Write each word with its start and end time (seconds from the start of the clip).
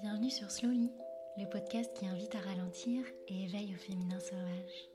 Bienvenue 0.00 0.30
sur 0.30 0.50
Slowly, 0.50 0.90
le 1.36 1.44
podcast 1.44 1.90
qui 1.94 2.06
invite 2.06 2.34
à 2.34 2.40
ralentir 2.40 3.04
et 3.28 3.44
éveille 3.44 3.74
au 3.74 3.78
féminin 3.78 4.18
sauvage. 4.18 4.88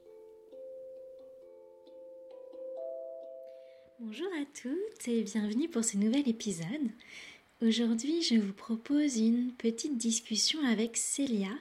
Bonjour 3.99 4.27
à 4.41 4.45
toutes 4.59 5.07
et 5.07 5.21
bienvenue 5.21 5.69
pour 5.69 5.83
ce 5.83 5.97
nouvel 5.97 6.27
épisode. 6.27 6.89
Aujourd'hui, 7.61 8.23
je 8.23 8.35
vous 8.35 8.53
propose 8.53 9.17
une 9.17 9.51
petite 9.53 9.99
discussion 9.99 10.59
avec 10.65 10.97
Célia. 10.97 11.53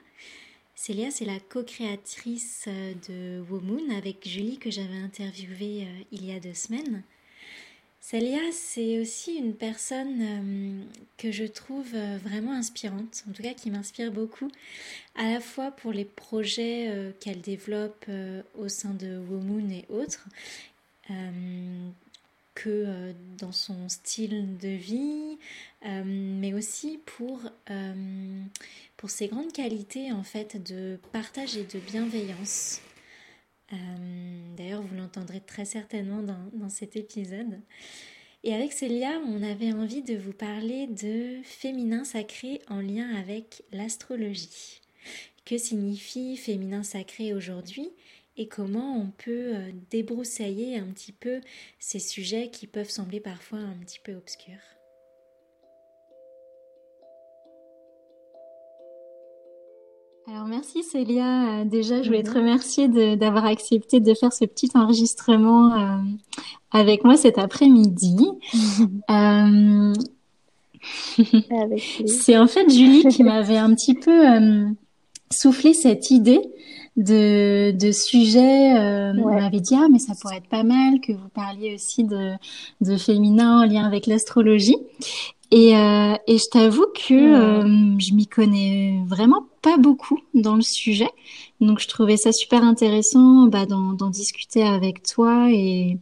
Célia, 0.73 1.11
c'est 1.11 1.25
la 1.25 1.39
co-créatrice 1.39 2.67
de 3.07 3.39
Womoon 3.51 3.95
avec 3.95 4.27
Julie 4.27 4.57
que 4.57 4.71
j'avais 4.71 4.97
interviewée 4.97 5.83
euh, 5.83 6.03
il 6.11 6.25
y 6.25 6.31
a 6.31 6.39
deux 6.39 6.55
semaines. 6.55 7.03
Célia, 8.09 8.39
c'est 8.53 8.99
aussi 8.99 9.35
une 9.35 9.53
personne 9.53 10.21
euh, 10.21 10.81
que 11.17 11.29
je 11.29 11.43
trouve 11.43 11.93
euh, 11.93 12.17
vraiment 12.23 12.53
inspirante, 12.53 13.25
en 13.29 13.33
tout 13.33 13.43
cas 13.43 13.53
qui 13.53 13.69
m'inspire 13.69 14.13
beaucoup, 14.13 14.49
à 15.17 15.29
la 15.29 15.41
fois 15.41 15.71
pour 15.71 15.91
les 15.91 16.05
projets 16.05 16.87
euh, 16.87 17.11
qu'elle 17.19 17.41
développe 17.41 18.05
au 18.57 18.69
sein 18.69 18.93
de 18.93 19.17
Womoon 19.17 19.69
et 19.71 19.83
autres, 19.89 20.29
que 22.55 23.13
dans 23.37 23.51
son 23.51 23.89
style 23.89 24.57
de 24.57 24.69
vie, 24.69 25.37
mais 25.83 26.53
aussi 26.53 26.99
pour, 27.05 27.41
pour 28.95 29.09
ses 29.09 29.27
grandes 29.27 29.51
qualités 29.51 30.11
en 30.11 30.23
fait 30.23 30.61
de 30.63 30.97
partage 31.11 31.57
et 31.57 31.63
de 31.63 31.79
bienveillance. 31.79 32.81
Euh, 33.73 34.55
d'ailleurs, 34.55 34.81
vous 34.81 34.95
l'entendrez 34.95 35.41
très 35.41 35.65
certainement 35.65 36.21
dans, 36.21 36.69
cet 36.69 36.95
épisode. 36.95 37.59
Et 38.43 38.53
avec 38.53 38.71
Célia, 38.71 39.19
on 39.27 39.43
avait 39.43 39.73
envie 39.73 40.03
de 40.03 40.15
vous 40.15 40.33
parler 40.33 40.87
de 40.87 41.41
féminin 41.43 42.03
sacré 42.03 42.61
en 42.69 42.79
lien 42.79 43.13
avec 43.15 43.63
l'astrologie. 43.71 44.81
Que 45.45 45.57
signifie 45.57 46.37
féminin 46.37 46.83
sacré 46.83 47.33
aujourd'hui 47.33 47.89
et 48.37 48.47
comment 48.47 48.97
on 48.97 49.09
peut 49.09 49.55
euh, 49.55 49.71
débroussailler 49.89 50.77
un 50.77 50.87
petit 50.87 51.11
peu 51.11 51.41
ces 51.79 51.99
sujets 51.99 52.49
qui 52.49 52.67
peuvent 52.67 52.89
sembler 52.89 53.19
parfois 53.19 53.59
un 53.59 53.77
petit 53.77 53.99
peu 54.03 54.13
obscurs? 54.15 54.76
Alors 60.29 60.45
merci 60.45 60.83
Célia. 60.83 61.61
Euh, 61.61 61.63
déjà, 61.63 62.01
je 62.01 62.07
voulais 62.07 62.23
te 62.23 62.31
remercier 62.31 62.89
d'avoir 63.15 63.45
accepté 63.45 64.01
de 64.01 64.13
faire 64.13 64.33
ce 64.33 64.43
petit 64.43 64.69
enregistrement 64.73 65.73
euh, 65.73 65.97
avec 66.71 67.05
moi 67.05 67.15
cet 67.15 67.37
après-midi. 67.37 68.27
euh, 69.09 69.93
c'est 72.05 72.37
en 72.37 72.47
fait 72.47 72.69
Julie 72.69 73.05
qui 73.07 73.23
m'avait 73.23 73.57
un 73.57 73.73
petit 73.73 73.93
peu 73.93 74.29
euh, 74.29 74.67
soufflé 75.31 75.73
cette 75.73 76.11
idée 76.11 76.41
de, 76.97 77.71
de 77.71 77.91
sujet. 77.93 78.77
Euh, 78.77 79.13
On 79.23 79.33
m'avait 79.33 79.61
dit 79.61 79.75
ah 79.75 79.87
mais 79.89 79.99
ça 79.99 80.13
pourrait 80.19 80.37
être 80.37 80.49
pas 80.49 80.63
mal 80.63 80.99
que 80.99 81.13
vous 81.13 81.29
parliez 81.33 81.75
aussi 81.75 82.03
de, 82.03 82.33
de 82.81 82.97
féminin 82.97 83.61
en 83.61 83.65
lien 83.65 83.85
avec 83.85 84.07
l'astrologie. 84.07 84.77
Et, 85.51 85.77
euh, 85.77 86.15
et 86.27 86.37
je 86.37 86.49
t'avoue 86.49 86.87
que 86.93 87.13
euh, 87.13 87.95
je 87.99 88.13
m'y 88.13 88.27
connais 88.27 88.99
vraiment 89.05 89.45
pas 89.61 89.77
beaucoup 89.77 90.19
dans 90.33 90.55
le 90.55 90.61
sujet. 90.61 91.09
Donc 91.61 91.79
je 91.79 91.87
trouvais 91.87 92.17
ça 92.17 92.31
super 92.33 92.63
intéressant 92.63 93.47
bah, 93.47 93.65
d'en, 93.65 94.09
discuter 94.09 94.63
avec 94.63 95.03
toi. 95.03 95.47
Et, 95.49 95.97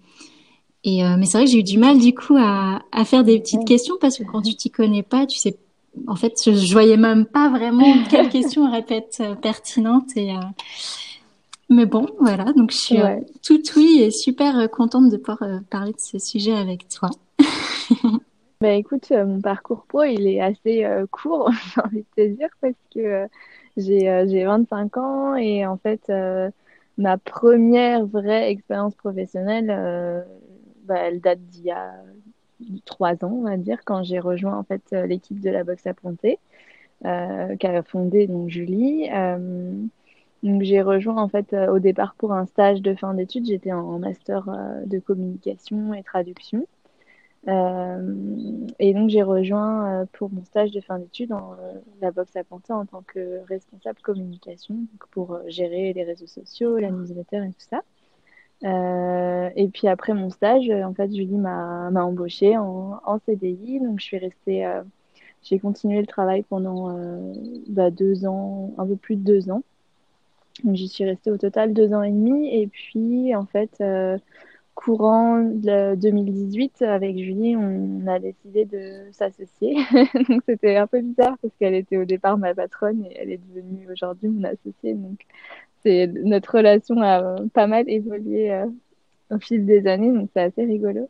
et 0.83 1.05
euh, 1.05 1.15
mais 1.17 1.25
c'est 1.25 1.37
vrai 1.37 1.45
que 1.45 1.51
j'ai 1.51 1.59
eu 1.59 1.63
du 1.63 1.77
mal 1.77 1.99
du 1.99 2.13
coup 2.15 2.35
à, 2.37 2.81
à 2.91 3.05
faire 3.05 3.23
des 3.23 3.39
petites 3.39 3.65
questions 3.65 3.95
parce 4.01 4.17
que 4.17 4.23
quand 4.23 4.41
tu 4.41 4.55
t'y 4.55 4.71
connais 4.71 5.03
pas, 5.03 5.25
tu 5.25 5.37
sais. 5.37 5.57
En 6.07 6.15
fait, 6.17 6.33
je, 6.45 6.51
je 6.51 6.73
voyais 6.73 6.97
même 6.97 7.25
pas 7.25 7.47
vraiment 7.47 8.03
quelles 8.09 8.29
questions 8.29 8.67
auraient 8.67 8.83
pu 8.83 8.95
être 8.95 9.39
pertinentes. 9.41 10.17
Et, 10.17 10.33
mais 11.69 11.85
bon, 11.85 12.07
voilà. 12.19 12.51
Donc 12.53 12.71
je 12.71 12.77
suis 12.77 12.97
tout 13.43 13.61
oui 13.77 14.01
et 14.01 14.11
super 14.11 14.69
contente 14.71 15.09
de 15.09 15.17
pouvoir 15.17 15.39
parler 15.69 15.91
de 15.91 15.99
ce 15.99 16.17
sujet 16.17 16.53
avec 16.53 16.89
toi. 16.89 17.11
Bah 18.61 18.71
écoute, 18.73 19.11
euh, 19.11 19.25
mon 19.25 19.41
parcours 19.41 19.85
pro, 19.87 20.03
il 20.03 20.27
est 20.27 20.39
assez 20.41 20.85
euh, 20.85 21.05
court, 21.07 21.51
j'ai 21.75 21.81
envie 21.81 21.97
de 22.03 22.07
te 22.15 22.27
dire, 22.35 22.49
parce 22.61 22.73
que 22.93 22.99
euh, 22.99 23.27
j'ai 23.77 23.99
j'ai 24.29 24.45
25 24.45 24.95
ans 24.97 25.35
et 25.35 25.65
en 25.65 25.77
fait, 25.77 26.09
ma 26.97 27.17
première 27.17 28.05
vraie 28.05 28.49
expérience 28.51 28.95
professionnelle, 28.95 29.67
bah, 30.85 30.95
elle 30.99 31.19
date 31.21 31.39
d'il 31.47 31.65
y 31.65 31.71
a 31.71 31.93
trois 32.85 33.13
ans, 33.25 33.31
on 33.33 33.43
va 33.43 33.57
dire, 33.57 33.79
quand 33.85 34.03
j'ai 34.03 34.19
rejoint 34.19 34.57
en 34.57 34.63
fait 34.63 34.83
l'équipe 34.91 35.39
de 35.41 35.49
la 35.49 35.63
boxe 35.63 35.85
à 35.87 35.93
Ponté, 35.93 36.39
qu'a 37.03 37.83
fondée 37.83 38.27
donc 38.27 38.49
Julie. 38.49 39.09
donc 40.43 40.61
j'ai 40.63 40.81
rejoint 40.81 41.21
en 41.21 41.27
fait 41.27 41.53
au 41.53 41.79
départ 41.79 42.15
pour 42.15 42.31
un 42.33 42.45
stage 42.45 42.81
de 42.81 42.95
fin 42.95 43.13
d'études, 43.13 43.45
j'étais 43.47 43.73
en 43.73 43.99
master 43.99 44.45
de 44.85 44.99
communication 44.99 45.93
et 45.93 46.03
traduction. 46.03 46.65
Euh, 47.47 48.67
et 48.79 48.93
donc 48.93 49.09
j'ai 49.09 49.21
rejoint 49.21 50.01
euh, 50.01 50.05
pour 50.13 50.31
mon 50.31 50.43
stage 50.45 50.71
de 50.71 50.81
fin 50.81 50.97
d'études 50.97 51.29
dans 51.29 51.53
euh, 51.53 51.73
la 52.01 52.09
boxe 52.09 52.35
à 52.35 52.43
Pantin 52.43 52.75
en 52.75 52.85
tant 52.87 53.03
que 53.03 53.45
responsable 53.47 53.99
communication 54.01 54.79
pour 55.11 55.39
gérer 55.47 55.93
les 55.93 56.03
réseaux 56.03 56.25
sociaux, 56.25 56.77
la 56.77 56.89
newsletter 56.89 57.43
et 57.45 57.49
tout 57.49 57.67
ça. 57.69 57.81
Et 58.63 59.67
puis 59.67 59.87
après 59.87 60.13
mon 60.13 60.31
stage, 60.31 60.69
en 60.69 60.93
fait, 60.93 61.13
Julie 61.13 61.37
m'a 61.37 61.89
embauchée 61.89 62.57
en, 62.57 62.99
en, 63.05 63.19
CDI, 63.19 63.79
donc 63.79 63.99
je 63.99 64.05
suis 64.05 64.17
restée, 64.17 64.67
j'ai 65.43 65.59
continué 65.59 66.01
le 66.01 66.07
travail 66.07 66.41
pendant 66.41 66.97
bah, 67.67 67.91
deux 67.91 68.25
ans, 68.25 68.73
un 68.79 68.87
peu 68.87 68.95
plus 68.95 69.17
de 69.17 69.23
deux 69.23 69.51
ans. 69.51 69.61
Donc 70.63 70.75
j'y 70.75 70.87
suis 70.87 71.05
restée 71.05 71.29
au 71.29 71.37
total 71.37 71.73
deux 71.73 71.93
ans 71.93 72.01
et 72.01 72.11
demi, 72.11 72.59
et 72.59 72.65
puis 72.65 73.35
en 73.35 73.45
fait 73.45 73.83
courant 74.75 75.39
de 75.39 75.95
2018, 75.95 76.81
avec 76.83 77.17
Julie, 77.17 77.55
on 77.55 78.05
a 78.07 78.19
décidé 78.19 78.65
de 78.65 79.11
s'associer. 79.11 79.75
donc 80.29 80.41
c'était 80.47 80.75
un 80.77 80.87
peu 80.87 81.01
bizarre 81.01 81.37
parce 81.41 81.53
qu'elle 81.59 81.75
était 81.75 81.97
au 81.97 82.05
départ 82.05 82.37
ma 82.37 82.53
patronne 82.53 83.05
et 83.05 83.17
elle 83.17 83.31
est 83.31 83.41
devenue 83.49 83.87
aujourd'hui 83.91 84.29
mon 84.29 84.43
associée. 84.43 84.93
Donc 84.93 85.25
c'est 85.83 86.07
notre 86.07 86.57
relation 86.57 87.01
a 87.01 87.35
pas 87.53 87.67
mal 87.67 87.89
évolué 87.89 88.51
euh, 88.51 88.65
au 89.31 89.39
fil 89.39 89.65
des 89.65 89.87
années, 89.87 90.11
donc 90.11 90.29
c'est 90.33 90.41
assez 90.41 90.65
rigolo. 90.65 91.09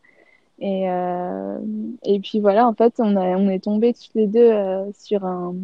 Et, 0.59 0.89
euh, 0.89 1.59
et 2.03 2.19
puis 2.19 2.39
voilà, 2.39 2.67
en 2.67 2.73
fait, 2.73 2.93
on, 2.99 3.15
a, 3.17 3.37
on 3.37 3.49
est 3.49 3.63
tombés 3.63 3.93
tous 3.93 4.11
les 4.15 4.27
deux 4.27 4.51
euh, 4.51 4.89
sur 4.93 5.25
un, 5.25 5.55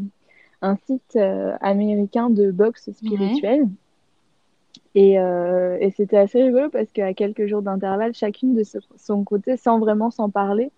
un 0.62 0.75
site 0.85 1.16
euh, 1.16 1.56
américain 1.62 2.29
de 2.29 2.51
boxe 2.51 2.91
spirituelle. 2.91 3.68
Et, 4.96 5.20
euh, 5.20 5.78
et 5.80 5.92
c'était 5.92 6.18
assez 6.18 6.44
rigolo 6.44 6.70
parce 6.70 6.92
qu'à 6.92 7.14
quelques 7.14 7.48
jours 7.48 7.62
d'intervalle, 7.62 8.14
chacune 8.14 8.56
de 8.56 8.64
son 8.98 9.24
côté, 9.24 9.58
sans 9.58 9.80
vraiment 9.80 10.12
s'en 10.12 10.30
parler, 10.30 10.72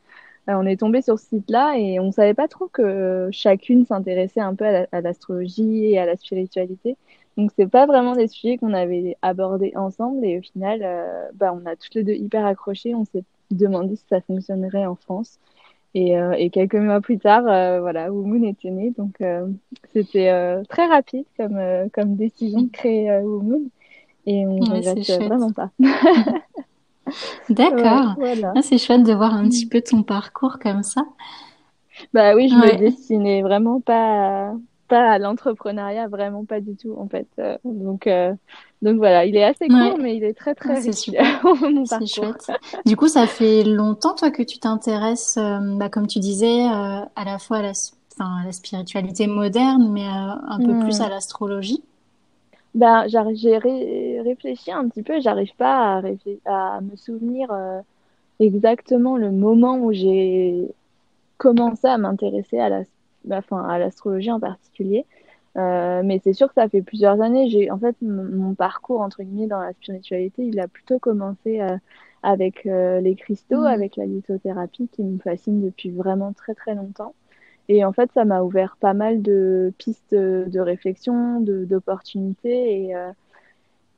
euh, 0.49 0.53
on 0.55 0.65
est 0.65 0.77
tombé 0.77 1.01
sur 1.01 1.19
ce 1.19 1.27
site-là 1.27 1.75
et 1.77 1.99
on 1.99 2.11
savait 2.11 2.33
pas 2.33 2.47
trop 2.47 2.67
que 2.67 3.29
chacune 3.31 3.85
s'intéressait 3.85 4.41
un 4.41 4.55
peu 4.55 4.65
à 4.91 5.01
l'astrologie 5.01 5.85
et 5.85 5.99
à 5.99 6.05
la 6.05 6.17
spiritualité. 6.17 6.97
Donc 7.37 7.51
c'est 7.57 7.69
pas 7.69 7.85
vraiment 7.85 8.13
des 8.13 8.27
sujets 8.27 8.57
qu'on 8.57 8.73
avait 8.73 9.17
abordés 9.21 9.71
ensemble 9.75 10.25
et 10.25 10.39
au 10.39 10.41
final, 10.41 10.81
euh, 10.83 11.29
bah, 11.33 11.53
on 11.53 11.65
a 11.65 11.75
toutes 11.75 11.95
les 11.95 12.03
deux 12.03 12.13
hyper 12.13 12.45
accrochés. 12.45 12.93
On 12.93 13.05
s'est 13.05 13.23
demandé 13.51 13.95
si 13.95 14.05
ça 14.09 14.21
fonctionnerait 14.21 14.85
en 14.85 14.95
France. 14.95 15.39
Et, 15.95 16.49
quelques 16.51 16.73
mois 16.75 17.01
plus 17.01 17.19
tard, 17.19 17.47
euh, 17.47 17.79
voilà, 17.79 18.11
Womoon 18.11 18.43
était 18.43 18.71
né. 18.71 18.91
Donc 18.97 19.19
c'était 19.93 20.63
très 20.67 20.87
rapide 20.87 21.25
comme, 21.37 22.15
décision 22.15 22.61
de 22.63 22.71
créer 22.71 23.11
Womoon. 23.19 23.69
Et 24.25 24.45
on 24.45 24.57
ne 24.57 24.75
regrette 24.75 25.21
vraiment 25.21 25.51
pas. 25.51 25.69
D'accord. 27.49 28.15
Ah, 28.55 28.61
c'est 28.61 28.77
chouette 28.77 29.03
de 29.03 29.13
voir 29.13 29.33
un 29.33 29.47
petit 29.49 29.67
peu 29.67 29.81
ton 29.81 30.03
parcours 30.03 30.59
comme 30.59 30.83
ça. 30.83 31.03
Bah 32.13 32.35
oui, 32.35 32.49
je 32.49 32.55
me 32.55 32.77
destinais 32.77 33.41
vraiment 33.41 33.79
pas, 33.79 34.53
pas 34.87 35.11
à 35.11 35.19
l'entrepreneuriat, 35.19 36.07
vraiment 36.07 36.45
pas 36.45 36.59
du 36.59 36.75
tout 36.75 36.95
en 36.97 37.07
fait. 37.07 37.27
Euh, 37.39 37.57
donc, 37.63 38.07
euh, 38.07 38.33
donc 38.81 38.97
voilà, 38.97 39.25
il 39.25 39.35
est 39.35 39.43
assez 39.43 39.67
court, 39.67 39.97
mais 39.99 40.15
il 40.15 40.23
est 40.23 40.33
très 40.33 40.55
très 40.55 40.77
ah, 40.77 40.81
C'est 40.81 40.91
super. 40.91 41.43
C'est 41.85 42.05
chouette. 42.05 42.51
Du 42.85 42.95
coup, 42.95 43.07
ça 43.07 43.27
fait 43.27 43.63
longtemps 43.63 44.15
toi 44.15 44.31
que 44.31 44.43
tu 44.43 44.59
t'intéresses, 44.59 45.37
euh, 45.37 45.59
bah, 45.77 45.89
comme 45.89 46.07
tu 46.07 46.19
disais, 46.19 46.63
à 46.63 47.25
la 47.25 47.39
fois 47.39 47.57
à 47.57 47.61
la, 47.61 47.71
à 48.19 48.45
la 48.45 48.51
spiritualité 48.51 49.27
moderne, 49.27 49.89
mais 49.91 50.05
un 50.05 50.57
peu 50.59 50.79
plus 50.79 50.99
hmm. 50.99 51.03
à 51.03 51.09
l'astrologie? 51.09 51.83
Ben, 52.75 53.05
j'ai 53.07 53.59
réfléchi 54.23 54.71
un 54.71 54.87
petit 54.89 55.03
peu, 55.03 55.19
j'arrive 55.21 55.55
pas 55.55 56.01
à, 56.45 56.75
à, 56.75 56.81
me 56.81 56.95
souvenir 56.95 57.51
euh, 57.51 57.79
exactement 58.39 59.17
le 59.17 59.31
moment 59.31 59.77
où 59.77 59.93
j'ai 59.93 60.67
commencé 61.37 61.87
à 61.87 61.97
m'intéresser 61.97 62.59
à 62.59 62.69
la, 62.69 62.83
bah, 63.25 63.37
enfin, 63.39 63.63
à 63.67 63.79
l'astrologie 63.79 64.31
en 64.31 64.39
particulier. 64.39 65.05
Euh, 65.55 66.01
mais 66.03 66.19
c'est 66.23 66.33
sûr 66.33 66.47
que 66.47 66.55
ça 66.55 66.67
fait 66.67 66.81
plusieurs 66.81 67.21
années. 67.21 67.49
J'ai, 67.49 67.69
en 67.69 67.77
fait, 67.77 67.95
mon 68.01 68.55
parcours 68.55 69.01
entre 69.01 69.21
guillemets 69.23 69.47
dans 69.47 69.61
la 69.61 69.73
spiritualité, 69.73 70.43
il 70.43 70.59
a 70.59 70.67
plutôt 70.67 70.99
commencé 70.99 71.61
euh, 71.61 71.77
avec 72.23 72.63
les 72.63 73.15
cristaux, 73.15 73.61
mmh. 73.61 73.65
avec 73.65 73.97
la 73.97 74.05
lithothérapie 74.05 74.87
qui 74.91 75.03
me 75.03 75.19
fascine 75.19 75.61
depuis 75.61 75.91
vraiment 75.91 76.33
très 76.33 76.55
très 76.55 76.73
longtemps. 76.73 77.13
Et 77.69 77.85
en 77.85 77.93
fait, 77.93 78.11
ça 78.13 78.25
m'a 78.25 78.43
ouvert 78.43 78.77
pas 78.79 78.93
mal 78.93 79.21
de 79.21 79.73
pistes 79.77 80.13
de 80.13 80.59
réflexion, 80.59 81.39
d'opportunités. 81.39 82.87
Et, 82.87 82.95
euh, 82.95 83.11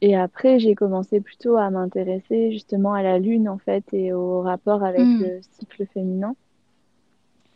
et 0.01 0.15
après, 0.15 0.59
j'ai 0.59 0.75
commencé 0.75 1.21
plutôt 1.21 1.55
à 1.57 1.69
m'intéresser 1.69 2.51
justement 2.51 2.93
à 2.93 3.03
la 3.03 3.19
lune, 3.19 3.47
en 3.47 3.57
fait, 3.57 3.83
et 3.93 4.13
au 4.13 4.41
rapport 4.41 4.83
avec 4.83 5.01
hmm. 5.01 5.21
le 5.21 5.41
cycle 5.41 5.85
féminin. 5.87 6.35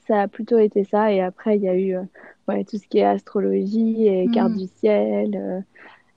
Ça 0.08 0.22
a 0.22 0.28
plutôt 0.28 0.58
été 0.58 0.84
ça. 0.86 1.12
Et 1.12 1.22
après, 1.22 1.58
il 1.58 1.64
y 1.64 1.70
a 1.70 1.76
eu 1.76 1.96
euh, 1.96 2.04
ouais, 2.48 2.64
tout 2.64 2.78
ce 2.78 2.88
qui 2.88 3.00
est 3.00 3.06
astrologie 3.06 4.08
et 4.08 4.28
hmm. 4.28 4.32
carte 4.32 4.54
du 4.54 4.68
ciel. 4.68 5.36
Euh, 5.36 5.62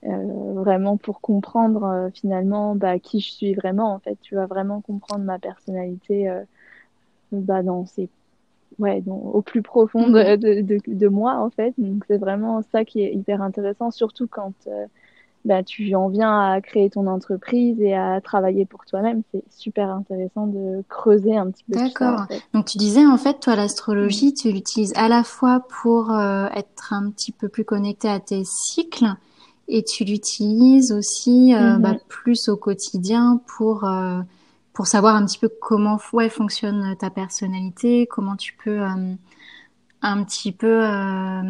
euh, 0.05 0.53
vraiment 0.55 0.97
pour 0.97 1.21
comprendre 1.21 2.09
finalement 2.13 2.75
bah, 2.75 2.99
qui 2.99 3.21
je 3.21 3.31
suis 3.31 3.53
vraiment 3.53 3.93
en 3.93 3.99
fait 3.99 4.17
tu 4.21 4.35
vas 4.35 4.47
vraiment 4.47 4.81
comprendre 4.81 5.23
ma 5.23 5.39
personnalité 5.39 6.29
bah, 7.31 7.63
dans 7.63 7.85
ouais, 8.79 9.01
donc, 9.01 9.35
au 9.35 9.41
plus 9.41 9.61
profond 9.61 10.07
mhm. 10.07 10.37
de, 10.37 10.61
de, 10.61 10.77
de, 10.87 11.07
moi, 11.07 11.35
en 11.35 11.49
fait. 11.49 11.73
Donc, 11.77 12.03
c'est 12.07 12.17
vraiment 12.17 12.61
ça 12.71 12.85
qui 12.85 13.01
est 13.01 13.13
hyper 13.13 13.41
intéressant, 13.41 13.91
surtout 13.91 14.27
quand 14.27 14.53
euh, 14.67 14.85
bah, 15.45 15.63
tu 15.63 15.93
en 15.95 16.07
viens 16.09 16.39
à 16.39 16.61
créer 16.61 16.89
ton 16.89 17.07
entreprise 17.07 17.79
et 17.81 17.93
à 17.93 18.21
travailler 18.21 18.65
pour 18.65 18.85
toi-même. 18.85 19.23
C'est 19.31 19.43
super 19.49 19.89
intéressant 19.89 20.47
de 20.47 20.83
creuser 20.89 21.35
un 21.35 21.51
petit 21.51 21.63
peu. 21.71 21.77
D'accord. 21.77 22.25
Donc, 22.53 22.65
tu 22.65 22.77
disais, 22.77 23.05
en 23.05 23.17
fait, 23.17 23.39
toi, 23.39 23.55
l'astrologie, 23.55 24.33
tu 24.33 24.51
l'utilises 24.51 24.93
à 24.95 25.07
la 25.07 25.23
fois 25.23 25.65
pour 25.81 26.11
euh, 26.11 26.47
être 26.55 26.93
un 26.93 27.09
petit 27.09 27.31
peu 27.31 27.49
plus 27.49 27.65
connecté 27.65 28.07
à 28.07 28.19
tes 28.19 28.43
cycles 28.45 29.13
et 29.67 29.83
tu 29.83 30.03
l'utilises 30.03 30.91
aussi 30.91 31.53
euh, 31.55 31.77
bah, 31.77 31.93
mm-hmm. 31.93 32.07
plus 32.07 32.49
au 32.49 32.57
quotidien 32.57 33.41
pour 33.47 33.85
pour 34.73 34.87
savoir 34.87 35.15
un 35.15 35.25
petit 35.25 35.37
peu 35.37 35.49
comment 35.49 35.99
ouais, 36.11 36.29
fonctionne 36.29 36.95
ta 36.97 37.09
personnalité, 37.09 38.07
comment 38.07 38.35
tu 38.35 38.55
peux 38.63 38.81
euh, 38.81 39.13
un 40.03 40.23
petit 40.23 40.51
peu, 40.51 40.85
euh, 40.85 41.41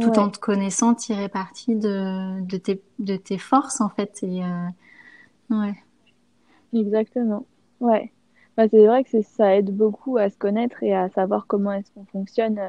tout 0.00 0.18
en 0.18 0.30
te 0.30 0.38
connaissant, 0.38 0.94
tirer 0.94 1.28
parti 1.28 1.74
de, 1.74 2.40
de, 2.42 2.56
tes, 2.56 2.80
de 2.98 3.16
tes 3.16 3.38
forces 3.38 3.80
en 3.80 3.88
fait. 3.88 4.22
Et, 4.22 4.44
euh, 4.44 4.68
ouais. 5.50 5.74
Exactement. 6.72 7.44
Ouais. 7.80 8.12
Bah, 8.56 8.68
c'est 8.70 8.86
vrai 8.86 9.02
que 9.02 9.22
ça 9.22 9.56
aide 9.56 9.74
beaucoup 9.74 10.16
à 10.16 10.30
se 10.30 10.38
connaître 10.38 10.82
et 10.82 10.94
à 10.94 11.08
savoir 11.10 11.46
comment 11.46 11.72
est-ce 11.72 11.90
qu'on 11.92 12.06
fonctionne 12.06 12.60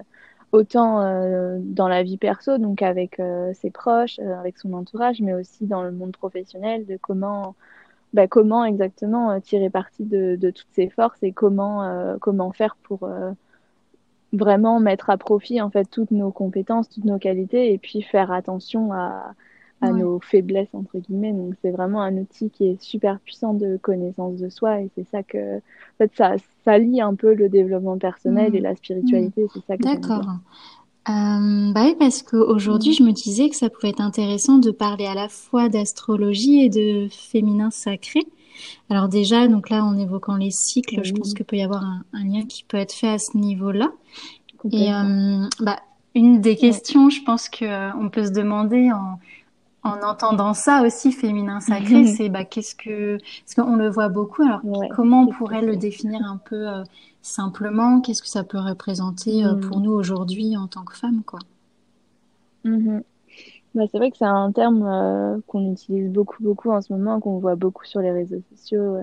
autant 0.54 1.02
dans 1.60 1.88
la 1.90 2.04
vie 2.04 2.18
perso, 2.18 2.58
donc 2.58 2.82
avec 2.82 3.22
ses 3.54 3.70
proches, 3.70 4.20
avec 4.20 4.58
son 4.58 4.74
entourage, 4.74 5.22
mais 5.22 5.34
aussi 5.34 5.66
dans 5.66 5.84
le 5.84 5.92
monde 5.92 6.14
professionnel, 6.14 6.86
de 6.86 6.98
comment 7.00 7.56
bah, 8.14 8.28
comment 8.28 8.66
exactement 8.66 9.32
euh, 9.32 9.40
tirer 9.40 9.70
parti 9.70 10.04
de, 10.04 10.36
de, 10.38 10.50
toutes 10.50 10.68
ces 10.72 10.90
forces 10.90 11.22
et 11.24 11.34
comment, 11.34 11.84
euh, 11.84 12.18
comment 12.20 12.52
faire 12.52 12.76
pour 12.84 13.04
euh, 13.04 13.32
vraiment 14.34 14.80
mettre 14.80 15.10
à 15.10 15.18
profit 15.18 15.62
en 15.62 15.70
fait 15.70 15.86
toutes 15.90 16.12
nos 16.12 16.32
compétences, 16.32 16.90
toutes 16.90 17.06
nos 17.06 17.18
qualités 17.18 17.74
et 17.74 17.78
puis 17.78 18.02
faire 18.02 18.32
attention 18.32 18.92
à, 18.94 19.34
à 19.82 19.92
nos 19.92 20.20
faiblesses 20.20 20.74
entre 20.74 20.98
guillemets. 20.98 21.34
Donc 21.34 21.54
c'est 21.62 21.72
vraiment 21.72 22.02
un 22.02 22.16
outil 22.18 22.50
qui 22.50 22.68
est 22.68 22.82
super 22.82 23.20
puissant 23.20 23.54
de 23.54 23.78
connaissance 23.78 24.38
de 24.38 24.50
soi 24.50 24.82
et 24.82 24.90
c'est 24.96 25.08
ça 25.10 25.24
que 25.24 25.58
en 25.58 25.98
fait 25.98 26.12
ça 26.16 26.36
ça 26.66 26.78
lie 26.78 27.02
un 27.02 27.16
peu 27.16 27.34
le 27.34 27.50
développement 27.50 27.98
personnel 27.98 28.56
et 28.56 28.60
mmh. 28.60 28.64
la 28.64 28.76
spiritualité. 28.76 29.44
Mmh. 29.44 29.48
C'est 29.54 29.66
ça 29.66 29.78
D'accord. 29.78 30.26
Euh, 31.10 31.72
bah 31.72 31.84
oui, 31.86 31.96
parce 31.98 32.22
qu'aujourd'hui, 32.22 32.92
je 32.92 33.02
me 33.02 33.14
disais 33.14 33.48
que 33.48 33.56
ça 33.56 33.70
pouvait 33.70 33.90
être 33.90 34.02
intéressant 34.02 34.58
de 34.58 34.72
parler 34.72 35.06
à 35.06 35.14
la 35.14 35.30
fois 35.30 35.70
d'astrologie 35.70 36.66
et 36.66 36.70
de 36.70 37.08
féminin 37.10 37.72
sacré. 37.72 38.28
Alors 38.90 39.08
déjà, 39.08 39.48
donc 39.48 39.70
là, 39.70 39.84
en 39.84 39.98
évoquant 39.98 40.36
les 40.36 40.52
cycles, 40.52 41.04
je 41.04 41.14
pense 41.14 41.34
qu'il 41.34 41.46
peut 41.46 41.58
y 41.58 41.64
avoir 41.64 41.84
un, 41.84 42.24
lien 42.24 42.46
qui 42.46 42.64
peut 42.64 42.78
être 42.78 42.94
fait 42.94 43.10
à 43.10 43.20
ce 43.20 43.38
niveau-là. 43.38 43.92
Et 44.72 44.94
euh, 44.94 45.46
bah, 45.60 45.80
une 46.16 46.42
des 46.42 46.56
questions, 46.56 47.10
je 47.10 47.22
pense 47.24 47.50
que 47.50 47.66
euh, 47.66 47.92
on 48.00 48.10
peut 48.10 48.26
se 48.26 48.32
demander 48.32 48.92
en, 48.92 49.20
en 49.84 50.02
entendant 50.02 50.54
ça 50.54 50.82
aussi, 50.84 51.12
féminin 51.12 51.60
sacré, 51.60 52.06
c'est 52.18 52.30
bah 52.30 52.44
qu'est-ce 52.44 52.76
que, 52.76 53.18
parce 53.18 53.56
qu'on 53.56 53.76
le 53.76 53.90
voit 53.90 54.10
beaucoup. 54.10 54.44
Alors 54.44 54.62
comment 54.96 55.22
on 55.22 55.28
pourrait 55.28 55.62
le 55.62 55.76
définir 55.76 56.22
un 56.24 56.38
peu 56.38 56.68
euh, 56.68 56.84
simplement? 57.22 58.02
Qu'est-ce 58.02 58.22
que 58.22 58.30
ça 58.30 58.44
peut 58.44 58.60
représenter 58.60 59.44
pour 59.62 59.80
mm. 59.80 59.84
nous 59.84 59.92
aujourd'hui 59.92 60.58
en 60.58 60.68
tant 60.68 60.84
que 60.84 60.96
femmes, 60.96 61.22
quoi? 61.26 61.40
Mm-hmm. 62.66 63.04
Bah, 63.78 63.88
c'est 63.90 63.98
vrai 63.98 64.12
que 64.12 64.18
c'est 64.18 64.26
un 64.26 64.52
terme 64.52 64.86
euh, 64.86 65.38
qu'on 65.48 65.72
utilise 65.72 66.12
beaucoup, 66.12 66.44
beaucoup 66.44 66.72
en 66.72 66.82
ce 66.82 66.92
moment, 66.92 67.20
qu'on 67.20 67.40
voit 67.40 67.56
beaucoup 67.56 67.86
sur 67.86 68.02
les 68.02 68.12
réseaux 68.12 68.42
sociaux, 68.52 68.98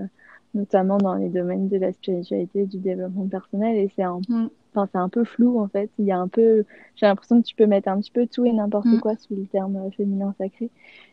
notamment 0.53 0.97
dans 0.97 1.15
les 1.15 1.29
domaines 1.29 1.67
de 1.67 1.77
la 1.77 1.91
spiritualité, 1.93 2.65
du 2.65 2.77
développement 2.77 3.27
personnel, 3.27 3.77
et 3.77 3.91
c'est 3.95 4.03
un 4.03 4.19
mm 4.29 4.49
c'est 4.91 4.97
un 4.97 5.09
peu 5.09 5.23
flou 5.23 5.59
en 5.59 5.67
fait. 5.67 5.89
Il 5.99 6.05
y 6.05 6.11
a 6.11 6.17
un 6.17 6.27
peu, 6.27 6.65
j'ai 6.95 7.05
l'impression 7.05 7.41
que 7.41 7.47
tu 7.47 7.55
peux 7.55 7.65
mettre 7.65 7.87
un 7.87 7.99
petit 7.99 8.11
peu 8.11 8.27
tout 8.27 8.45
et 8.45 8.51
n'importe 8.51 8.87
mm. 8.87 8.99
quoi 8.99 9.15
sous 9.15 9.35
le 9.35 9.45
terme 9.45 9.77
euh, 9.77 9.91
féminin 9.91 10.33
sacré. 10.37 10.69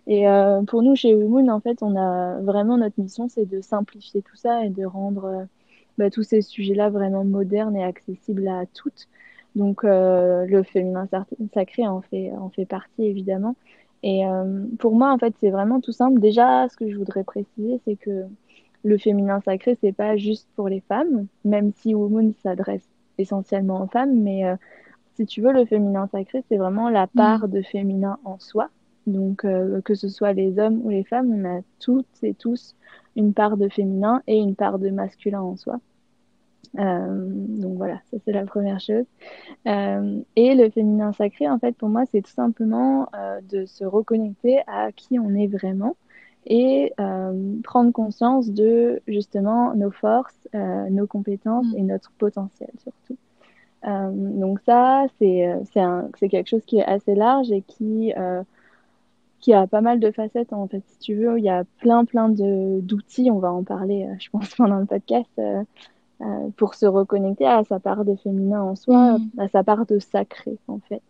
Et 0.07 0.29
euh, 0.29 0.63
pour 0.63 0.83
nous 0.83 0.97
chez 0.97 1.15
Women, 1.15 1.51
en 1.51 1.61
fait, 1.61 1.83
on 1.83 1.97
a 1.97 2.41
vraiment 2.41 2.77
notre 2.79 3.01
mission, 3.01 3.29
c'est 3.29 3.47
de 3.47 3.61
simplifier 3.61 4.23
tout 4.23 4.37
ça 4.37 4.65
et 4.65 4.71
de 4.71 4.85
rendre 4.85 5.25
euh, 5.25 5.45
bah, 5.99 6.11
tous 6.11 6.25
ces 6.25 6.43
sujets-là 6.43 6.91
vraiment 6.91 7.25
modernes 7.25 7.77
et 7.77 7.85
accessibles 7.85 8.49
à 8.49 8.65
toutes. 8.75 9.09
Donc 9.55 9.83
le 9.85 10.63
féminin 10.63 11.09
sacré 11.53 11.87
en 11.87 12.01
fait 12.01 12.33
en 12.33 12.49
fait 12.49 12.65
partie 12.65 13.05
évidemment. 13.05 13.55
Et 14.03 14.23
pour 14.79 14.97
moi, 14.97 15.13
en 15.13 15.19
fait, 15.19 15.35
c'est 15.41 15.51
vraiment 15.51 15.81
tout 15.81 15.93
simple. 15.93 16.19
Déjà, 16.21 16.69
ce 16.69 16.77
que 16.77 16.91
je 16.91 16.97
voudrais 16.97 17.23
préciser, 17.23 17.81
c'est 17.85 17.97
que 17.97 18.27
le 18.85 18.99
féminin 18.99 19.41
sacré, 19.45 19.77
c'est 19.81 19.93
pas 19.93 20.17
juste 20.17 20.49
pour 20.57 20.69
les 20.69 20.81
femmes, 20.81 21.27
même 21.45 21.73
si 21.77 21.95
Women 21.95 22.33
s'adresse 22.43 22.89
essentiellement 23.19 23.83
aux 23.83 23.87
femmes, 23.87 24.21
mais 24.21 24.45
euh, 24.45 24.57
si 25.15 25.27
tu 25.27 25.41
veux, 25.41 25.53
le 25.53 25.65
féminin 25.65 26.09
sacré, 26.11 26.43
c'est 26.49 26.57
vraiment 26.57 26.89
la 26.89 27.05
mm. 27.05 27.11
part 27.15 27.49
de 27.49 27.63
féminin 27.63 28.19
en 28.25 28.39
soi. 28.39 28.71
Donc, 29.07 29.45
euh, 29.45 29.81
que 29.83 29.95
ce 29.95 30.09
soit 30.09 30.33
les 30.33 30.59
hommes 30.59 30.81
ou 30.85 30.91
les 30.91 31.05
femmes, 31.05 31.33
on 31.33 31.59
a 31.59 31.61
toutes 31.81 32.07
et 32.23 32.35
tous 32.35 32.77
une 33.17 33.35
part 33.35 33.57
de 33.57 33.69
féminin 33.69 34.23
et 34.27 34.37
une 34.37 34.55
part 34.55 34.79
de 34.79 34.91
masculin 34.91 35.43
en 35.43 35.57
soi. 35.57 35.81
Euh, 36.79 37.29
donc 37.35 37.77
voilà, 37.77 38.01
ça 38.11 38.17
c'est 38.25 38.33
la 38.33 38.45
première 38.45 38.81
chose. 38.81 39.05
et 39.67 40.55
le 40.55 40.71
féminin 40.71 41.13
sacré, 41.13 41.49
en 41.49 41.59
fait, 41.59 41.77
pour 41.77 41.89
moi, 41.89 42.05
c'est 42.11 42.23
tout 42.23 42.33
simplement 42.33 43.09
de 43.51 43.67
se 43.67 43.85
reconnecter 43.85 44.61
à 44.67 44.93
qui 44.93 45.19
on 45.19 45.35
est 45.35 45.49
vraiment 45.49 45.97
et 46.47 46.93
prendre 47.63 47.93
conscience 47.93 48.51
de 48.51 49.03
justement 49.07 49.75
nos 49.75 49.91
forces, 49.91 50.49
nos 50.55 51.07
compétences 51.07 51.73
mm. 51.73 51.79
et 51.79 51.83
notre 51.83 52.11
potentiel 52.13 52.71
surtout. 52.79 53.17
Euh, 53.85 54.11
donc 54.13 54.61
ça, 54.65 55.07
c'est 55.19 56.29
quelque 56.29 56.49
chose 56.49 56.65
qui 56.65 56.79
est 56.79 56.85
assez 56.85 57.15
large 57.15 57.51
et 57.51 57.63
qui 57.63 58.13
qui 59.41 59.53
a 59.53 59.67
pas 59.67 59.81
mal 59.81 59.99
de 59.99 60.13
facettes 60.13 60.53
en 60.53 60.69
fait. 60.69 60.85
Si 60.87 60.99
tu 60.99 61.15
veux, 61.17 61.37
il 61.37 61.45
y 61.45 61.51
a 61.51 61.65
plein 61.81 62.05
plein 62.05 62.29
de 62.29 62.81
d'outils. 62.81 63.31
On 63.31 63.41
va 63.41 63.53
en 63.53 63.65
parler, 63.65 64.09
je 64.21 64.31
pense, 64.31 64.55
pendant 64.57 64.79
le 64.79 64.87
podcast. 64.87 65.31
Euh, 66.23 66.51
pour 66.57 66.75
se 66.75 66.87
reconnecter 66.87 67.47
à 67.47 67.65
sa 67.65 67.81
part 67.81 68.05
de 68.05 68.15
féminin 68.15 68.63
en 68.63 68.77
soi, 68.77 69.19
mm. 69.19 69.31
à 69.39 69.49
sa 69.49 69.65
part 69.65 69.87
de 69.87 69.99
sacré 69.99 70.57
en 70.69 70.79
fait. 70.79 71.03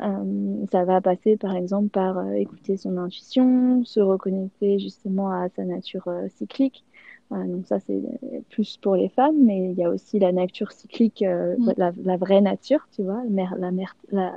Euh, 0.00 0.66
ça 0.72 0.84
va 0.84 1.00
passer 1.00 1.36
par 1.36 1.54
exemple 1.54 1.88
par 1.90 2.18
euh, 2.18 2.32
écouter 2.32 2.76
son 2.76 2.96
intuition, 2.96 3.84
se 3.84 4.00
reconnecter 4.00 4.80
justement 4.80 5.30
à 5.30 5.48
sa 5.50 5.64
nature 5.64 6.08
cyclique. 6.30 6.84
donc 7.30 7.66
ça 7.66 7.78
c'est 7.78 8.02
plus 8.50 8.76
pour 8.78 8.96
les 8.96 9.08
femmes, 9.08 9.36
mais 9.38 9.70
il 9.70 9.78
y 9.78 9.84
a 9.84 9.90
aussi 9.90 10.18
la 10.18 10.32
nature 10.32 10.72
cyclique, 10.72 11.22
mm. 11.22 11.74
la, 11.76 12.16
vraie 12.16 12.40
nature, 12.40 12.88
tu 12.90 13.02
vois, 13.04 13.22
la 13.22 13.30
mère, 13.30 13.54
la 13.56 13.70
mère, 13.70 13.94
la, 14.10 14.32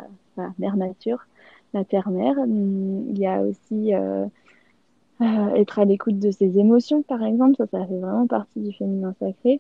mère 0.60 0.78
nature, 0.78 1.26
la 1.74 1.86
terre-mère. 1.86 2.36
Mm, 2.46 3.10
il 3.10 3.18
y 3.18 3.26
a 3.26 3.42
aussi 3.42 3.94
être 5.56 5.80
à 5.80 5.86
l'écoute 5.86 6.20
de 6.20 6.30
ses 6.30 6.60
émotions, 6.60 7.02
par 7.02 7.24
exemple, 7.24 7.56
ça, 7.58 7.66
ça 7.66 7.86
fait 7.88 7.98
vraiment 7.98 8.28
partie 8.28 8.60
du 8.60 8.74
féminin 8.74 9.16
sacré. 9.20 9.60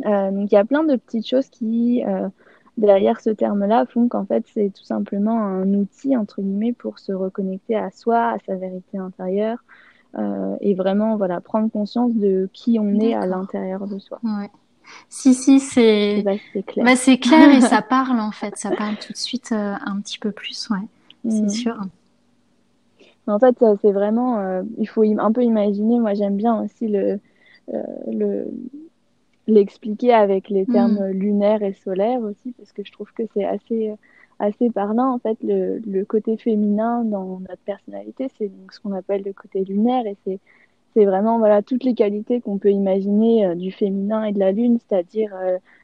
Donc 0.00 0.52
il 0.52 0.54
y 0.54 0.56
a 0.56 0.64
plein 0.64 0.84
de 0.84 0.96
petites 0.96 1.26
choses 1.26 1.48
qui 1.48 2.02
derrière 2.78 3.20
ce 3.20 3.30
terme-là 3.30 3.84
font 3.86 4.08
qu'en 4.08 4.24
fait, 4.24 4.44
c'est 4.54 4.72
tout 4.74 4.84
simplement 4.84 5.40
un 5.40 5.74
outil, 5.74 6.16
entre 6.16 6.40
guillemets, 6.40 6.72
pour 6.72 6.98
se 6.98 7.12
reconnecter 7.12 7.76
à 7.76 7.90
soi, 7.90 8.30
à 8.30 8.38
sa 8.46 8.54
vérité 8.54 8.98
intérieure, 8.98 9.58
euh, 10.16 10.56
et 10.60 10.74
vraiment, 10.74 11.16
voilà, 11.16 11.40
prendre 11.40 11.70
conscience 11.70 12.14
de 12.14 12.48
qui 12.52 12.78
on 12.80 12.98
est 13.00 13.14
à 13.14 13.26
l'intérieur 13.26 13.86
de 13.86 13.98
soi. 13.98 14.20
Ouais. 14.22 14.50
Si, 15.10 15.34
si, 15.34 15.60
c'est 15.60 16.24
clair. 16.66 16.86
Bah, 16.86 16.96
c'est 16.96 17.18
clair 17.18 17.54
et 17.54 17.60
ça 17.60 17.82
parle, 17.88 18.18
en 18.20 18.30
fait. 18.30 18.56
Ça 18.56 18.70
parle 18.70 18.96
tout 18.96 19.12
de 19.12 19.18
suite 19.18 19.50
euh, 19.52 19.74
un 19.84 20.00
petit 20.00 20.18
peu 20.18 20.32
plus, 20.32 20.70
ouais. 20.70 20.86
C'est 21.28 21.42
mm. 21.42 21.50
sûr. 21.50 21.78
En 23.26 23.38
fait, 23.38 23.62
c'est 23.82 23.92
vraiment, 23.92 24.38
euh, 24.38 24.62
il 24.78 24.88
faut 24.88 25.02
un 25.02 25.32
peu 25.32 25.42
imaginer, 25.42 26.00
moi 26.00 26.14
j'aime 26.14 26.36
bien 26.38 26.62
aussi 26.62 26.88
le, 26.88 27.20
euh, 27.74 27.82
le, 28.10 28.46
l'expliquer 29.48 30.12
avec 30.12 30.48
les 30.48 30.66
termes 30.66 31.08
mm. 31.08 31.10
lunaires 31.10 31.62
et 31.62 31.72
solaires 31.72 32.20
aussi, 32.20 32.52
parce 32.52 32.72
que 32.72 32.84
je 32.84 32.92
trouve 32.92 33.12
que 33.12 33.24
c'est 33.34 33.44
assez, 33.44 33.92
assez 34.38 34.70
parlant. 34.70 35.14
En 35.14 35.18
fait, 35.18 35.36
le, 35.42 35.78
le, 35.78 36.04
côté 36.04 36.36
féminin 36.36 37.04
dans 37.04 37.40
notre 37.40 37.62
personnalité, 37.64 38.28
c'est 38.38 38.48
donc 38.48 38.72
ce 38.72 38.80
qu'on 38.80 38.92
appelle 38.92 39.22
le 39.24 39.32
côté 39.32 39.64
lunaire, 39.64 40.06
et 40.06 40.16
c'est, 40.24 40.38
c'est 40.94 41.04
vraiment 41.04 41.38
voilà 41.38 41.62
toutes 41.62 41.84
les 41.84 41.94
qualités 41.94 42.40
qu'on 42.40 42.58
peut 42.58 42.70
imaginer 42.70 43.54
du 43.56 43.72
féminin 43.72 44.24
et 44.24 44.32
de 44.32 44.38
la 44.38 44.52
lune, 44.52 44.78
c'est-à-dire 44.86 45.34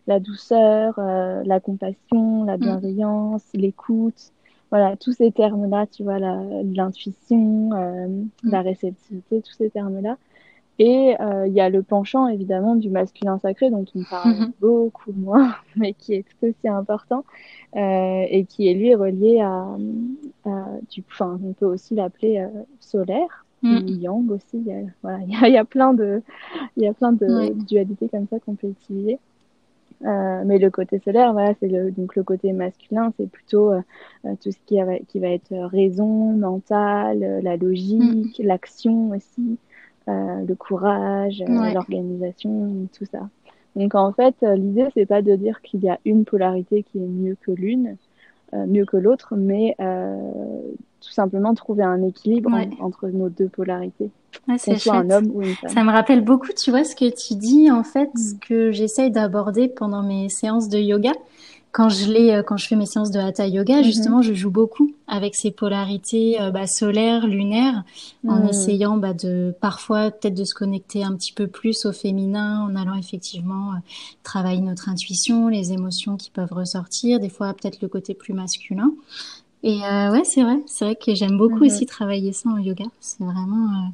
la 0.06 0.20
douceur, 0.20 0.94
la 0.98 1.60
compassion, 1.60 2.44
la 2.44 2.56
mm. 2.56 2.60
bienveillance, 2.60 3.44
l'écoute, 3.54 4.32
voilà, 4.74 4.96
tous 4.96 5.12
ces 5.12 5.30
termes-là, 5.30 5.86
tu 5.86 6.02
vois, 6.02 6.18
l'intuition, 6.18 7.70
euh, 7.74 8.08
mm. 8.08 8.28
la 8.42 8.60
réceptivité, 8.60 9.40
tous 9.40 9.52
ces 9.52 9.70
termes-là. 9.70 10.16
Et 10.78 11.14
euh, 11.20 11.46
il 11.46 11.52
y 11.52 11.60
a 11.60 11.68
le 11.68 11.82
penchant, 11.82 12.26
évidemment, 12.26 12.74
du 12.74 12.90
masculin 12.90 13.38
sacré, 13.38 13.70
dont 13.70 13.84
on 13.94 14.02
parle 14.02 14.32
mm-hmm. 14.32 14.50
beaucoup 14.60 15.12
moins, 15.12 15.54
mais 15.76 15.92
qui 15.92 16.14
est 16.14 16.24
tout 16.24 16.48
aussi 16.48 16.68
important, 16.68 17.24
euh, 17.76 18.24
et 18.28 18.44
qui 18.44 18.68
est, 18.68 18.74
lui, 18.74 18.94
relié 18.94 19.40
à, 19.40 19.76
du, 20.90 21.04
enfin, 21.10 21.38
on 21.44 21.52
peut 21.52 21.66
aussi 21.66 21.94
l'appeler 21.94 22.44
solaire, 22.80 23.46
mm. 23.62 23.76
ou 23.76 23.88
yang 24.00 24.30
aussi. 24.30 24.58
Il 24.58 24.66
y 24.66 24.72
a, 24.72 24.80
voilà, 25.02 25.18
il 25.22 25.52
y 25.52 25.56
a, 25.56 25.64
plein 25.64 25.94
de, 25.94 26.22
il 26.76 26.82
y 26.82 26.88
a 26.88 26.92
plein 26.92 27.12
de 27.12 27.52
dualités 27.64 28.08
comme 28.08 28.26
ça 28.28 28.40
qu'on 28.40 28.54
peut 28.54 28.68
utiliser. 28.68 29.18
Euh, 30.04 30.42
mais 30.44 30.58
le 30.58 30.70
côté 30.70 30.98
solaire, 30.98 31.32
voilà, 31.32 31.54
c'est 31.60 31.68
le, 31.68 31.90
donc 31.90 32.14
le 32.14 32.22
côté 32.22 32.52
masculin, 32.52 33.12
c'est 33.16 33.30
plutôt 33.30 33.72
euh, 33.72 33.80
euh, 34.26 34.34
tout 34.42 34.50
ce 34.50 34.58
qui, 34.66 34.78
qui 35.08 35.18
va 35.18 35.28
être 35.28 35.54
raison, 35.54 36.32
mental, 36.32 37.40
la 37.42 37.56
logique, 37.56 38.38
mm. 38.38 38.42
l'action 38.42 39.10
aussi, 39.10 39.58
le 40.06 40.54
courage, 40.54 41.42
l'organisation, 41.46 42.86
tout 42.96 43.06
ça. 43.10 43.28
Donc 43.76 43.94
en 43.94 44.12
fait, 44.12 44.34
l'idée 44.42 44.88
c'est 44.94 45.06
pas 45.06 45.22
de 45.22 45.34
dire 45.36 45.60
qu'il 45.62 45.80
y 45.80 45.88
a 45.88 45.98
une 46.04 46.24
polarité 46.24 46.82
qui 46.82 46.98
est 46.98 47.06
mieux 47.06 47.36
que 47.40 47.50
l'une, 47.50 47.96
mieux 48.52 48.84
que 48.84 48.96
l'autre, 48.96 49.34
mais 49.36 49.76
tout 49.78 51.10
simplement 51.10 51.54
trouver 51.54 51.82
un 51.82 52.02
équilibre 52.02 52.50
entre 52.80 53.08
nos 53.08 53.28
deux 53.28 53.48
polarités. 53.48 54.10
Ouais, 54.48 54.58
c'est 54.58 54.76
soit 54.78 54.96
un 54.96 55.10
homme 55.10 55.30
ou 55.32 55.42
une 55.42 55.54
femme. 55.54 55.70
Ça 55.70 55.84
me 55.84 55.90
rappelle 55.90 56.22
beaucoup, 56.22 56.52
tu 56.56 56.70
vois, 56.70 56.84
ce 56.84 56.94
que 56.96 57.08
tu 57.08 57.34
dis, 57.34 57.70
en 57.70 57.84
fait, 57.84 58.10
ce 58.16 58.34
que 58.34 58.72
j'essaye 58.72 59.10
d'aborder 59.10 59.68
pendant 59.68 60.02
mes 60.02 60.28
séances 60.28 60.68
de 60.68 60.78
yoga. 60.78 61.12
Quand 61.74 61.88
je 61.88 62.06
l'ai, 62.06 62.30
euh, 62.30 62.44
quand 62.44 62.56
je 62.56 62.68
fais 62.68 62.76
mes 62.76 62.86
séances 62.86 63.10
de 63.10 63.18
hatha 63.18 63.48
yoga, 63.48 63.80
mm-hmm. 63.80 63.84
justement, 63.84 64.22
je 64.22 64.32
joue 64.32 64.52
beaucoup 64.52 64.92
avec 65.08 65.34
ces 65.34 65.50
polarités 65.50 66.40
euh, 66.40 66.52
bah, 66.52 66.68
solaires, 66.68 67.26
lunaires, 67.26 67.82
en 68.28 68.44
mm. 68.44 68.48
essayant 68.48 68.96
bah, 68.96 69.12
de 69.12 69.52
parfois 69.60 70.12
peut-être 70.12 70.36
de 70.36 70.44
se 70.44 70.54
connecter 70.54 71.02
un 71.02 71.16
petit 71.16 71.32
peu 71.32 71.48
plus 71.48 71.84
au 71.84 71.90
féminin, 71.90 72.60
en 72.60 72.76
allant 72.76 72.94
effectivement 72.94 73.72
euh, 73.72 73.78
travailler 74.22 74.60
notre 74.60 74.88
intuition, 74.88 75.48
les 75.48 75.72
émotions 75.72 76.16
qui 76.16 76.30
peuvent 76.30 76.52
ressortir, 76.52 77.18
des 77.18 77.28
fois 77.28 77.52
peut-être 77.54 77.82
le 77.82 77.88
côté 77.88 78.14
plus 78.14 78.34
masculin. 78.34 78.92
Et 79.64 79.82
euh, 79.82 80.12
ouais, 80.12 80.22
c'est 80.22 80.44
vrai, 80.44 80.62
c'est 80.66 80.84
vrai 80.84 80.94
que 80.94 81.12
j'aime 81.16 81.36
beaucoup 81.36 81.64
mm-hmm. 81.64 81.74
aussi 81.74 81.86
travailler 81.86 82.32
ça 82.32 82.50
en 82.50 82.58
yoga. 82.58 82.84
C'est 83.00 83.24
vraiment 83.24 83.66
euh, 83.66 83.88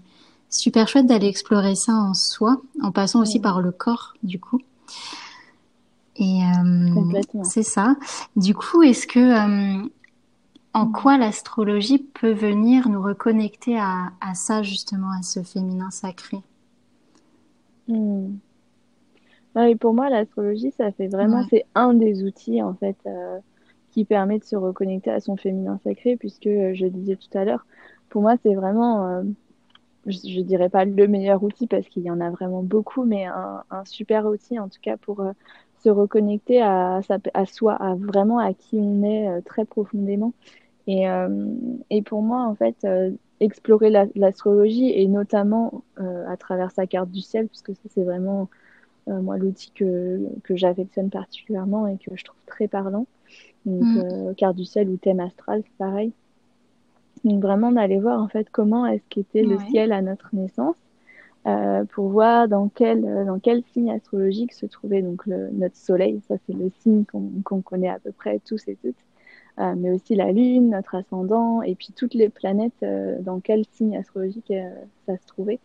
super 0.51 0.87
chouette 0.87 1.07
d'aller 1.07 1.29
explorer 1.29 1.77
ça 1.77 1.95
en 1.95 2.13
soi, 2.13 2.61
en 2.83 2.93
passant 2.93 3.23
aussi 3.23 3.41
par 3.41 3.63
le 3.63 3.71
corps, 3.71 4.13
du 4.23 4.39
coup. 4.39 4.61
Et 6.21 6.43
euh, 6.43 7.43
c'est 7.45 7.63
ça. 7.63 7.97
Du 8.37 8.55
coup, 8.55 8.83
est-ce 8.83 9.07
que 9.07 9.19
euh, 9.19 9.89
en 10.75 10.93
quoi 10.93 11.17
l'astrologie 11.17 11.99
peut 11.99 12.33
venir 12.33 12.91
nous 12.91 13.03
reconnecter 13.03 13.79
à, 13.79 14.11
à, 14.21 14.35
ça 14.35 14.63
justement, 14.63 15.11
à 15.19 15.23
ce 15.23 15.43
féminin 15.43 15.91
sacré? 15.91 16.37
Mm. 17.89 18.35
et 19.57 19.77
Pour 19.77 19.95
moi, 19.95 20.11
l'astrologie, 20.11 20.73
ça 20.77 20.93
fait 20.93 21.09
vraiment, 21.09 21.43
c'est 21.49 21.65
un 21.75 21.95
des 21.95 22.23
outils 22.23 22.63
en 22.63 22.75
fait 22.75 22.99
euh, 23.07 23.39
qui 23.91 24.05
permet 24.05 24.39
de 24.39 24.45
se 24.45 24.57
reconnecter 24.57 25.11
à 25.11 25.21
son 25.21 25.39
féminin 25.39 25.81
sacré, 25.83 26.17
puisque 26.17 26.49
je 26.49 26.87
disais 26.87 27.17
tout 27.17 27.39
à 27.39 27.47
l'heure, 27.47 27.65
pour 28.11 28.21
moi, 28.21 28.35
c'est 28.43 28.55
vraiment 28.55 29.23
je, 30.05 30.39
ne 30.39 30.43
dirais 30.43 30.69
pas 30.69 30.85
le 30.85 31.09
meilleur 31.09 31.43
outil 31.43 31.67
parce 31.67 31.89
qu'il 31.89 32.03
y 32.03 32.11
en 32.11 32.21
a 32.21 32.29
vraiment 32.29 32.63
beaucoup, 32.63 33.05
mais 33.05 33.25
un, 33.25 33.63
super 33.85 34.27
outil 34.27 34.59
en 34.59 34.69
tout 34.69 34.81
cas 34.83 34.97
pour 34.99 35.23
se 35.83 35.89
reconnecter 35.89 36.61
à, 36.61 37.01
à, 37.35 37.47
soi, 37.47 37.75
à 37.75 37.95
vraiment 37.95 38.39
à 38.39 38.53
qui 38.55 38.77
on 38.77 39.03
est 39.03 39.29
euh, 39.29 39.41
très 39.43 39.65
profondément. 39.65 40.33
Et, 40.87 41.09
euh, 41.09 41.47
et, 41.91 42.03
pour 42.03 42.23
moi, 42.23 42.43
en 42.43 42.55
fait, 42.55 42.87
explorer 43.39 43.91
l'astrologie 44.15 44.91
et 44.91 45.07
notamment 45.07 45.85
à 45.97 46.37
travers 46.37 46.73
sa 46.73 46.87
carte 46.87 47.11
du 47.11 47.21
ciel, 47.21 47.47
puisque 47.47 47.73
c'est 47.91 48.03
vraiment 48.03 48.49
moi 49.07 49.39
l'outil 49.39 49.71
que, 49.73 50.21
que 50.43 50.57
j'affectionne 50.57 51.11
particulièrement 51.11 51.87
et 51.87 51.97
que 51.97 52.17
je 52.17 52.25
trouve 52.25 52.41
très 52.47 52.67
parlant. 52.67 53.07
Donc, 53.67 53.83
mm. 53.83 54.35
carte 54.37 54.57
du 54.57 54.65
ciel 54.65 54.89
ou 54.89 54.97
thème 54.97 55.21
astral, 55.21 55.63
c'est 55.65 55.77
pareil. 55.79 56.13
Donc 57.25 57.43
vraiment 57.43 57.71
d'aller 57.71 57.99
voir 57.99 58.21
en 58.21 58.29
fait 58.29 58.49
comment 58.51 58.87
est-ce 58.87 59.03
qu'était 59.11 59.43
le 59.43 59.59
ciel 59.71 59.93
à 59.93 60.03
notre 60.03 60.35
naissance 60.35 60.77
euh, 61.47 61.85
pour 61.85 62.09
voir 62.09 62.49
dans 62.49 62.69
quel 62.69 63.03
dans 63.27 63.39
quel 63.39 63.63
signe 63.73 63.91
astrologique 63.91 64.53
se 64.53 64.67
trouvait 64.67 65.03
donc 65.03 65.27
le, 65.27 65.51
notre 65.53 65.77
soleil. 65.77 66.21
Ça 66.29 66.37
c'est 66.47 66.53
le 66.53 66.71
signe 66.81 67.05
qu'on 67.45 67.63
connaît 67.63 67.89
à 67.89 67.99
peu 67.99 68.13
près 68.13 68.41
tous 68.45 68.69
et 68.69 68.77
toutes. 68.83 68.97
Euh, 69.59 69.75
mais 69.77 69.91
aussi 69.91 70.15
la 70.15 70.33
lune, 70.33 70.71
notre 70.71 70.95
ascendant 70.95 71.61
et 71.61 71.75
puis 71.75 71.93
toutes 71.95 72.15
les 72.15 72.29
planètes 72.29 72.83
euh, 72.83 73.21
dans 73.21 73.41
quel 73.41 73.65
signe 73.73 73.97
astrologique 73.97 74.51
euh, 74.51 74.71
ça 75.07 75.17
se 75.19 75.27
trouvait. 75.27 75.59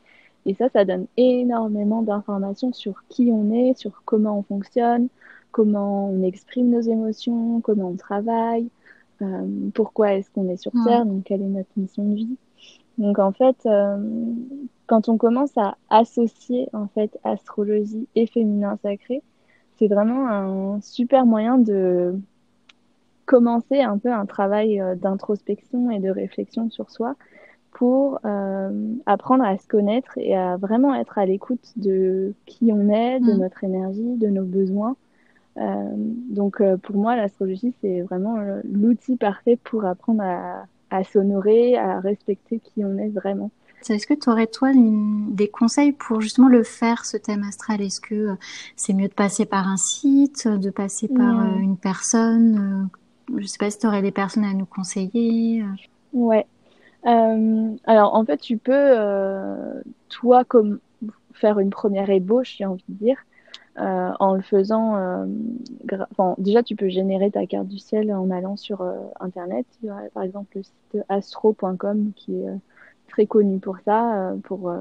Et 0.46 0.54
ça, 0.54 0.70
ça 0.70 0.86
donne 0.86 1.08
énormément 1.18 2.02
d'informations 2.02 2.74
sur 2.74 3.04
qui 3.10 3.32
on 3.32 3.52
est, 3.52 3.78
sur 3.78 4.04
comment 4.06 4.38
on 4.38 4.44
fonctionne, 4.44 5.08
comment 5.52 6.10
on 6.10 6.22
exprime 6.24 6.70
nos 6.70 6.82
émotions, 6.82 7.62
comment 7.62 7.90
on 7.90 7.96
travaille, 7.96 8.68
euh, 9.22 9.48
pourquoi 9.74 10.14
est-ce 10.14 10.30
qu'on 10.32 10.50
est 10.50 10.58
sur 10.58 10.72
Terre, 10.86 11.06
donc 11.06 11.24
quelle 11.24 11.42
est 11.42 11.46
notre 11.46 11.70
mission 11.78 12.04
de 12.04 12.16
vie. 12.16 12.38
Donc 12.98 13.18
en 13.18 13.32
fait, 13.32 13.56
euh, 13.66 13.98
quand 14.88 15.10
on 15.10 15.18
commence 15.18 15.58
à 15.58 15.78
associer 15.90 16.70
en 16.74 16.88
fait 16.88 17.18
astrologie 17.24 18.08
et 18.16 18.28
féminin 18.28 18.78
sacré, 18.82 19.22
c'est 19.78 19.88
vraiment 19.88 20.28
un 20.28 20.82
super 20.82 21.26
moyen 21.26 21.58
de 21.58 22.16
commencer 23.26 23.82
un 23.82 23.98
peu 23.98 24.12
un 24.12 24.26
travail 24.26 24.80
euh, 24.80 24.96
d'introspection 24.96 25.90
et 25.92 26.00
de 26.00 26.10
réflexion 26.10 26.70
sur 26.70 26.92
soi 26.92 27.16
pour 27.72 28.22
apprendre 29.06 29.44
à 29.44 29.58
se 29.58 29.68
connaître 29.68 30.18
et 30.18 30.34
à 30.34 30.56
vraiment 30.56 30.96
être 30.96 31.18
à 31.18 31.26
l'écoute 31.26 31.74
de 31.76 32.34
qui 32.46 32.72
on 32.72 32.88
est, 32.88 33.20
de 33.20 33.34
mm. 33.34 33.38
notre 33.38 33.66
énergie, 33.66 34.16
de 34.16 34.28
nos 34.28 34.46
besoins 34.46 34.96
euh, 35.58 35.94
donc 35.96 36.60
euh, 36.60 36.78
pour 36.78 36.96
moi, 36.96 37.16
l'astrologie, 37.16 37.74
c'est 37.82 38.02
vraiment 38.02 38.38
euh, 38.38 38.62
l'outil 38.70 39.16
parfait 39.16 39.58
pour 39.64 39.86
apprendre 39.86 40.22
à, 40.24 40.66
à 40.90 41.04
s'honorer, 41.04 41.78
à 41.78 42.00
respecter 42.00 42.60
qui 42.60 42.84
on 42.84 42.98
est 42.98 43.10
vraiment. 43.10 43.52
Est-ce 43.90 44.08
que 44.08 44.14
tu 44.14 44.30
aurais, 44.30 44.48
toi, 44.48 44.72
des 44.74 45.48
conseils 45.48 45.92
pour 45.92 46.22
justement 46.22 46.48
le 46.48 46.64
faire, 46.64 47.06
ce 47.06 47.18
thème 47.18 47.44
astral? 47.44 47.82
Est-ce 47.82 48.02
que 48.02 48.36
c'est 48.76 48.94
mieux 48.94 49.08
de 49.08 49.14
passer 49.14 49.46
par 49.46 49.68
un 49.68 49.78
site, 49.78 50.48
de 50.48 50.70
passer 50.70 51.08
par 51.08 51.58
une 51.58 51.78
personne 51.78 52.90
Je 53.38 53.46
sais 53.46 53.60
pas 53.60 53.70
si 53.70 53.80
tu 53.80 53.88
aurais 53.88 54.02
des 54.02 54.12
personnes 54.12 54.46
à 54.46 54.54
nous 54.54 54.66
conseiller. 54.66 55.64
Ouais. 56.14 56.48
Euh, 57.06 57.76
alors, 57.86 58.16
en 58.16 58.26
fait, 58.26 58.38
tu 58.38 58.58
peux, 58.58 58.96
toi, 60.10 60.44
comme 60.46 60.80
faire 61.36 61.60
une 61.60 61.70
première 61.70 62.10
ébauche, 62.10 62.56
j'ai 62.58 62.66
envie 62.66 62.84
de 62.90 62.96
dire, 62.96 63.18
euh, 63.78 64.12
en 64.20 64.36
le 64.36 64.42
faisant. 64.42 64.96
Euh, 64.96 65.26
déjà, 66.38 66.64
tu 66.64 66.76
peux 66.76 66.88
générer 66.88 67.30
ta 67.32 67.46
carte 67.46 67.68
du 67.68 67.78
ciel 67.78 68.14
en 68.14 68.32
allant 68.32 68.56
sur 68.56 68.82
euh, 68.82 68.94
Internet. 69.20 69.66
par 70.14 70.24
exemple, 70.24 70.58
le 70.58 70.64
site 70.64 71.04
astro.com 71.10 72.12
qui 72.16 72.36
est 72.42 72.48
très 73.16 73.26
connu 73.26 73.60
pour 73.60 73.78
ça, 73.86 74.34
pour 74.44 74.74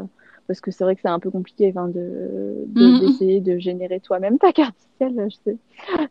parce 0.47 0.61
que 0.61 0.71
c'est 0.71 0.85
vrai 0.85 0.95
que 0.95 1.01
c'est 1.01 1.09
un 1.09 1.21
peu 1.21 1.31
compliqué 1.31 1.69
enfin, 1.71 1.89
de 1.89 2.67
mm. 2.75 3.01
d'essayer 3.01 3.41
de, 3.41 3.59
générer 3.59 4.01
toi-même 4.01 4.39
ta 4.39 4.53
carte 4.53 4.77
ciel. 4.99 5.29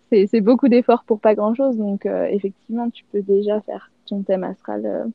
C'est, 0.10 0.28
c'est 0.28 0.42
beaucoup 0.42 0.70
d'efforts 0.70 1.04
pour 1.04 1.20
pas 1.20 1.36
grand-chose. 1.36 1.78
Donc, 1.78 2.06
effectivement, 2.06 2.90
tu 2.90 3.04
peux 3.12 3.22
déjà 3.22 3.62
faire 3.62 3.92
ton 4.06 4.24
thème 4.24 4.44
astral, 4.44 5.12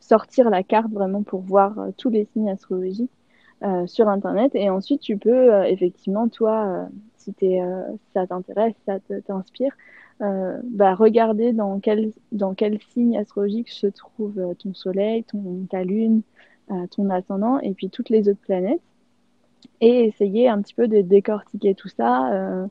sortir 0.00 0.50
la 0.50 0.62
carte 0.62 0.92
vraiment 0.92 1.22
pour 1.22 1.40
voir 1.40 1.74
tous 1.96 2.10
les 2.10 2.26
signes 2.32 2.50
astrologiques. 2.50 3.10
Euh, 3.64 3.86
sur 3.86 4.08
Internet. 4.10 4.50
Et 4.54 4.68
ensuite, 4.68 5.00
tu 5.00 5.16
peux 5.16 5.54
euh, 5.54 5.62
effectivement, 5.62 6.28
toi, 6.28 6.66
euh, 6.66 6.84
si, 7.16 7.34
es, 7.40 7.62
ça 8.12 8.26
t'intéresse, 8.26 8.74
ça 8.84 8.98
t'inspire, 9.26 9.72
bah, 10.20 10.94
regarder 10.94 11.52
dans 11.52 11.80
quel, 11.80 12.12
dans 12.32 12.54
quel 12.54 12.80
signe 12.80 13.18
astrologique 13.18 13.68
se 13.68 13.86
trouve 13.86 14.54
ton 14.58 14.72
Soleil, 14.74 15.24
ton, 15.24 15.66
ta 15.68 15.84
Lune, 15.84 16.22
ton 16.90 17.10
ascendant, 17.10 17.58
et 17.58 17.72
puis 17.72 17.90
toutes 17.90 18.08
les 18.08 18.28
autres 18.28 18.40
planètes. 18.40 18.80
Et 19.80 20.04
essayer 20.04 20.48
un 20.48 20.62
petit 20.62 20.74
peu 20.74 20.88
de 20.88 21.00
décortiquer 21.00 21.74
tout 21.74 21.88
ça. 21.88 22.68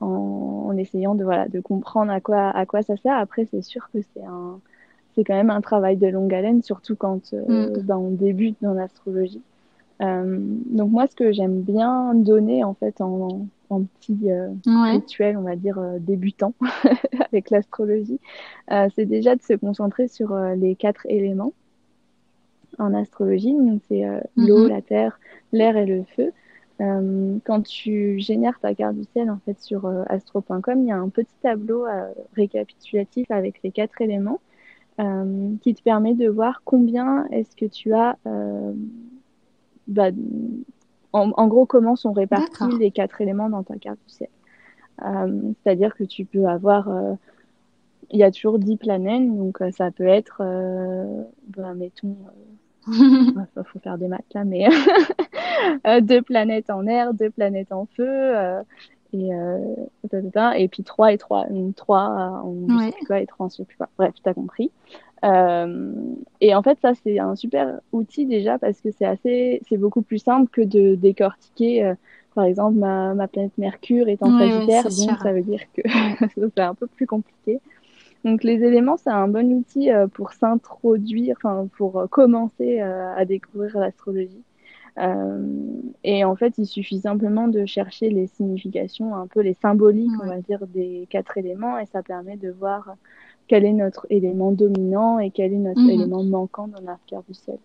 En, 0.00 0.66
en, 0.68 0.76
essayant 0.76 1.14
de 1.14 1.24
voilà 1.24 1.46
de 1.48 1.60
comprendre 1.60 2.10
à 2.10 2.20
quoi 2.20 2.48
à 2.48 2.64
quoi 2.64 2.82
ça 2.82 2.96
sert 2.96 3.18
après 3.18 3.46
c'est 3.50 3.60
sûr 3.60 3.90
que 3.92 3.98
c'est 4.00 4.24
un 4.24 4.58
c'est 5.14 5.24
quand 5.24 5.34
même 5.34 5.50
un 5.50 5.60
travail 5.60 5.98
de 5.98 6.06
longue 6.06 6.32
haleine 6.32 6.62
surtout 6.62 6.96
quand 6.96 7.34
mm. 7.34 7.90
on 7.90 8.10
débute 8.10 8.56
dans 8.62 8.72
l'astrologie 8.72 9.42
euh, 10.00 10.38
donc 10.66 10.90
moi, 10.90 11.06
ce 11.06 11.14
que 11.14 11.32
j'aime 11.32 11.60
bien 11.60 12.14
donner 12.14 12.64
en 12.64 12.74
fait 12.74 13.00
en, 13.00 13.28
en 13.28 13.46
petit 13.78 14.30
euh, 14.30 14.48
rituel, 14.66 15.36
on 15.36 15.42
va 15.42 15.56
dire 15.56 15.78
euh, 15.78 15.98
débutant 15.98 16.54
avec 17.32 17.50
l'astrologie, 17.50 18.20
c'est 18.68 19.06
déjà 19.06 19.36
de 19.36 19.42
se 19.42 19.54
concentrer 19.54 20.08
sur 20.08 20.34
les 20.56 20.74
quatre 20.74 21.06
éléments. 21.08 21.52
en 22.78 22.94
astrologie. 22.94 23.52
Donc, 23.52 23.82
c'est 23.88 24.04
l'eau, 24.36 24.64
mhm. 24.64 24.68
la 24.68 24.82
terre, 24.82 25.20
l'air 25.52 25.76
et 25.76 25.86
le 25.86 26.04
feu. 26.16 26.32
Euh, 26.80 27.38
quand 27.44 27.62
tu 27.62 28.18
génères 28.20 28.58
ta 28.58 28.74
carte 28.74 28.96
du 28.96 29.04
ciel 29.12 29.30
en 29.30 29.38
fait 29.44 29.60
sur 29.60 29.84
euh, 29.84 30.02
astro.com, 30.08 30.80
il 30.80 30.88
y 30.88 30.92
a 30.92 30.96
un 30.96 31.10
petit 31.10 31.34
tableau 31.42 31.86
euh, 31.86 32.10
récapitulatif 32.34 33.30
avec 33.30 33.62
les 33.62 33.70
quatre 33.70 34.00
éléments 34.00 34.40
qui 35.62 35.74
te 35.74 35.82
permet 35.82 36.12
de 36.12 36.28
voir 36.28 36.60
combien 36.62 37.26
est-ce 37.30 37.56
que 37.56 37.64
tu 37.64 37.94
as, 37.94 38.18
bah, 39.86 40.10
en, 41.12 41.46
gros, 41.48 41.66
comment 41.66 41.96
sont 41.96 42.12
répartis 42.12 42.78
les 42.78 42.90
quatre 42.90 43.20
éléments 43.20 43.48
dans 43.48 43.62
ta 43.62 43.76
carte 43.76 43.98
du 44.06 44.14
ciel. 44.14 44.28
C'est-à-dire 45.62 45.94
que 45.94 46.04
tu 46.04 46.24
peux 46.24 46.46
avoir, 46.46 46.88
il 48.10 48.18
y 48.18 48.22
a 48.22 48.30
toujours 48.30 48.58
dix 48.58 48.76
planètes, 48.76 49.34
donc 49.36 49.58
ça 49.72 49.90
peut 49.90 50.06
être, 50.06 50.42
bah, 51.56 51.74
mettons, 51.74 52.16
il 52.88 53.46
faut 53.64 53.78
faire 53.78 53.98
des 53.98 54.08
maths 54.08 54.24
là, 54.34 54.44
mais 54.44 54.66
euh, 55.86 56.00
deux 56.00 56.22
planètes 56.22 56.70
en 56.70 56.86
air, 56.86 57.12
deux 57.14 57.30
planètes 57.30 57.72
en 57.72 57.86
feu, 57.86 58.06
euh, 58.08 58.62
et, 59.12 59.34
euh, 59.34 60.54
et 60.56 60.68
puis 60.68 60.82
trois 60.82 61.12
et 61.12 61.18
trois, 61.18 61.46
trois 61.76 62.42
en 62.44 62.52
ouais. 62.52 62.92
quoi, 63.06 63.20
et 63.20 63.26
trois 63.26 63.46
en 63.46 63.48
je 63.48 63.56
sais 63.56 63.64
plus 63.64 63.76
quoi. 63.76 63.88
Bref, 63.98 64.14
tu 64.22 64.28
as 64.28 64.34
compris. 64.34 64.70
et 65.22 66.54
en 66.54 66.62
fait, 66.62 66.78
ça, 66.80 66.92
c'est 67.02 67.18
un 67.18 67.36
super 67.36 67.80
outil 67.92 68.26
déjà 68.26 68.58
parce 68.58 68.80
que 68.80 68.90
c'est 68.90 69.06
assez, 69.06 69.60
c'est 69.68 69.76
beaucoup 69.76 70.02
plus 70.02 70.18
simple 70.18 70.50
que 70.50 70.62
de 70.62 70.94
décortiquer. 70.94 71.94
par 72.34 72.44
exemple, 72.44 72.78
ma, 72.78 73.14
ma 73.14 73.28
planète 73.28 73.56
Mercure 73.58 74.08
est 74.08 74.22
en 74.22 74.38
Sagittaire, 74.38 74.84
donc 74.84 75.18
ça 75.22 75.32
veut 75.32 75.42
dire 75.42 75.62
que 75.74 75.82
c'est 76.34 76.60
un 76.60 76.74
peu 76.74 76.86
plus 76.86 77.06
compliqué. 77.06 77.60
Donc 78.24 78.44
les 78.44 78.62
éléments, 78.62 78.96
c'est 78.96 79.10
un 79.10 79.28
bon 79.28 79.50
outil 79.52 79.90
euh, 79.90 80.06
pour 80.06 80.32
s'introduire, 80.32 81.36
enfin 81.38 81.68
pour 81.76 81.98
euh, 81.98 82.06
commencer 82.06 82.80
euh, 82.80 83.14
à 83.16 83.24
découvrir 83.24 83.78
l'astrologie. 83.78 84.42
Et 84.98 86.24
en 86.24 86.36
fait, 86.36 86.54
il 86.58 86.66
suffit 86.66 87.00
simplement 87.00 87.48
de 87.48 87.66
chercher 87.66 88.10
les 88.10 88.26
significations, 88.26 89.14
un 89.14 89.26
peu 89.26 89.40
les 89.40 89.54
symboliques, 89.54 90.10
on 90.22 90.26
va 90.26 90.40
dire, 90.40 90.66
des 90.66 91.06
quatre 91.10 91.38
éléments, 91.38 91.78
et 91.78 91.86
ça 91.86 92.02
permet 92.02 92.36
de 92.36 92.50
voir 92.50 92.96
quel 93.46 93.64
est 93.64 93.72
notre 93.72 94.06
élément 94.10 94.52
dominant 94.52 95.18
et 95.18 95.30
quel 95.30 95.52
est 95.52 95.58
notre 95.58 95.80
mhm. 95.80 95.90
élément 95.90 96.22
manquant 96.22 96.68
dans 96.68 96.82
la 96.82 96.98
carte 97.06 97.26
du 97.28 97.34
ciel. 97.34 97.58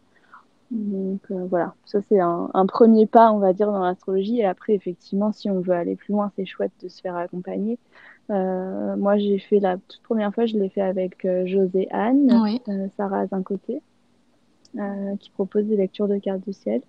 Donc 0.71 1.21
voilà, 1.29 1.75
ça 1.85 1.99
c'est 2.09 2.19
un, 2.19 2.49
un, 2.53 2.65
premier 2.65 3.05
pas, 3.05 3.31
on 3.31 3.37
va 3.37 3.53
dire, 3.53 3.71
dans 3.71 3.83
l'astrologie. 3.83 4.39
Et 4.39 4.45
après, 4.45 4.73
effectivement, 4.73 5.31
si 5.31 5.49
on 5.49 5.61
veut 5.61 5.73
aller 5.73 5.95
plus 5.95 6.13
loin, 6.13 6.31
c'est 6.35 6.45
chouette 6.45 6.71
de 6.81 6.87
se 6.87 7.01
faire 7.01 7.15
accompagner. 7.15 7.77
Euh, 8.31 8.95
moi, 8.95 9.17
j'ai 9.17 9.39
fait 9.39 9.59
la 9.59 9.77
toute 9.77 10.01
première 10.03 10.33
fois, 10.33 10.45
je 10.45 10.57
l'ai 10.57 10.69
fait 10.69 10.81
avec 10.81 11.25
euh, 11.25 11.45
José 11.45 11.87
Anne, 11.91 12.59
euh, 12.67 12.87
Sarah 12.97 13.27
Zincoté, 13.27 13.81
qui 15.19 15.29
propose 15.31 15.65
des 15.65 15.77
lectures 15.77 16.07
de 16.07 16.17
cartes 16.17 16.45
du 16.45 16.53
ciel. 16.53 16.81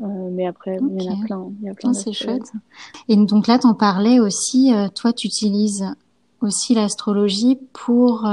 Mais 0.00 0.46
après, 0.46 0.78
il 0.80 1.02
y 1.02 1.08
en 1.08 1.20
a 1.20 1.24
plein. 1.24 1.52
Il 1.60 1.66
y 1.66 1.68
a 1.68 1.74
plein 1.74 1.92
c'est 1.92 2.12
chouette. 2.12 2.52
Et 3.08 3.16
donc 3.16 3.46
là, 3.46 3.58
tu 3.58 3.66
en 3.66 3.74
parlais 3.74 4.20
aussi. 4.20 4.72
toi, 4.94 5.12
tu 5.12 5.26
utilises 5.26 5.86
aussi 6.40 6.74
l'astrologie 6.74 7.58
pour 7.72 8.28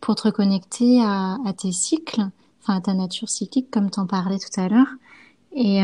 pour 0.00 0.14
te 0.16 0.22
reconnecter 0.22 1.00
à, 1.02 1.38
à, 1.46 1.52
tes 1.54 1.72
cycles, 1.72 2.28
enfin 2.60 2.76
à 2.76 2.80
ta 2.80 2.94
nature 2.94 3.28
cyclique, 3.28 3.70
comme 3.70 3.90
tu 3.90 3.98
en 3.98 4.06
parlais 4.06 4.38
tout 4.38 4.60
à 4.60 4.68
l'heure. 4.68 4.94
Et 5.52 5.82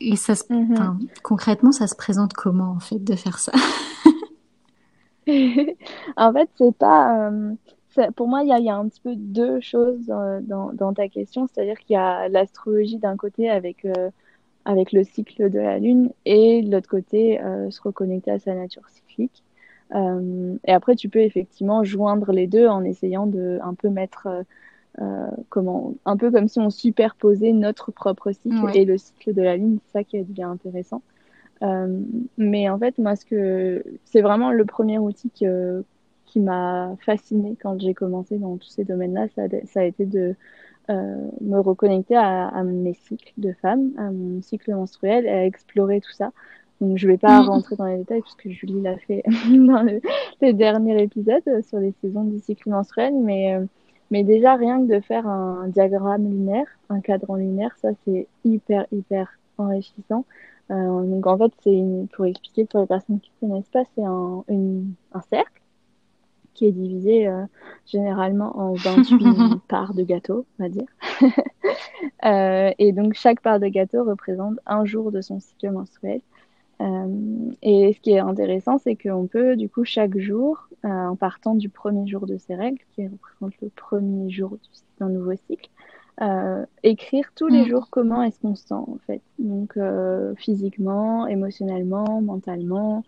et 0.00 0.16
ça, 0.16 0.34
se, 0.34 0.44
mm-hmm. 0.44 1.08
concrètement, 1.22 1.72
ça 1.72 1.86
se 1.86 1.94
présente 1.94 2.34
comment 2.34 2.72
en 2.72 2.80
fait 2.80 3.02
de 3.02 3.14
faire 3.14 3.38
ça? 3.38 3.52
En 6.16 6.34
fait, 6.34 6.50
c'est 6.58 6.76
pas. 6.76 7.30
Euh, 7.98 8.10
pour 8.12 8.28
moi, 8.28 8.42
il 8.42 8.48
y 8.48 8.52
a, 8.52 8.58
y 8.58 8.70
a, 8.70 8.76
un 8.76 8.88
petit 8.88 9.00
peu 9.00 9.14
deux 9.16 9.60
choses 9.60 10.06
dans, 10.06 10.72
dans, 10.72 10.92
ta 10.92 11.08
question. 11.08 11.46
C'est-à-dire 11.46 11.78
qu'il 11.78 11.94
y 11.94 11.96
a 11.96 12.28
l'astrologie 12.28 12.98
d'un 12.98 13.16
côté 13.16 13.50
avec, 13.50 13.84
euh, 13.84 14.10
avec 14.64 14.92
le 14.92 15.04
cycle 15.04 15.50
de 15.50 15.58
la 15.58 15.78
Lune 15.78 16.10
et 16.24 16.62
de 16.62 16.70
l'autre 16.70 16.88
côté, 16.88 17.40
euh, 17.40 17.70
se 17.70 17.80
reconnecter 17.82 18.30
à 18.30 18.38
sa 18.38 18.54
nature 18.54 18.88
cyclique. 18.88 19.42
et 20.64 20.72
après, 20.72 20.96
tu 20.96 21.08
peux 21.08 21.20
effectivement 21.20 21.84
joindre 21.84 22.32
les 22.32 22.46
deux 22.46 22.66
en 22.66 22.84
essayant 22.84 23.26
de 23.26 23.58
un 23.62 23.74
peu 23.74 23.88
mettre. 23.88 24.28
comment 25.48 25.94
un 26.04 26.16
peu 26.16 26.30
comme 26.30 26.48
si 26.48 26.60
on 26.60 26.70
superposait 26.70 27.52
notre 27.52 27.90
propre 27.92 28.32
cycle 28.32 28.70
et 28.74 28.84
le 28.84 28.96
cycle 28.96 29.34
de 29.34 29.42
la 29.42 29.56
lune 29.56 29.78
c'est 29.84 29.98
ça 29.98 30.04
qui 30.04 30.22
devient 30.22 30.44
intéressant 30.44 31.02
euh, 31.62 32.00
mais 32.36 32.68
en 32.68 32.78
fait, 32.78 32.98
moi, 32.98 33.16
ce 33.16 33.24
que 33.24 33.84
c'est 34.04 34.20
vraiment 34.20 34.50
le 34.50 34.64
premier 34.64 34.98
outil 34.98 35.30
que, 35.30 35.84
qui 36.34 36.40
m'a 36.40 36.96
fasciné 37.06 37.56
quand 37.62 37.80
j'ai 37.80 37.94
commencé 37.94 38.38
dans 38.38 38.56
tous 38.56 38.68
ces 38.68 38.82
domaines-là, 38.82 39.28
ça, 39.36 39.42
ça, 39.66 39.80
a 39.80 39.84
été 39.84 40.04
de 40.04 40.34
euh, 40.90 41.28
me 41.40 41.60
reconnecter 41.60 42.16
à, 42.16 42.48
à, 42.48 42.64
mes 42.64 42.94
cycles 42.94 43.32
de 43.38 43.52
femme, 43.62 43.92
à 43.96 44.10
mon 44.10 44.42
cycle 44.42 44.74
menstruel 44.74 45.26
et 45.26 45.28
à 45.28 45.46
explorer 45.46 46.00
tout 46.00 46.10
ça. 46.10 46.32
Donc, 46.80 46.98
je 46.98 47.06
vais 47.06 47.18
pas 47.18 47.40
mm. 47.40 47.46
rentrer 47.46 47.76
dans 47.76 47.86
les 47.86 47.98
détails 47.98 48.22
puisque 48.22 48.48
Julie 48.48 48.82
l'a 48.82 48.98
fait 48.98 49.22
dans 49.48 49.82
le, 49.82 50.00
les 50.40 50.52
derniers 50.52 51.00
épisodes 51.04 51.62
sur 51.68 51.78
les 51.78 51.94
saisons 52.00 52.24
du 52.24 52.40
cycle 52.40 52.68
menstruel, 52.68 53.14
mais 53.14 53.54
euh, 53.54 53.64
mais 54.10 54.24
déjà 54.24 54.56
rien 54.56 54.84
que 54.84 54.92
de 54.92 55.00
faire 55.00 55.28
un 55.28 55.68
diagramme 55.68 56.28
lunaire, 56.28 56.66
un 56.88 57.00
cadran 57.00 57.36
lunaire, 57.36 57.76
ça 57.80 57.90
c'est 58.04 58.26
hyper 58.44 58.86
hyper 58.90 59.38
enrichissant. 59.56 60.24
Euh, 60.72 61.02
donc 61.04 61.28
en 61.28 61.38
fait, 61.38 61.52
c'est 61.62 61.84
pour 62.12 62.24
expliquer 62.26 62.64
pour 62.64 62.80
les 62.80 62.86
personnes 62.86 63.20
qui 63.20 63.30
ne 63.40 63.48
connaissent 63.48 63.70
pas, 63.70 63.84
c'est 63.94 64.04
un, 64.04 64.42
un 64.48 65.20
cercle 65.30 65.63
qui 66.54 66.66
est 66.66 66.72
divisé 66.72 67.26
euh, 67.26 67.44
généralement 67.86 68.58
en 68.58 68.72
28 68.74 69.60
parts 69.68 69.94
de 69.94 70.02
gâteau, 70.02 70.46
on 70.58 70.62
va 70.62 70.68
dire. 70.68 70.86
euh, 72.24 72.70
et 72.78 72.92
donc 72.92 73.14
chaque 73.14 73.40
part 73.40 73.60
de 73.60 73.66
gâteau 73.66 74.04
représente 74.04 74.58
un 74.66 74.84
jour 74.84 75.12
de 75.12 75.20
son 75.20 75.40
cycle 75.40 75.70
menstruel. 75.70 76.20
Euh, 76.80 77.50
et 77.62 77.92
ce 77.92 78.00
qui 78.00 78.12
est 78.12 78.18
intéressant, 78.18 78.78
c'est 78.78 78.96
qu'on 78.96 79.26
peut 79.26 79.56
du 79.56 79.68
coup 79.68 79.84
chaque 79.84 80.18
jour, 80.18 80.68
euh, 80.84 80.88
en 80.88 81.16
partant 81.16 81.54
du 81.54 81.68
premier 81.68 82.06
jour 82.06 82.26
de 82.26 82.36
ces 82.36 82.54
règles, 82.54 82.80
qui 82.94 83.06
représente 83.06 83.54
le 83.62 83.68
premier 83.68 84.30
jour 84.30 84.56
d'un 84.98 85.08
nouveau 85.08 85.34
cycle, 85.48 85.70
euh, 86.20 86.64
écrire 86.84 87.32
tous 87.34 87.48
les 87.48 87.62
mm. 87.62 87.68
jours 87.68 87.88
comment 87.90 88.22
est-ce 88.22 88.38
qu'on 88.40 88.54
se 88.54 88.66
sent 88.66 88.74
en 88.74 88.98
fait. 89.06 89.20
Donc 89.38 89.76
euh, 89.76 90.34
physiquement, 90.36 91.26
émotionnellement, 91.26 92.20
mentalement, 92.20 93.02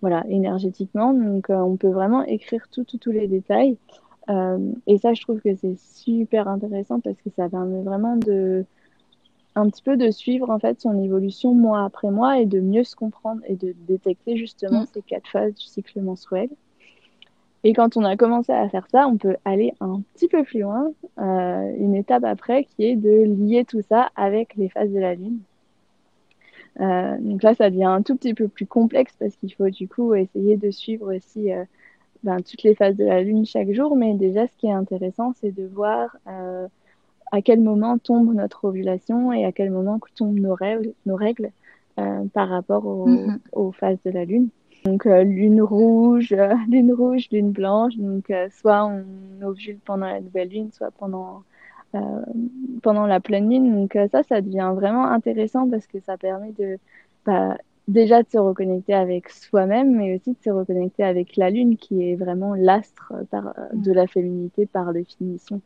voilà, 0.00 0.24
énergétiquement. 0.28 1.12
Donc 1.12 1.50
euh, 1.50 1.56
on 1.56 1.76
peut 1.76 1.90
vraiment 1.90 2.22
écrire 2.22 2.66
tout, 2.70 2.84
tous 2.84 3.12
les 3.12 3.28
détails. 3.28 3.76
et 4.86 4.98
ça, 4.98 5.14
je 5.14 5.22
trouve 5.22 5.40
que 5.40 5.54
c'est 5.54 5.78
super 5.78 6.48
intéressant 6.48 7.00
parce 7.00 7.16
que 7.22 7.30
ça 7.36 7.48
permet 7.48 7.82
vraiment 7.82 8.16
de 8.16 8.64
un 9.56 9.70
petit 9.70 9.82
peu 9.82 9.96
de 9.96 10.10
suivre 10.10 10.50
en 10.50 10.58
fait 10.58 10.80
son 10.80 11.02
évolution 11.02 11.54
mois 11.54 11.84
après 11.84 12.10
mois 12.10 12.38
et 12.38 12.46
de 12.46 12.60
mieux 12.60 12.84
se 12.84 12.94
comprendre 12.94 13.40
et 13.46 13.56
de 13.56 13.74
détecter 13.88 14.36
justement 14.36 14.82
mm. 14.82 14.86
ces 14.92 15.02
quatre 15.02 15.28
phases 15.28 15.54
du 15.54 15.64
cycle 15.64 16.00
menstruel. 16.02 16.50
Et 17.64 17.72
quand 17.72 17.96
on 17.96 18.04
a 18.04 18.16
commencé 18.16 18.52
à 18.52 18.68
faire 18.68 18.86
ça, 18.92 19.08
on 19.08 19.16
peut 19.16 19.36
aller 19.44 19.72
un 19.80 20.02
petit 20.14 20.28
peu 20.28 20.44
plus 20.44 20.60
loin, 20.60 20.92
euh, 21.18 21.74
une 21.78 21.96
étape 21.96 22.22
après 22.22 22.64
qui 22.64 22.84
est 22.84 22.96
de 22.96 23.24
lier 23.24 23.64
tout 23.64 23.82
ça 23.88 24.10
avec 24.14 24.54
les 24.56 24.68
phases 24.68 24.92
de 24.92 25.00
la 25.00 25.14
Lune. 25.14 25.40
Euh, 26.80 27.16
donc 27.20 27.42
là, 27.42 27.54
ça 27.54 27.70
devient 27.70 27.84
un 27.84 28.02
tout 28.02 28.16
petit 28.16 28.34
peu 28.34 28.48
plus 28.48 28.66
complexe 28.66 29.14
parce 29.18 29.36
qu'il 29.36 29.52
faut 29.54 29.68
du 29.70 29.88
coup 29.88 30.14
essayer 30.14 30.56
de 30.56 30.70
suivre 30.70 31.14
aussi 31.14 31.52
euh, 31.52 31.64
ben, 32.22 32.40
toutes 32.42 32.62
les 32.62 32.74
phases 32.74 32.96
de 32.96 33.04
la 33.04 33.22
Lune 33.22 33.46
chaque 33.46 33.72
jour. 33.72 33.96
Mais 33.96 34.14
déjà, 34.14 34.46
ce 34.46 34.56
qui 34.56 34.66
est 34.66 34.72
intéressant, 34.72 35.32
c'est 35.40 35.52
de 35.52 35.66
voir 35.66 36.16
euh, 36.28 36.66
à 37.32 37.42
quel 37.42 37.60
moment 37.60 37.98
tombe 37.98 38.34
notre 38.34 38.64
ovulation 38.66 39.32
et 39.32 39.44
à 39.44 39.52
quel 39.52 39.70
moment 39.70 39.98
tombent 40.14 40.38
nos 40.38 40.54
règles, 40.54 40.92
nos 41.06 41.16
règles 41.16 41.50
par 42.34 42.50
rapport 42.50 42.84
aux, 42.84 43.08
mm-hmm. 43.08 43.38
aux 43.52 43.72
phases 43.72 43.96
de 44.04 44.10
la 44.10 44.26
Lune. 44.26 44.50
Donc 44.84 45.06
lune 45.06 45.62
rouge, 45.62 46.36
lune 46.68 46.92
rouge, 46.92 47.28
lune 47.32 47.52
blanche. 47.52 47.96
Donc 47.96 48.30
soit 48.50 48.84
on 48.84 49.02
ovule 49.42 49.78
pendant 49.78 50.04
la 50.04 50.20
nouvelle 50.20 50.50
lune, 50.50 50.70
soit 50.72 50.90
pendant 50.90 51.42
pendant 52.82 53.06
la 53.06 53.20
pleine 53.20 53.50
lune. 53.50 53.74
Donc 53.74 53.98
ça, 54.10 54.22
ça 54.22 54.40
devient 54.40 54.72
vraiment 54.74 55.06
intéressant 55.06 55.68
parce 55.68 55.86
que 55.86 55.98
ça 56.00 56.16
permet 56.16 56.52
de 56.52 56.78
bah, 57.24 57.56
déjà 57.88 58.22
de 58.22 58.28
se 58.28 58.38
reconnecter 58.38 58.94
avec 58.94 59.30
soi-même, 59.30 59.96
mais 59.96 60.16
aussi 60.16 60.32
de 60.32 60.38
se 60.44 60.50
reconnecter 60.50 61.04
avec 61.04 61.36
la 61.36 61.50
lune 61.50 61.76
qui 61.76 62.02
est 62.02 62.16
vraiment 62.16 62.54
l'astre 62.54 63.12
de 63.72 63.92
la 63.92 64.06
féminité 64.06 64.66
par 64.66 64.92
définition. 64.92 65.60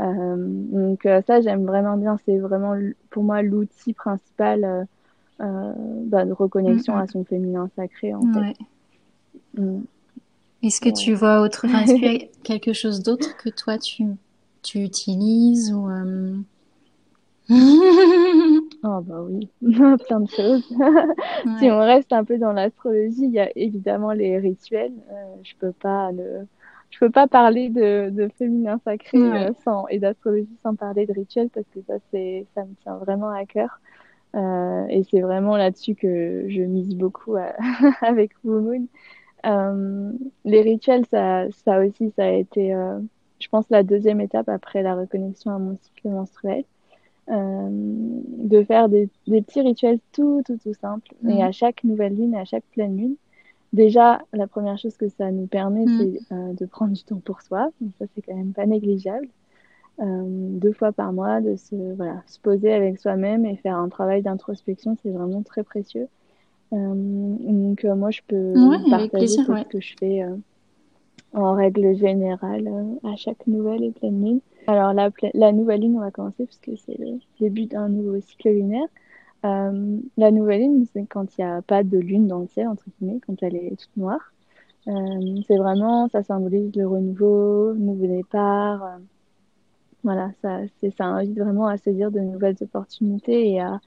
Euh, 0.00 0.36
donc 0.38 1.06
ça, 1.26 1.40
j'aime 1.40 1.66
vraiment 1.66 1.96
bien. 1.96 2.16
C'est 2.24 2.38
vraiment 2.38 2.74
pour 3.10 3.22
moi 3.22 3.42
l'outil 3.42 3.92
principal 3.92 4.86
euh, 5.40 5.72
bah, 6.04 6.26
de 6.26 6.32
reconnexion 6.32 6.96
à 6.96 7.06
son 7.06 7.24
féminin 7.24 7.70
sacré 7.74 8.14
en 8.14 8.20
fait. 8.20 8.56
Mm. 9.54 9.80
Est-ce 10.62 10.82
que 10.82 10.90
tu 10.90 11.14
vois 11.14 11.40
autre, 11.40 11.64
est-ce 11.64 11.94
qu'il 11.94 12.12
y 12.12 12.16
a 12.16 12.28
quelque 12.42 12.74
chose 12.74 13.02
d'autre 13.02 13.34
que 13.38 13.48
toi 13.48 13.78
tu, 13.78 14.04
tu 14.62 14.80
utilises 14.80 15.72
ou 15.72 15.88
euh... 15.88 16.36
Oh 18.82 19.00
bah 19.02 19.22
oui, 19.28 19.48
plein 19.60 20.20
de 20.20 20.30
choses. 20.30 20.64
si 21.58 21.70
on 21.70 21.80
reste 21.80 22.12
un 22.12 22.24
peu 22.24 22.38
dans 22.38 22.52
l'astrologie, 22.52 23.24
il 23.24 23.32
y 23.32 23.40
a 23.40 23.50
évidemment 23.56 24.12
les 24.12 24.38
rituels. 24.38 24.94
Euh, 25.10 25.34
je 25.42 25.52
peux 25.58 25.72
pas 25.72 26.12
ne, 26.12 26.46
je 26.90 26.98
peux 26.98 27.10
pas 27.10 27.26
parler 27.28 27.68
de, 27.68 28.10
de 28.10 28.28
féminin 28.36 28.80
sacré 28.84 29.18
euh, 29.18 29.52
sans 29.64 29.86
et 29.88 29.98
d'astrologie 29.98 30.56
sans 30.62 30.74
parler 30.74 31.06
de 31.06 31.12
rituel 31.12 31.48
parce 31.50 31.66
que 31.74 31.80
ça 31.86 31.94
c'est 32.10 32.46
ça 32.54 32.64
me 32.64 32.74
tient 32.82 32.96
vraiment 32.96 33.30
à 33.30 33.44
cœur 33.46 33.80
euh, 34.34 34.86
et 34.88 35.04
c'est 35.10 35.20
vraiment 35.20 35.56
là-dessus 35.56 35.94
que 35.94 36.46
je 36.48 36.62
mise 36.62 36.94
beaucoup 36.94 37.36
avec 38.02 38.32
Moon. 38.44 38.86
Euh, 39.46 40.12
les 40.44 40.62
rituels 40.62 41.06
ça 41.10 41.50
ça 41.64 41.80
aussi 41.80 42.12
ça 42.16 42.24
a 42.24 42.30
été 42.30 42.74
je 43.40 43.48
pense 43.48 43.64
la 43.70 43.82
deuxième 43.82 44.20
étape 44.20 44.48
après 44.48 44.82
la 44.82 44.94
reconnexion 44.94 45.50
à 45.50 45.58
mon 45.58 45.76
cycle 45.82 46.08
menstruel 46.08 46.64
de 47.28 48.64
faire 48.64 48.88
des, 48.88 49.08
des, 49.28 49.40
petits 49.40 49.60
rituels 49.60 50.00
tout 50.12 50.42
tout 50.44 50.56
tout 50.56 50.74
simples 50.74 51.14
et 51.28 51.34
mm. 51.34 51.40
à 51.42 51.52
chaque 51.52 51.84
nouvelle 51.84 52.16
lune 52.16 52.34
à 52.34 52.44
chaque 52.44 52.64
pleine 52.72 52.96
lune 52.96 53.16
Déjà, 53.72 54.20
la 54.32 54.48
première 54.48 54.78
chose 54.78 54.96
que 54.96 55.08
ça 55.08 55.30
nous 55.30 55.46
permet, 55.46 55.84
mm. 55.84 55.98
c'est 55.98 56.34
euh, 56.34 56.52
de 56.54 56.66
prendre 56.66 56.92
du 56.92 57.04
temps 57.04 57.20
pour 57.24 57.40
soi. 57.40 57.70
Donc 57.80 57.92
ça, 57.98 58.06
c'est 58.14 58.22
quand 58.22 58.34
même 58.34 58.52
pas 58.52 58.66
négligeable. 58.66 59.28
Euh, 60.00 60.24
deux 60.26 60.72
fois 60.72 60.92
par 60.92 61.12
mois, 61.12 61.40
de 61.40 61.56
se, 61.56 61.76
voilà, 61.94 62.22
se 62.26 62.40
poser 62.40 62.72
avec 62.72 62.98
soi-même 62.98 63.44
et 63.44 63.56
faire 63.56 63.76
un 63.76 63.88
travail 63.88 64.22
d'introspection, 64.22 64.96
c'est 65.02 65.10
vraiment 65.10 65.42
très 65.42 65.62
précieux. 65.62 66.08
Euh, 66.72 66.76
donc 66.94 67.84
euh, 67.84 67.94
moi, 67.94 68.10
je 68.10 68.20
peux 68.26 68.54
partager 68.90 69.28
ce 69.28 69.68
que 69.68 69.80
je 69.80 69.94
fais 69.98 70.22
euh, 70.22 70.34
en 71.32 71.54
règle 71.54 71.94
générale 71.96 72.68
à 73.04 73.16
chaque 73.16 73.46
nouvelle 73.46 73.84
et 73.84 73.92
pleine 73.92 74.24
lune. 74.24 74.40
Alors 74.66 74.92
la, 74.92 75.10
la 75.34 75.52
nouvelle 75.52 75.80
lune, 75.80 75.96
on 75.96 76.00
va 76.00 76.10
commencer 76.10 76.44
puisque 76.46 76.78
c'est 76.84 76.98
le 76.98 77.18
début 77.40 77.66
d'un 77.66 77.88
nouveau 77.88 78.20
cycle 78.20 78.50
lunaire. 78.50 78.86
Euh, 79.44 79.98
la 80.16 80.30
nouvelle 80.30 80.60
lune, 80.60 80.86
c'est 80.92 81.06
quand 81.06 81.38
il 81.38 81.44
n'y 81.44 81.50
a 81.50 81.62
pas 81.62 81.82
de 81.82 81.98
lune 81.98 82.26
dans 82.26 82.40
le 82.40 82.46
ciel, 82.48 82.68
entre 82.68 82.84
guillemets, 82.98 83.20
quand 83.26 83.42
elle 83.42 83.56
est 83.56 83.70
toute 83.70 83.96
noire. 83.96 84.32
Euh, 84.88 85.40
c'est 85.46 85.56
vraiment, 85.56 86.08
ça 86.08 86.22
symbolise 86.22 86.74
le 86.74 86.86
renouveau, 86.86 87.72
le 87.72 87.78
nouveau 87.78 88.06
départ. 88.06 88.84
Euh, 88.84 88.98
voilà, 90.04 90.30
ça, 90.42 90.60
ça 90.96 91.04
invite 91.04 91.38
vraiment 91.38 91.66
à 91.66 91.76
saisir 91.76 92.10
de 92.10 92.20
nouvelles 92.20 92.56
opportunités 92.60 93.50
et 93.50 93.60
à, 93.60 93.80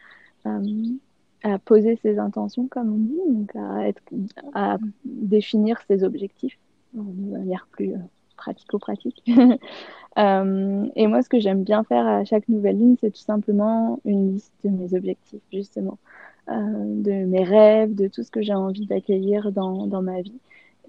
à 1.44 1.60
poser 1.60 1.98
ses 1.98 2.20
intentions, 2.20 2.68
comme 2.68 2.94
on 2.94 2.98
dit, 2.98 3.20
donc 3.28 3.56
à, 3.56 3.88
être, 3.88 4.02
à 4.54 4.78
définir 5.06 5.80
ses 5.88 6.04
objectifs 6.04 6.58
de 6.94 7.32
manière 7.32 7.68
plus 7.72 7.94
pratico-pratique. 8.38 9.24
Euh, 10.20 10.86
et 10.96 11.08
moi, 11.08 11.24
ce 11.24 11.30
que 11.30 11.40
j'aime 11.40 11.64
bien 11.64 11.84
faire 11.84 12.06
à 12.06 12.24
chaque 12.24 12.48
nouvelle 12.48 12.78
ligne, 12.78 12.98
c'est 13.02 13.10
tout 13.10 13.24
simplement 13.24 14.00
une 14.06 14.34
liste 14.34 14.54
de 14.64 14.70
mes 14.70 14.94
objectifs, 14.94 15.42
justement, 15.52 15.98
euh, 16.50 16.54
de 16.54 17.26
mes 17.26 17.44
rêves, 17.44 17.96
de 17.96 18.08
tout 18.08 18.22
ce 18.22 18.30
que 18.30 18.44
j'ai 18.44 18.54
envie 18.54 18.86
d'accueillir 18.86 19.52
dans, 19.52 19.88
dans 19.88 20.04
ma 20.04 20.22
vie. 20.22 20.40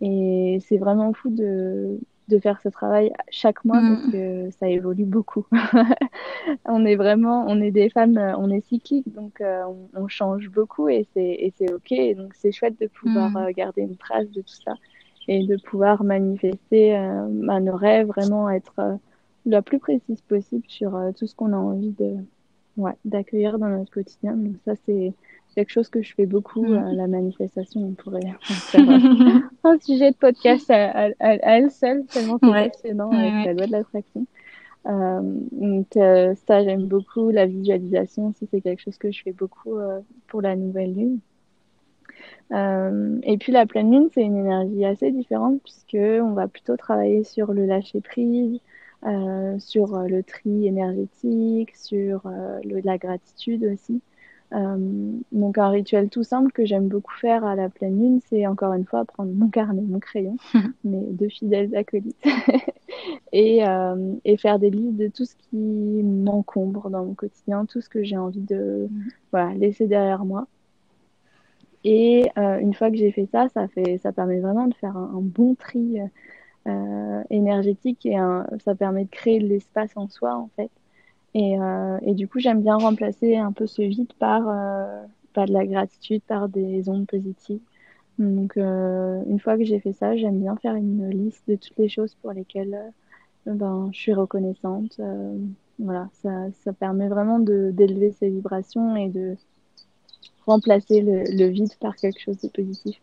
Et 0.03 0.59
c'est 0.61 0.77
vraiment 0.77 1.15
fou 1.15 1.31
de, 1.31 1.99
de 2.29 2.39
faire 2.39 2.61
ce 2.61 2.69
travail 2.69 3.15
chaque 3.31 3.65
mois 3.65 3.81
parce 3.81 4.09
mm. 4.09 4.13
que 4.13 4.51
ça 4.61 4.69
évolue 4.69 5.07
beaucoup. 5.07 5.47
on 6.67 6.85
est 6.85 6.97
vraiment, 6.97 7.47
on 7.49 7.63
est 7.63 7.71
des 7.71 7.89
femmes, 7.89 8.19
on 8.19 8.51
est 8.51 8.61
cycliques, 8.61 9.11
donc 9.11 9.41
euh, 9.41 9.63
on, 9.65 10.03
on, 10.03 10.07
change 10.07 10.51
beaucoup 10.51 10.91
et 10.91 11.07
c'est, 11.15 11.73
ok. 11.73 11.93
Et 11.93 12.15
donc 12.15 12.35
c'est 12.35 12.53
chouette 12.53 12.79
de 12.79 12.89
pouvoir 12.89 13.31
mm. 13.31 13.53
garder 13.53 13.81
une 13.81 13.97
trace 13.97 14.31
de 14.31 14.43
tout 14.43 14.61
ça 14.67 14.75
et 15.29 15.47
de 15.47 15.57
pouvoir 15.57 16.05
manifester 16.05 16.97
euh, 16.97 17.27
nos 17.29 17.77
rêves, 17.77 18.09
vraiment 18.09 18.51
être 18.51 18.75
euh, 18.79 18.97
la 19.47 19.63
plus 19.63 19.79
précise 19.79 20.21
possible 20.23 20.65
sur 20.69 20.95
euh, 20.95 21.13
tout 21.13 21.27
ce 21.27 21.35
qu'on 21.35 21.53
a 21.53 21.57
envie 21.57 21.93
de 21.93 22.17
ouais, 22.77 22.93
d'accueillir 23.05 23.59
dans 23.59 23.69
notre 23.69 23.93
quotidien. 23.93 24.35
Donc 24.35 24.57
ça 24.65 24.73
c'est 24.87 25.13
quelque 25.55 25.71
chose 25.71 25.89
que 25.89 26.03
je 26.03 26.15
fais 26.15 26.27
beaucoup, 26.27 26.65
mm. 26.65 26.95
la 26.95 27.07
manifestation. 27.07 27.81
On 27.81 27.93
pourrait 27.93 28.35
faire 28.43 28.89
un 29.65 29.79
sujet 29.79 30.11
de 30.11 30.17
podcast 30.17 30.71
à, 30.71 31.11
elle 31.19 31.71
seule, 31.71 32.05
tellement 32.07 32.39
c'est 32.43 32.71
passionnant 32.71 33.11
avec 33.11 33.47
la 33.47 33.53
loi 33.53 33.67
de 33.67 33.73
l'attraction. 33.73 34.27
Euh, 34.87 35.21
donc 35.53 35.87
ça 35.95 36.63
j'aime 36.63 36.85
beaucoup 36.85 37.31
la 37.31 37.47
visualisation 37.47 38.27
aussi 38.27 38.47
c'est 38.51 38.61
quelque 38.61 38.83
chose 38.83 38.99
que 38.99 39.11
je 39.11 39.23
fais 39.23 39.33
beaucoup 39.33 39.79
pour 40.27 40.43
la 40.43 40.57
nouvelle 40.57 40.93
lune 40.93 41.21
euh, 42.53 43.19
et 43.23 43.39
puis 43.39 43.53
la 43.53 43.67
pleine 43.67 43.91
lune, 43.91 44.09
c'est 44.13 44.23
une 44.23 44.37
énergie 44.37 44.85
assez 44.85 45.11
différente 45.11 45.61
puisque 45.63 45.97
on 45.97 46.33
va 46.33 46.49
plutôt 46.49 46.77
travailler 46.77 47.25
sur 47.25 47.53
le 47.53 47.67
lâcher 47.67 48.01
prise, 48.01 48.61
euh, 49.07 49.59
sur 49.59 49.95
euh, 49.95 50.07
le 50.07 50.23
tri 50.23 50.67
énergétique, 50.67 51.77
sur 51.77 52.23
euh, 52.25 52.59
le, 52.65 52.81
la 52.81 52.97
gratitude 52.99 53.65
aussi. 53.65 54.01
Donc 55.33 55.59
un 55.59 55.69
rituel 55.71 56.09
tout 56.11 56.23
simple 56.23 56.53
que 56.53 56.65
j'aime 56.65 56.87
beaucoup 56.87 57.13
faire 57.15 57.45
à 57.45 57.57
la 57.57 57.69
pleine 57.69 57.99
lune, 57.99 58.21
c'est 58.29 58.47
encore 58.47 58.73
une 58.73 58.85
fois 58.85 59.05
prendre 59.05 59.33
mon 59.33 59.49
carnet, 59.49 59.83
mon 59.83 59.99
crayon, 59.99 60.37
mes 60.85 61.01
deux 61.11 61.29
fidèles 61.29 61.75
acolytes, 61.75 62.15
et, 63.33 63.65
et, 64.25 64.37
faire 64.37 64.61
des 64.61 64.71
listes 64.71 64.97
de 64.97 65.09
tout 65.09 65.25
ce 65.25 65.35
qui 65.35 65.57
m'encombre 65.57 66.89
dans 66.89 67.05
mon 67.05 67.15
quotidien, 67.15 67.67
tout 67.67 67.81
ce 67.81 67.89
que 67.89 68.05
j'ai 68.05 68.17
envie 68.17 68.43
de 68.43 68.89
voilà, 69.33 69.55
laisser 69.55 69.89
derrière 69.89 70.25
moi. 70.25 70.47
Et 71.85 72.31
euh, 72.39 72.59
une 72.59 72.75
fois 72.75 72.91
que 72.91 72.97
j'ai 72.97 73.13
fait 73.13 73.27
ça, 73.27 73.49
ça, 73.51 73.69
fait, 73.69 73.99
ça 73.99 74.13
permet 74.13 74.41
vraiment 74.41 74.67
de 74.67 74.75
faire 74.75 74.97
un, 74.97 75.21
bon 75.21 75.55
tri 75.55 75.99
euh, 76.67 77.23
énergétique 77.31 78.07
et 78.07 78.17
ça 78.65 78.75
permet 78.75 79.05
de 79.05 79.11
créer 79.11 79.39
de 79.39 79.47
l'espace 79.47 79.93
en 79.97 80.09
soi, 80.09 80.35
en 80.35 80.49
fait. 80.57 80.71
Et, 81.35 81.59
euh, 81.59 81.99
du 82.15 82.29
coup, 82.29 82.39
j'aime 82.39 82.63
bien 82.63 82.77
remplacer 82.77 83.37
un 83.37 83.53
peu 83.53 83.67
ce 83.67 83.83
vide 83.83 84.13
par, 84.19 84.49
euh, 84.49 85.05
de 85.47 85.53
la 85.53 85.67
gratitude, 85.67 86.23
par 86.23 86.49
des 86.49 86.89
ondes 86.89 87.07
positives. 87.07 87.61
Donc, 88.19 88.57
euh, 88.57 89.23
une 89.27 89.41
fois 89.41 89.59
que 89.59 89.65
j'ai 89.65 89.81
fait 89.81 89.93
ça, 89.93 90.17
j'aime 90.17 90.41
bien 90.41 90.57
faire 90.57 90.77
une 90.77 91.11
liste 91.11 91.49
de 91.49 91.57
toutes 91.57 91.77
les 91.79 91.89
choses 91.89 92.15
pour 92.17 92.33
lesquelles 92.33 92.93
ben, 93.47 93.91
je 93.93 93.99
suis 93.99 94.15
reconnaissante. 94.15 95.01
voilà, 95.79 96.09
ça, 96.13 96.31
ça 96.65 96.73
permet 96.73 97.09
vraiment 97.09 97.41
d'élever 97.41 98.13
ses 98.13 98.31
vibrations 98.31 98.97
et 98.97 99.09
de 99.09 99.37
remplacer 100.47 101.01
le, 101.01 101.25
le, 101.25 101.47
vide 101.49 101.75
par 101.81 101.97
quelque 101.97 102.21
chose 102.21 102.39
de 102.39 102.49
positif. 102.49 102.97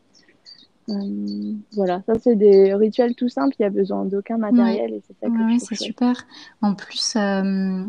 Euh, 0.90 1.54
voilà, 1.74 2.02
ça 2.06 2.14
c'est 2.22 2.36
des 2.36 2.74
rituels 2.74 3.16
tout 3.16 3.30
simples, 3.30 3.56
il 3.60 3.62
n'y 3.62 3.68
a 3.68 3.70
besoin 3.70 4.06
d'aucun 4.06 4.38
matériel 4.38 4.94
et 4.94 5.02
c'est 5.08 5.16
ça 5.20 5.28
que 5.28 5.52
ouais, 5.52 5.60
c'est 5.60 5.76
super. 5.76 6.26
En 6.62 6.74
plus, 6.74 7.14
euh, 7.16 7.84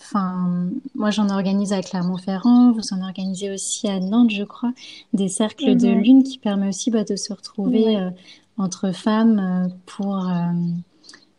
enfin, 0.00 0.70
moi 0.94 1.10
j'en 1.10 1.28
organise 1.28 1.72
à 1.72 1.82
Clermont-Ferrand, 1.82 2.72
vous 2.72 2.94
en 2.94 3.02
organisez 3.02 3.50
aussi 3.50 3.86
à 3.88 4.00
Nantes, 4.00 4.30
je 4.30 4.44
crois, 4.44 4.72
des 5.12 5.28
cercles 5.28 5.76
de 5.76 5.88
mhm. 5.88 6.00
lune 6.00 6.22
qui 6.22 6.38
permet 6.38 6.68
aussi 6.68 6.90
bah, 6.90 7.04
de 7.04 7.16
se 7.16 7.32
retrouver 7.32 7.84
ouais. 7.84 7.96
euh, 7.96 8.10
entre 8.56 8.92
femmes 8.92 9.70
pour 9.84 10.30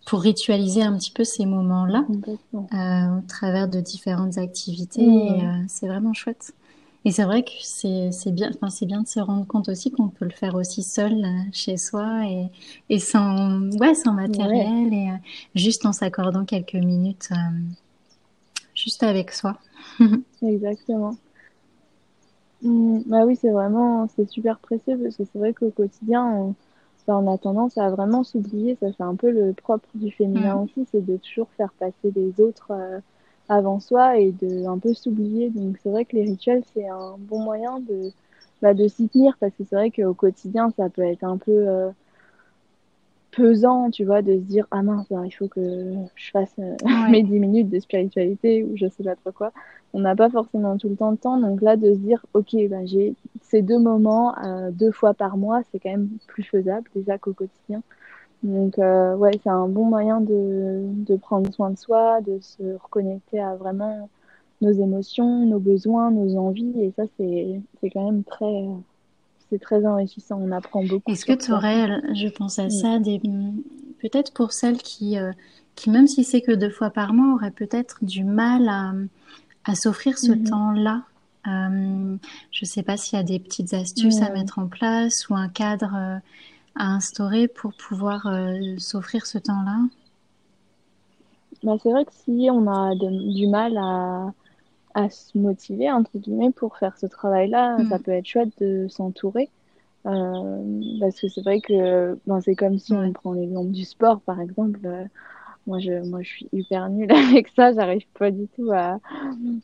pour 0.07 0.21
ritualiser 0.21 0.81
un 0.81 0.97
petit 0.97 1.11
peu 1.11 1.25
ces 1.25 1.45
moments-là 1.45 2.05
euh, 2.55 3.17
au 3.17 3.21
travers 3.27 3.67
de 3.67 3.81
différentes 3.81 4.37
activités. 4.37 5.05
Mmh. 5.05 5.65
c'est 5.67 5.87
vraiment 5.87 6.13
chouette. 6.13 6.53
Et 7.05 7.11
c'est 7.11 7.23
vrai 7.23 7.43
que 7.43 7.51
c'est 7.61 8.31
bien, 8.31 8.49
enfin, 8.53 8.69
c'est 8.69 8.85
bien 8.85 9.01
de 9.01 9.07
se 9.07 9.19
rendre 9.19 9.45
compte 9.47 9.69
aussi 9.69 9.91
qu'on 9.91 10.09
peut 10.09 10.25
le 10.25 10.31
faire 10.31 10.55
aussi 10.55 10.83
seul 10.83 11.13
euh, 11.13 11.49
chez 11.53 11.77
soi 11.77 12.25
et, 12.25 12.47
et 12.89 12.99
sans, 12.99 13.69
ouais, 13.77 13.95
sans 13.95 14.13
matériel 14.13 14.89
ouais. 14.89 14.97
et 14.97 15.11
euh, 15.11 15.15
juste 15.55 15.85
en 15.85 15.93
s'accordant 15.93 16.43
quelques 16.43 16.73
minutes 16.73 17.29
euh, 17.31 17.59
juste 18.75 19.03
avec 19.03 19.31
soi. 19.31 19.57
Exactement. 20.41 21.15
Mmh, 22.63 23.01
bah 23.05 23.25
oui, 23.25 23.37
c'est 23.39 23.51
vraiment, 23.51 24.07
c'est 24.15 24.29
super 24.29 24.59
précieux 24.59 24.97
parce 24.97 25.15
que 25.15 25.23
c'est 25.31 25.39
vrai 25.39 25.53
qu'au 25.53 25.69
quotidien, 25.69 26.25
on, 26.25 26.55
enfin, 27.07 27.23
on, 27.23 27.33
a 27.33 27.37
tendance 27.37 27.77
à 27.77 27.89
vraiment 27.89 28.23
s'oublier. 28.23 28.75
Ça 28.79 28.91
fait 28.91 29.03
un 29.03 29.15
peu 29.15 29.31
le 29.31 29.53
propre 29.53 29.87
du 29.95 30.11
féminin 30.11 30.55
mmh. 30.55 30.63
aussi, 30.63 30.87
c'est 30.91 31.05
de 31.05 31.17
toujours 31.17 31.47
faire 31.55 31.71
passer 31.79 32.11
les 32.15 32.41
autres. 32.41 32.71
Euh, 32.71 32.99
avant 33.49 33.79
soi 33.79 34.17
et 34.17 34.31
de 34.31 34.65
un 34.67 34.77
peu 34.77 34.93
s'oublier. 34.93 35.49
Donc 35.49 35.77
c'est 35.81 35.89
vrai 35.89 36.05
que 36.05 36.15
les 36.15 36.23
rituels 36.23 36.63
c'est 36.73 36.87
un 36.87 37.15
bon 37.19 37.39
moyen 37.43 37.79
de 37.79 38.11
bah, 38.61 38.73
de 38.73 38.87
s'y 38.87 39.07
tenir 39.07 39.37
parce 39.39 39.53
que 39.53 39.63
c'est 39.69 39.75
vrai 39.75 39.91
qu'au 39.91 40.13
quotidien 40.13 40.71
ça 40.77 40.89
peut 40.89 41.03
être 41.03 41.23
un 41.23 41.37
peu 41.37 41.67
euh, 41.67 41.89
pesant, 43.31 43.91
tu 43.91 44.03
vois, 44.03 44.21
de 44.21 44.33
se 44.33 44.41
dire 44.41 44.65
ah 44.71 44.81
mince, 44.81 45.07
il 45.11 45.31
faut 45.31 45.47
que 45.47 45.61
je 46.15 46.31
fasse 46.31 46.55
euh, 46.59 46.75
ouais. 46.83 47.09
mes 47.11 47.23
10 47.23 47.39
minutes 47.39 47.69
de 47.69 47.79
spiritualité 47.79 48.63
ou 48.63 48.75
je 48.75 48.87
sais 48.87 49.03
pas 49.03 49.15
trop 49.15 49.31
quoi. 49.31 49.51
On 49.93 49.99
n'a 50.01 50.15
pas 50.15 50.29
forcément 50.29 50.77
tout 50.77 50.89
le 50.89 50.95
temps 50.95 51.11
de 51.11 51.17
temps, 51.17 51.39
donc 51.39 51.61
là 51.61 51.77
de 51.77 51.93
se 51.93 51.99
dire 51.99 52.25
ok, 52.33 52.55
bah, 52.69 52.85
j'ai 52.85 53.15
ces 53.41 53.61
deux 53.61 53.79
moments 53.79 54.35
euh, 54.43 54.71
deux 54.71 54.91
fois 54.91 55.13
par 55.13 55.37
mois, 55.37 55.61
c'est 55.71 55.79
quand 55.79 55.91
même 55.91 56.09
plus 56.27 56.43
faisable 56.43 56.89
déjà 56.95 57.17
qu'au 57.17 57.33
quotidien. 57.33 57.81
Donc, 58.43 58.77
euh, 58.79 59.15
ouais, 59.15 59.31
c'est 59.43 59.49
un 59.49 59.67
bon 59.67 59.85
moyen 59.85 60.21
de, 60.21 60.83
de 60.83 61.15
prendre 61.15 61.51
soin 61.53 61.71
de 61.71 61.77
soi, 61.77 62.21
de 62.21 62.39
se 62.41 62.63
reconnecter 62.83 63.39
à 63.39 63.55
vraiment 63.55 64.09
nos 64.61 64.71
émotions, 64.71 65.45
nos 65.45 65.59
besoins, 65.59 66.11
nos 66.11 66.35
envies. 66.37 66.73
Et 66.79 66.91
ça, 66.95 67.03
c'est, 67.17 67.61
quand 67.91 68.05
même 68.05 68.23
très, 68.23 68.65
c'est 69.49 69.59
très 69.59 69.85
enrichissant. 69.85 70.39
On 70.41 70.51
apprend 70.51 70.83
beaucoup. 70.83 71.11
Est-ce 71.11 71.25
que 71.25 71.33
tu 71.33 71.51
aurais, 71.51 71.87
je 72.13 72.27
pense 72.29 72.59
à 72.59 72.69
ça, 72.69 72.99
des, 72.99 73.19
peut-être 73.99 74.33
pour 74.33 74.53
celles 74.53 74.77
qui, 74.77 75.17
euh, 75.17 75.31
qui, 75.75 75.89
même 75.89 76.07
si 76.07 76.23
c'est 76.23 76.41
que 76.41 76.51
deux 76.51 76.69
fois 76.69 76.89
par 76.89 77.13
mois, 77.13 77.35
auraient 77.35 77.51
peut-être 77.51 78.03
du 78.03 78.23
mal 78.23 78.69
à, 78.69 78.93
à 79.65 79.75
s'offrir 79.75 80.17
ce 80.17 80.31
mm-hmm. 80.31 80.49
temps-là. 80.49 81.03
Euh, 81.47 82.17
je 82.51 82.65
sais 82.65 82.83
pas 82.83 82.97
s'il 82.97 83.17
y 83.17 83.21
a 83.21 83.23
des 83.23 83.39
petites 83.39 83.73
astuces 83.73 84.21
à 84.21 84.29
mettre 84.31 84.59
en 84.59 84.67
place 84.67 85.29
ou 85.29 85.35
un 85.35 85.47
cadre 85.47 85.93
euh, 85.95 86.17
à 86.77 86.85
instaurer 86.85 87.47
pour 87.47 87.73
pouvoir 87.73 88.27
s'offrir 88.77 89.25
ce 89.25 89.37
temps-là? 89.37 89.79
Bah, 91.63 91.75
C'est 91.81 91.91
vrai 91.91 92.05
que 92.05 92.13
si 92.13 92.49
on 92.51 92.67
a 92.67 92.95
du 92.95 93.47
mal 93.47 93.77
à, 93.77 94.33
à 94.93 95.09
se 95.09 95.37
motiver, 95.37 95.91
entre 95.91 96.17
guillemets, 96.17 96.51
pour 96.51 96.77
faire 96.77 96.97
ce 96.97 97.05
travail-là, 97.05 97.77
mm. 97.77 97.89
ça 97.89 97.99
peut 97.99 98.11
être 98.11 98.25
chouette 98.25 98.57
de 98.59 98.87
s'entourer. 98.89 99.49
parce 100.03 101.19
que 101.19 101.27
c'est 101.27 101.41
vrai 101.41 101.61
que 101.61 102.17
ben, 102.27 102.41
c'est 102.41 102.55
comme 102.55 102.79
si 102.79 102.93
on 102.93 103.11
prend 103.13 103.33
l'exemple 103.33 103.71
du 103.71 103.85
sport, 103.85 104.21
par 104.21 104.39
exemple. 104.41 104.79
Moi, 105.67 105.79
je, 105.79 106.01
moi, 106.09 106.21
je 106.23 106.29
suis 106.29 106.49
hyper 106.53 106.89
nulle 106.89 107.11
avec 107.29 107.49
ça. 107.49 107.73
J'arrive 107.73 108.07
pas 108.17 108.31
du 108.31 108.47
tout 108.49 108.71
à, 108.71 108.99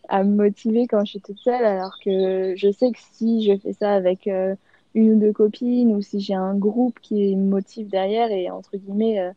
à 0.10 0.24
me 0.24 0.36
motiver 0.36 0.88
quand 0.88 1.06
je 1.06 1.12
suis 1.12 1.22
toute 1.22 1.40
seule. 1.40 1.64
Alors 1.66 1.98
que 2.04 2.54
je 2.58 2.72
sais 2.72 2.92
que 2.92 3.00
si 3.14 3.44
je 3.44 3.58
fais 3.58 3.74
ça 3.74 3.94
avec 3.94 4.28
euh, 4.28 4.56
une 4.94 5.14
ou 5.14 5.20
deux 5.20 5.34
copines 5.34 5.94
ou 5.96 6.02
si 6.02 6.20
j'ai 6.20 6.36
un 6.36 6.56
groupe 6.56 7.00
qui 7.02 7.36
me 7.36 7.50
motive 7.50 7.90
derrière 7.90 8.32
et 8.32 8.50
entre 8.50 8.78
guillemets, 8.78 9.20
euh, 9.20 9.32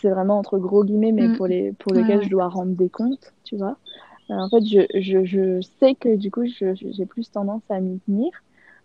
c'est 0.00 0.10
vraiment 0.10 0.38
entre 0.38 0.58
gros 0.58 0.84
guillemets, 0.84 1.12
mais 1.12 1.28
mm. 1.28 1.36
pour, 1.36 1.46
les, 1.46 1.72
pour 1.72 1.92
lesquels 1.92 2.22
je 2.22 2.28
dois 2.28 2.48
rendre 2.48 2.72
des 2.72 2.88
comptes, 2.88 3.32
tu 3.44 3.56
vois. 3.56 3.76
Euh, 4.30 4.34
en 4.34 4.48
fait, 4.48 4.64
je, 4.64 5.00
je, 5.00 5.24
je 5.24 5.60
sais 5.80 5.94
que 5.94 6.16
du 6.16 6.30
coup, 6.30 6.44
j'ai 6.44 7.06
plus 7.06 7.30
tendance 7.30 7.62
à 7.68 7.80
m'y 7.80 7.98
tenir. 8.00 8.30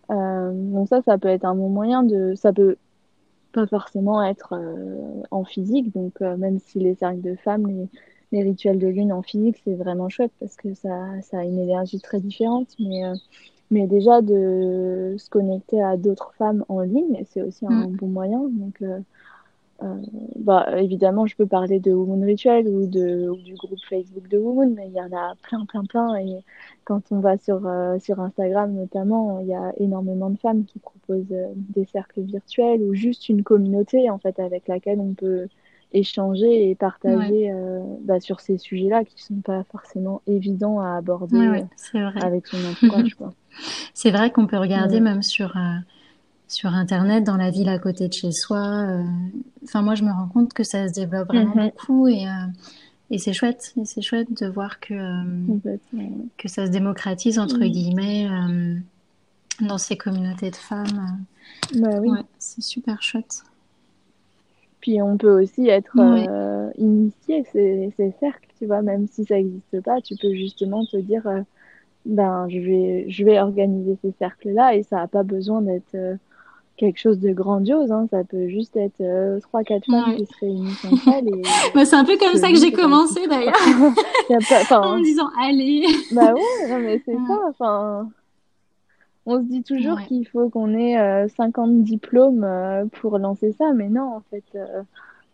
donc 0.10 0.88
ça, 0.88 1.01
ça 1.03 1.17
peut 1.17 1.27
être 1.27 1.45
un 1.45 1.55
bon 1.55 1.69
moyen 1.69 2.03
de... 2.03 2.34
Ça 2.36 2.51
peut 2.51 2.77
pas 3.55 3.65
forcément 3.67 4.21
être 4.21 4.53
euh, 4.53 5.23
en 5.31 5.45
physique. 5.45 5.93
Donc, 5.93 6.21
euh, 6.21 6.36
même 6.38 6.60
si 6.60 6.79
les 6.79 6.95
cercles 6.95 7.21
de 7.21 7.36
femmes, 7.36 7.65
les, 7.67 7.88
les 8.31 8.43
rituels 8.43 8.79
de 8.79 8.88
lune 8.88 9.13
en 9.13 9.21
physique, 9.21 9.62
c'est 9.63 9.75
vraiment 9.75 10.10
chouette 10.10 10.34
parce 10.39 10.58
que 10.58 10.73
ça, 10.73 11.21
ça 11.21 11.39
a 11.39 11.43
une 11.43 11.58
énergie 11.58 12.01
très 12.01 12.19
différente. 12.19 12.75
Mais, 12.79 13.05
euh, 13.05 13.15
mais 13.75 13.88
déjà, 13.88 14.21
de 14.21 15.15
se 15.17 15.29
connecter 15.29 15.81
à 15.81 15.97
d'autres 15.97 16.33
femmes 16.38 16.63
en 16.69 16.79
ligne, 16.79 17.23
c'est 17.25 17.41
aussi 17.41 17.65
un 17.67 17.88
mm. 17.89 17.95
bon 17.97 18.07
moyen. 18.07 18.39
Donc, 18.49 18.81
euh, 19.83 20.01
bah, 20.38 20.79
évidemment, 20.79 21.25
je 21.25 21.35
peux 21.35 21.45
parler 21.45 21.81
de 21.81 21.91
Woman 21.91 22.23
Ritual 22.23 22.65
ou, 22.69 22.88
de, 22.88 23.29
ou 23.29 23.35
du 23.35 23.55
groupe 23.55 23.79
Facebook 23.89 24.29
de 24.29 24.38
Woman, 24.38 24.73
mais 24.73 24.88
il 24.88 24.93
y 24.93 25.01
en 25.01 25.11
a 25.11 25.35
plein, 25.43 25.65
plein, 25.65 25.83
plein. 25.83 26.15
Et 26.15 26.38
quand 26.85 27.01
on 27.11 27.19
va 27.19 27.38
sur, 27.38 27.67
euh, 27.67 27.99
sur 27.99 28.21
Instagram 28.21 28.73
notamment, 28.73 29.41
il 29.41 29.47
y 29.47 29.53
a 29.53 29.73
énormément 29.77 30.29
de 30.29 30.38
femmes 30.38 30.63
qui 30.63 30.79
proposent 30.79 31.25
euh, 31.33 31.51
des 31.55 31.85
cercles 31.85 32.21
virtuels 32.21 32.81
ou 32.81 32.93
juste 32.93 33.27
une 33.27 33.43
communauté 33.43 34.09
en 34.09 34.17
fait 34.17 34.39
avec 34.39 34.69
laquelle 34.69 35.01
on 35.01 35.13
peut 35.13 35.47
échanger 35.95 36.69
et 36.69 36.75
partager 36.75 37.51
bah, 38.01 38.19
sur 38.19 38.39
ces 38.39 38.58
sujets-là 38.58 39.03
qui 39.03 39.23
sont 39.23 39.41
pas 39.43 39.63
forcément 39.71 40.21
évidents 40.27 40.79
à 40.79 40.97
aborder 40.97 41.65
avec 41.93 42.47
son 42.47 42.58
entourage. 42.58 43.15
c'est 43.93 44.12
vrai 44.12 44.31
qu'on 44.31 44.47
peut 44.47 44.58
regarder 44.58 44.99
même 44.99 45.23
sur 45.23 45.55
sur 46.47 46.73
Internet, 46.73 47.23
dans 47.23 47.38
la 47.38 47.49
ville 47.49 47.69
à 47.69 47.79
côté 47.79 48.08
de 48.08 48.13
chez 48.13 48.31
soi. 48.31 48.88
Euh, 48.88 49.03
enfin, 49.63 49.81
moi, 49.81 49.95
je 49.95 50.03
me 50.03 50.12
rends 50.12 50.27
compte 50.27 50.53
que 50.53 50.63
ça 50.63 50.88
se 50.88 50.93
développe 50.93 51.27
vraiment 51.27 51.55
mhm. 51.55 51.71
beaucoup 51.71 52.08
et, 52.08 52.27
euh, 52.27 52.45
et 53.12 53.17
c'est 53.17 53.34
chouette. 53.34 53.73
Et 53.77 53.86
c'est 53.86 54.01
chouette 54.01 54.31
de 54.39 54.47
voir 54.47 54.79
que, 54.79 54.93
euh, 54.93 55.77
que 56.38 56.47
ça 56.47 56.65
se 56.65 56.71
démocratise, 56.71 57.39
entre 57.39 57.60
mhm. 57.60 57.69
guillemets, 57.69 58.27
dans 59.62 59.77
ces 59.77 59.97
communautés 59.97 60.51
de 60.51 60.55
femmes. 60.55 61.25
Bah 61.75 61.99
oui. 62.01 62.12
c'est 62.38 62.62
super 62.62 63.01
chouette. 63.01 63.43
Puis 64.85 65.01
on 65.01 65.17
peut 65.17 65.41
aussi 65.41 65.67
être 65.67 65.97
initié 66.77 67.43
ces, 67.51 67.91
ces, 67.97 68.13
cercles, 68.19 68.49
tu 68.59 68.67
vois, 68.67 68.83
même 68.83 69.07
si 69.07 69.25
ça 69.25 69.33
n'existe 69.35 69.81
pas, 69.81 69.99
tu 69.99 70.15
peux 70.15 70.33
justement 70.35 70.85
te 70.85 70.97
dire, 70.97 71.23
ben, 72.05 72.47
je 72.49 72.59
vais, 72.59 73.05
je 73.09 73.23
vais 73.23 73.39
organiser 73.39 73.97
ces 74.03 74.13
cercles-là 74.19 74.75
et 74.75 74.83
ça 74.83 74.97
n'a 74.97 75.07
pas 75.07 75.23
besoin 75.23 75.61
d'être 75.61 75.95
quelque 76.77 76.99
chose 76.99 77.19
de 77.19 77.31
grandiose. 77.31 77.91
Hein. 77.91 78.07
Ça 78.11 78.23
peut 78.23 78.47
juste 78.47 78.75
être 78.77 79.01
euh, 79.01 79.39
trois, 79.39 79.63
quatre 79.63 79.85
femmes 79.85 80.15
qui 80.15 80.25
se 80.25 80.39
réunissent. 80.39 80.85
Et... 80.85 81.41
bah, 81.75 81.85
c'est 81.85 81.95
un 81.95 82.05
peu 82.05 82.17
comme 82.17 82.35
ça 82.35 82.49
que 82.49 82.57
j'ai 82.57 82.71
commencé 82.71 83.27
d'ailleurs. 83.27 83.53
en 84.71 84.97
me 84.97 85.03
disant 85.03 85.29
allez. 85.41 85.85
bah 86.11 86.33
ouais, 86.33 86.79
mais 86.79 87.01
c'est 87.05 87.15
ça. 87.15 87.39
Enfin, 87.49 88.09
on 89.25 89.39
se 89.39 89.47
dit 89.47 89.63
toujours 89.63 89.99
qu'il 90.01 90.27
faut 90.27 90.49
qu'on 90.49 90.73
ait 90.77 90.99
euh, 90.99 91.27
50 91.27 91.83
diplômes 91.83 92.43
euh, 92.43 92.85
pour 93.01 93.17
lancer 93.17 93.53
ça, 93.53 93.73
mais 93.73 93.89
non, 93.89 94.15
en 94.17 94.21
fait, 94.29 94.43
euh, 94.55 94.83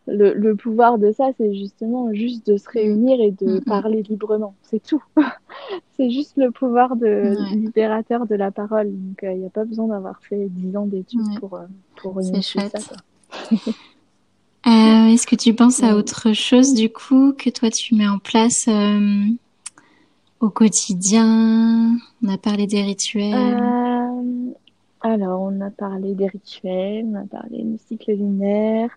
le, 0.07 0.33
le, 0.33 0.55
pouvoir 0.55 0.97
de 0.97 1.11
ça, 1.11 1.29
c'est 1.37 1.53
justement 1.53 2.13
juste 2.13 2.47
de 2.47 2.57
se 2.57 2.69
réunir 2.69 3.19
et 3.21 3.31
de 3.31 3.59
parler 3.59 4.01
librement. 4.03 4.55
C'est 4.63 4.81
tout. 4.81 5.03
c'est 5.97 6.09
juste 6.09 6.37
le 6.37 6.51
pouvoir 6.51 6.95
de 6.95 7.35
libérateur 7.55 8.25
de 8.25 8.35
la 8.35 8.51
parole. 8.51 8.87
Donc, 8.87 9.19
il 9.21 9.27
euh, 9.27 9.35
n'y 9.35 9.45
a 9.45 9.49
pas 9.49 9.65
besoin 9.65 9.87
d'avoir 9.87 10.19
fait 10.21 10.47
10 10.49 10.77
ans 10.77 10.85
d'études 10.85 11.39
pour, 11.39 11.55
euh, 11.55 11.65
pour 11.97 12.15
réussir 12.15 12.61
ça. 12.69 12.95
euh, 14.67 15.13
Est-ce 15.13 15.27
que 15.27 15.35
tu 15.35 15.53
penses 15.53 15.83
à 15.83 15.95
autre 15.95 16.33
chose, 16.33 16.73
du 16.73 16.89
coup, 16.89 17.33
que 17.33 17.49
toi, 17.49 17.69
tu 17.69 17.95
mets 17.95 18.07
en 18.07 18.19
place 18.19 18.67
euh, 18.67 19.25
au 20.41 20.49
quotidien 20.49 21.95
On 22.23 22.29
a 22.29 22.37
parlé 22.37 22.67
des 22.67 22.81
rituels. 22.81 23.33
alors, 25.01 25.41
on 25.41 25.61
a 25.61 25.69
parlé 25.69 26.15
des 26.15 26.27
rituels, 26.27 27.05
on 27.05 27.15
a 27.15 27.25
parlé 27.25 27.63
du 27.63 27.77
cycle 27.77 28.11
lunaire. 28.11 28.89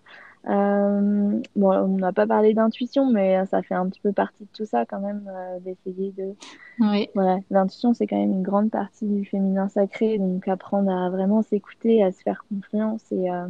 Euh, 0.47 1.41
bon, 1.55 1.71
on 1.71 1.97
n'a 1.97 2.13
pas 2.13 2.27
parlé 2.27 2.53
d'intuition, 2.53 3.11
mais 3.11 3.43
ça 3.47 3.63
fait 3.63 3.73
un 3.73 3.89
petit 3.89 3.99
peu 3.99 4.11
partie 4.11 4.43
de 4.43 4.49
tout 4.55 4.65
ça 4.65 4.85
quand 4.85 4.99
même, 4.99 5.27
euh, 5.27 5.59
d'essayer 5.59 6.11
de. 6.11 6.35
Oui. 6.79 7.09
Voilà, 7.15 7.37
l'intuition 7.49 7.93
c'est 7.93 8.05
quand 8.05 8.19
même 8.19 8.31
une 8.31 8.43
grande 8.43 8.69
partie 8.69 9.07
du 9.07 9.25
féminin 9.25 9.69
sacré, 9.69 10.19
donc 10.19 10.47
apprendre 10.47 10.91
à 10.91 11.09
vraiment 11.09 11.41
s'écouter, 11.41 12.03
à 12.03 12.11
se 12.11 12.21
faire 12.21 12.45
confiance 12.49 13.11
et 13.11 13.31
euh, 13.31 13.47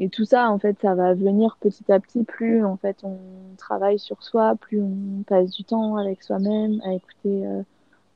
et 0.00 0.08
tout 0.08 0.24
ça 0.24 0.50
en 0.50 0.58
fait, 0.58 0.76
ça 0.80 0.94
va 0.94 1.14
venir 1.14 1.56
petit 1.60 1.92
à 1.92 2.00
petit. 2.00 2.24
Plus 2.24 2.64
en 2.64 2.76
fait 2.76 2.96
on 3.04 3.18
travaille 3.56 3.98
sur 3.98 4.22
soi, 4.22 4.56
plus 4.56 4.80
on 4.80 5.22
passe 5.26 5.50
du 5.50 5.62
temps 5.62 5.96
avec 5.96 6.22
soi-même, 6.22 6.80
à 6.84 6.94
écouter 6.94 7.46
euh, 7.46 7.62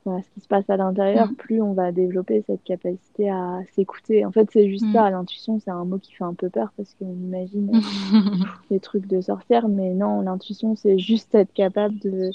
voilà, 0.04 0.22
ce 0.22 0.30
qui 0.30 0.40
se 0.40 0.48
passe 0.48 0.68
à 0.68 0.76
l'intérieur, 0.76 1.30
mm. 1.30 1.34
plus 1.34 1.62
on 1.62 1.72
va 1.72 1.92
développer 1.92 2.42
cette 2.46 2.62
capacité 2.62 3.30
à 3.30 3.60
s'écouter. 3.74 4.24
En 4.24 4.32
fait, 4.32 4.48
c'est 4.52 4.68
juste 4.68 4.86
mm. 4.86 4.92
ça, 4.92 5.10
l'intuition, 5.10 5.60
c'est 5.60 5.70
un 5.70 5.84
mot 5.84 5.98
qui 5.98 6.12
fait 6.12 6.24
un 6.24 6.34
peu 6.34 6.50
peur 6.50 6.72
parce 6.76 6.94
qu'on 6.94 7.12
imagine 7.12 7.70
des 8.70 8.80
trucs 8.80 9.06
de 9.06 9.20
sorcière, 9.20 9.68
mais 9.68 9.94
non, 9.94 10.20
l'intuition, 10.20 10.76
c'est 10.76 10.98
juste 10.98 11.34
être 11.34 11.52
capable 11.52 11.98
de, 12.00 12.30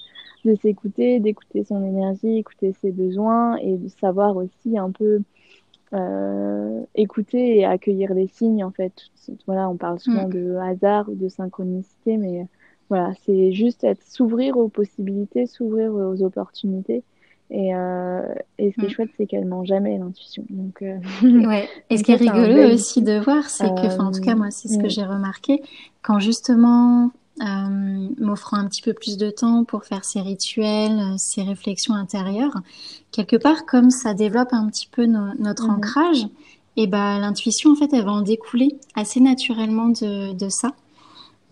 de 0.45 0.55
s'écouter, 0.55 1.19
d'écouter 1.19 1.63
son 1.63 1.83
énergie, 1.85 2.38
écouter 2.38 2.73
ses 2.81 2.91
besoins 2.91 3.57
et 3.57 3.77
de 3.77 3.88
savoir 3.88 4.35
aussi 4.35 4.77
un 4.77 4.91
peu 4.91 5.21
euh, 5.93 6.82
écouter 6.95 7.58
et 7.58 7.65
accueillir 7.65 8.13
les 8.13 8.28
signes, 8.28 8.63
en 8.63 8.71
fait. 8.71 8.93
Voilà, 9.45 9.69
on 9.69 9.78
parle 9.78 9.99
souvent 9.99 10.28
mm. 10.28 10.34
de 10.34 10.56
hasard 10.56 11.10
ou 11.10 11.15
de 11.15 11.30
synchronicité, 11.30 12.17
mais 12.17 12.47
voilà, 12.89 13.13
c'est 13.25 13.52
juste 13.52 13.84
être 13.84 14.04
s'ouvrir 14.04 14.58
aux 14.58 14.69
possibilités, 14.69 15.45
s'ouvrir 15.45 15.93
aux 15.93 16.23
opportunités 16.23 17.04
et, 17.52 17.73
euh, 17.73 18.21
et 18.60 18.71
ce 18.71 18.75
qui 18.75 18.86
est 18.86 18.89
mm. 18.89 18.91
chouette, 18.91 19.10
c'est 19.17 19.25
qu'elle 19.25 19.45
ment 19.45 19.65
jamais 19.65 19.97
l'intuition. 19.97 20.45
Donc, 20.49 20.82
euh... 20.82 20.97
ouais. 21.23 21.67
Et 21.89 21.97
ce 21.97 22.04
qui 22.06 22.12
est 22.12 22.15
rigolo 22.15 22.73
aussi 22.73 23.02
de 23.02 23.19
voir, 23.19 23.49
c'est 23.49 23.67
que, 23.69 23.88
enfin, 23.88 24.06
en 24.06 24.12
tout 24.12 24.21
cas, 24.21 24.36
moi, 24.36 24.52
c'est 24.52 24.67
ce 24.67 24.78
que 24.78 24.86
euh, 24.86 24.89
j'ai 24.89 25.04
remarqué, 25.04 25.62
quand 26.04 26.19
justement, 26.19 27.12
euh, 27.41 28.08
m'offrant 28.19 28.58
un 28.58 28.67
petit 28.67 28.82
peu 28.82 28.93
plus 28.93 29.17
de 29.17 29.30
temps 29.30 29.63
pour 29.63 29.86
faire 29.86 30.04
ces 30.06 30.21
rituels, 30.21 30.99
euh, 30.99 31.15
ces 31.17 31.43
réflexions 31.43 31.93
intérieures, 31.93 32.58
quelque 33.12 33.36
part, 33.36 33.65
comme 33.65 33.89
ça 33.89 34.13
développe 34.13 34.54
un 34.54 34.67
petit 34.67 34.88
peu 34.91 35.06
notre 35.06 35.67
mm-hmm. 35.67 35.71
ancrage, 35.71 36.28
et 36.78 36.88
ben 36.88 37.19
l'intuition, 37.19 37.71
en 37.71 37.75
fait, 37.75 37.91
elle 37.93 38.06
va 38.06 38.12
en 38.12 38.21
découler 38.21 38.78
assez 38.95 39.19
naturellement 39.19 39.89
de, 39.89 40.34
de 40.34 40.49
ça. 40.49 40.73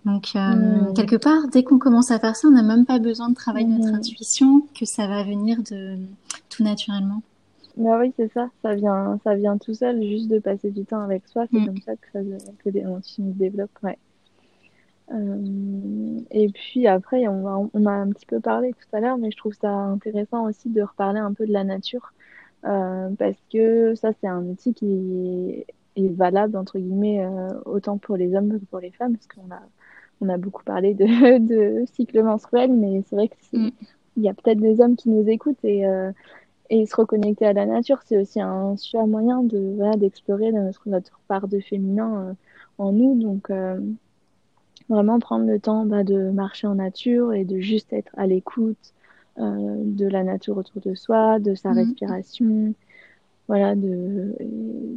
Donc, 0.07 0.29
euh, 0.35 0.39
hmm. 0.39 0.93
quelque 0.93 1.17
part, 1.17 1.49
dès 1.51 1.65
qu'on 1.65 1.79
commence 1.79 2.11
à 2.11 2.19
faire 2.19 2.35
ça, 2.37 2.47
on 2.47 2.51
n'a 2.51 2.63
même 2.63 2.85
pas 2.85 2.97
besoin 2.97 3.29
de 3.29 3.35
travailler 3.35 3.67
notre 3.67 3.91
hmm. 3.91 3.95
intuition, 3.95 4.63
que 4.73 4.85
ça 4.85 5.05
va 5.05 5.23
venir 5.23 5.61
de 5.69 5.97
tout 6.49 6.63
naturellement. 6.63 7.21
Bah 7.75 7.99
oui, 7.99 8.13
c'est 8.15 8.31
ça. 8.31 8.49
Ça 8.61 8.73
vient, 8.73 9.19
ça 9.25 9.35
vient 9.35 9.57
tout 9.57 9.73
seul, 9.73 10.01
juste 10.01 10.29
de 10.29 10.39
passer 10.39 10.71
du 10.71 10.85
temps 10.85 11.01
avec 11.01 11.27
soi. 11.27 11.45
C'est 11.51 11.59
hmm. 11.59 11.65
comme 11.65 11.81
ça 11.81 11.95
que, 11.97 12.07
ça, 12.13 12.19
que 12.63 12.69
l'intuition 12.69 13.33
se 13.33 13.37
développe. 13.37 13.71
Ouais. 13.83 13.97
Euh, 15.13 16.19
et 16.31 16.49
puis 16.49 16.87
après, 16.87 17.27
on, 17.27 17.41
va, 17.41 17.69
on 17.73 17.85
a 17.85 17.91
un 17.91 18.09
petit 18.09 18.25
peu 18.25 18.39
parlé 18.39 18.73
tout 18.73 18.95
à 18.95 18.99
l'heure, 18.99 19.17
mais 19.17 19.31
je 19.31 19.37
trouve 19.37 19.53
ça 19.53 19.69
intéressant 19.69 20.45
aussi 20.47 20.69
de 20.69 20.81
reparler 20.81 21.19
un 21.19 21.33
peu 21.33 21.45
de 21.45 21.53
la 21.53 21.63
nature. 21.63 22.13
Euh, 22.65 23.09
parce 23.17 23.37
que 23.51 23.95
ça, 23.95 24.11
c'est 24.19 24.27
un 24.27 24.43
outil 24.45 24.73
qui 24.73 25.65
est, 25.95 26.13
valable, 26.13 26.57
entre 26.57 26.77
guillemets, 26.77 27.25
euh, 27.25 27.49
autant 27.65 27.97
pour 27.97 28.17
les 28.17 28.35
hommes 28.35 28.59
que 28.59 28.65
pour 28.65 28.79
les 28.79 28.91
femmes, 28.91 29.15
parce 29.15 29.27
qu'on 29.27 29.53
a 29.53 29.61
on 30.19 30.29
a 30.29 30.37
beaucoup 30.37 30.63
parlé 30.63 30.95
de, 30.95 31.37
de 31.81 31.85
cycle 31.93 32.23
menstruel, 32.23 32.73
mais 32.73 33.03
c'est 33.07 33.15
vrai 33.15 33.29
qu'il 33.29 33.59
mm. 33.59 33.71
y 34.17 34.29
a 34.29 34.33
peut-être 34.33 34.59
des 34.59 34.81
hommes 34.81 34.95
qui 34.95 35.09
nous 35.09 35.27
écoutent 35.29 35.63
et, 35.63 35.85
et 36.71 36.85
se 36.87 36.95
reconnecter 36.95 37.45
à 37.45 37.53
la 37.53 37.67
nature, 37.67 37.99
c'est 38.03 38.17
aussi 38.17 38.41
un 38.41 38.75
super 38.77 39.05
moyen 39.05 39.43
de 39.43 39.75
voilà, 39.75 39.95
d'explorer 39.95 40.51
notre, 40.51 40.89
notre 40.89 41.19
part 41.27 41.47
de 41.47 41.59
féminin 41.59 42.35
en 42.79 42.91
nous. 42.91 43.19
Donc, 43.19 43.51
vraiment 44.89 45.19
prendre 45.19 45.45
le 45.45 45.59
temps 45.59 45.85
bah, 45.85 46.03
de 46.03 46.29
marcher 46.31 46.67
en 46.67 46.75
nature 46.75 47.33
et 47.33 47.45
de 47.45 47.59
juste 47.59 47.93
être 47.93 48.11
à 48.17 48.27
l'écoute 48.27 48.93
de 49.39 50.07
la 50.07 50.23
nature 50.23 50.57
autour 50.57 50.81
de 50.81 50.95
soi, 50.95 51.37
de 51.37 51.53
sa 51.53 51.69
mm. 51.69 51.77
respiration, 51.77 52.73
voilà, 53.47 53.75
de 53.75 54.35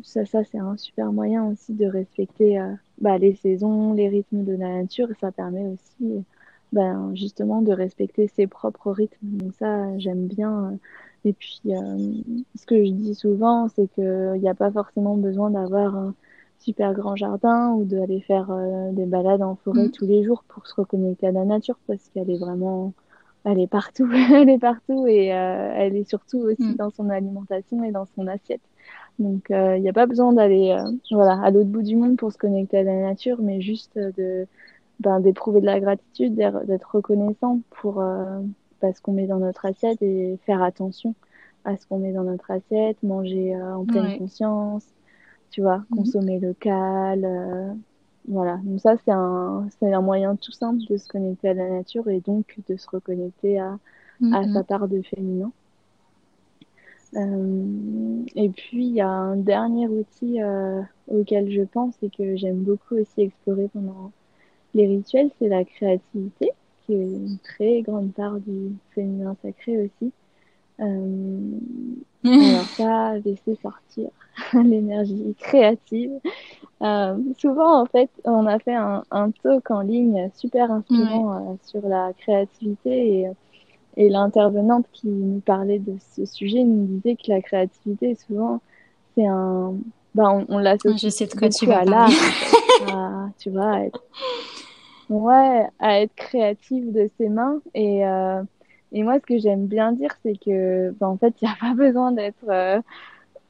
ça, 0.03 0.27
ça 0.27 0.43
c'est 0.45 0.59
un 0.59 0.77
super 0.77 1.13
moyen 1.13 1.47
aussi 1.47 1.73
de 1.73 1.87
respecter 1.87 2.59
euh, 2.59 2.73
bah, 3.01 3.17
les 3.17 3.35
saisons, 3.35 3.95
les 3.95 4.09
rythmes 4.09 4.45
de 4.45 4.53
la 4.53 4.83
nature. 4.83 5.09
Ça 5.21 5.31
permet 5.31 5.67
aussi 5.67 6.25
ben, 6.73 7.13
justement 7.15 7.63
de 7.63 7.73
respecter 7.73 8.27
ses 8.27 8.49
propres 8.49 8.91
rythmes. 8.91 9.17
Donc 9.23 9.53
ça, 9.55 9.97
j'aime 9.99 10.27
bien. 10.27 10.79
Et 11.25 11.33
puis, 11.33 11.61
euh, 11.67 12.13
ce 12.57 12.67
que 12.67 12.85
je 12.85 12.91
dis 12.91 13.15
souvent, 13.15 13.69
c'est 13.69 13.87
qu'il 13.95 14.41
n'y 14.41 14.49
a 14.49 14.55
pas 14.55 14.73
forcément 14.73 15.17
besoin 15.17 15.51
d'avoir 15.51 15.95
un 15.95 16.15
super 16.61 16.95
grand 16.95 17.17
jardin 17.17 17.73
ou 17.73 17.85
d'aller 17.85 18.21
faire 18.21 18.51
euh, 18.51 18.93
des 18.93 19.07
balades 19.07 19.43
en 19.43 19.57
forêt 19.57 19.87
mm. 19.87 19.91
tous 19.91 20.07
les 20.07 20.25
jours 20.25 20.45
pour 20.49 20.67
se 20.67 20.75
reconnecter 20.75 21.27
à 21.27 21.33
la 21.33 21.45
nature 21.45 21.79
parce 21.87 22.09
qu'elle 22.11 22.31
est 22.31 22.39
vraiment 22.39 22.93
elle 23.45 23.59
est 23.59 23.67
partout, 23.67 24.11
elle 24.33 24.49
est 24.49 24.59
partout 24.59 25.07
et 25.07 25.33
euh, 25.35 25.73
elle 25.75 25.97
est 25.97 26.09
surtout 26.09 26.39
aussi 26.39 26.63
mm. 26.63 26.77
dans 26.77 26.91
son 26.91 27.09
alimentation 27.09 27.83
et 27.85 27.91
dans 27.91 28.07
son 28.17 28.27
assiette. 28.27 28.61
Donc 29.19 29.51
euh, 29.51 29.77
il 29.77 29.83
n'y 29.83 29.89
a 29.89 29.93
pas 29.93 30.07
besoin 30.07 30.33
d'aller 30.33 30.71
euh, 30.71 30.91
voilà 31.11 31.41
à 31.43 31.51
l'autre 31.51 31.69
bout 31.69 31.83
du 31.83 31.97
monde 31.97 32.17
pour 32.17 32.33
se 32.33 32.39
connecter 32.39 32.79
à 32.79 32.83
la 32.83 33.01
nature, 33.01 33.39
mais 33.41 33.61
juste 33.61 33.99
de 33.99 34.47
ben, 35.01 35.21
d'éprouver 35.21 35.61
de 35.61 35.67
la 35.67 35.81
gratitude, 35.81 36.35
d'être 36.35 36.95
reconnaissant 36.95 37.61
pour 37.71 38.03
ce 38.83 39.01
qu'on 39.01 39.13
met 39.13 39.27
dans 39.27 39.39
notre 39.39 39.65
assiette 39.65 40.03
et 40.03 40.39
faire 40.45 40.63
attention 40.63 41.15
à 41.65 41.77
ce 41.79 41.87
qu'on 41.87 41.99
met 41.99 42.13
dans 42.13 42.25
notre 42.25 42.51
assiette, 42.51 43.03
manger 43.03 43.57
en 43.57 43.87
pleine 43.87 44.19
conscience, 44.19 44.85
tu 45.51 45.63
vois, 45.63 45.79
mm-hmm. 45.79 45.97
consommer 45.97 46.41
local 46.41 47.77
voilà, 48.29 48.59
donc 48.63 48.81
ça 48.81 48.95
c'est 49.05 49.11
un, 49.11 49.69
c'est 49.79 49.93
un 49.93 50.03
moyen 50.03 50.37
tout 50.37 50.53
simple 50.53 50.83
de 50.89 50.97
se 50.97 51.09
connecter 51.09 51.49
à 51.49 51.55
la 51.55 51.69
nature 51.69 52.09
et 52.09 52.21
donc 52.21 52.59
de 52.69 52.77
se 52.77 52.89
reconnecter 52.89 53.59
à, 53.59 53.79
à 54.33 54.47
sa 54.53 54.63
part 54.63 54.89
de 54.89 55.03
féminin. 55.03 55.53
Euh, 57.17 58.23
et 58.37 58.51
puis 58.51 58.87
il 58.87 58.95
y 58.95 59.01
a 59.01 59.09
un 59.09 59.37
dernier 59.37 59.89
outil 59.89 60.41
euh, 60.41 60.81
auquel 61.09 61.51
je 61.51 61.63
pense 61.63 61.95
et 62.03 62.11
que 62.11 62.37
j'aime 62.37 62.63
beaucoup 62.63 62.95
aussi 62.95 63.23
explorer 63.23 63.69
pendant 63.73 64.13
les 64.75 64.87
rituels, 64.87 65.31
c'est 65.41 65.49
la 65.49 65.65
créativité, 65.65 66.53
qui 66.87 66.95
est 66.95 67.03
une 67.03 67.39
très 67.43 67.83
grande 67.83 68.13
part 68.13 68.39
du 68.39 68.77
féminin 68.95 69.35
sacré 69.43 69.83
aussi. 69.83 70.13
Euh, 70.81 71.39
alors 72.25 72.65
ça, 72.65 73.19
laisser 73.19 73.59
sortir 73.63 74.11
l'énergie 74.53 75.35
créative. 75.39 76.13
Euh, 76.83 77.17
souvent, 77.39 77.83
en 77.83 77.87
fait, 77.87 78.11
on 78.25 78.47
a 78.47 78.59
fait 78.59 78.75
un, 78.75 79.03
un 79.11 79.31
talk 79.31 79.71
en 79.71 79.81
ligne 79.81 80.31
super 80.35 80.71
inspirant 80.71 81.35
euh, 81.35 81.55
sur 81.63 81.87
la 81.87 82.13
créativité 82.15 83.21
et, 83.21 83.31
et 83.97 84.09
l'intervenante 84.09 84.87
qui 84.93 85.09
nous 85.09 85.41
parlait 85.41 85.79
de 85.79 85.95
ce 86.17 86.25
sujet 86.25 86.65
nous 86.65 86.87
disait 86.87 87.17
que 87.17 87.31
la 87.31 87.43
créativité, 87.43 88.15
souvent, 88.15 88.61
c'est 89.15 89.27
un... 89.27 89.75
Ben, 90.15 90.45
on, 90.49 90.57
on 90.57 90.59
l'associe 90.59 91.01
Je 91.01 91.09
sais 91.09 91.27
de 91.27 91.35
quoi 91.35 91.51
tu 91.51 91.67
vas 91.67 91.81
à 91.81 91.85
l'art, 91.85 92.11
tu 93.39 93.51
vois, 93.51 93.71
à 93.71 93.81
être... 93.85 94.03
ouais, 95.09 95.67
à 95.79 96.01
être 96.01 96.15
créative 96.15 96.93
de 96.93 97.11
ses 97.19 97.29
mains 97.29 97.61
et... 97.75 98.07
Euh, 98.07 98.43
et 98.93 99.03
moi, 99.03 99.19
ce 99.21 99.27
que 99.27 99.39
j'aime 99.39 99.67
bien 99.67 99.93
dire, 99.93 100.11
c'est 100.23 100.37
que, 100.37 100.91
ben, 100.99 101.09
en 101.09 101.17
fait, 101.17 101.35
il 101.41 101.47
n'y 101.47 101.51
a 101.51 101.57
pas 101.61 101.75
besoin 101.75 102.13
d'être 102.13 102.49
euh, 102.49 102.81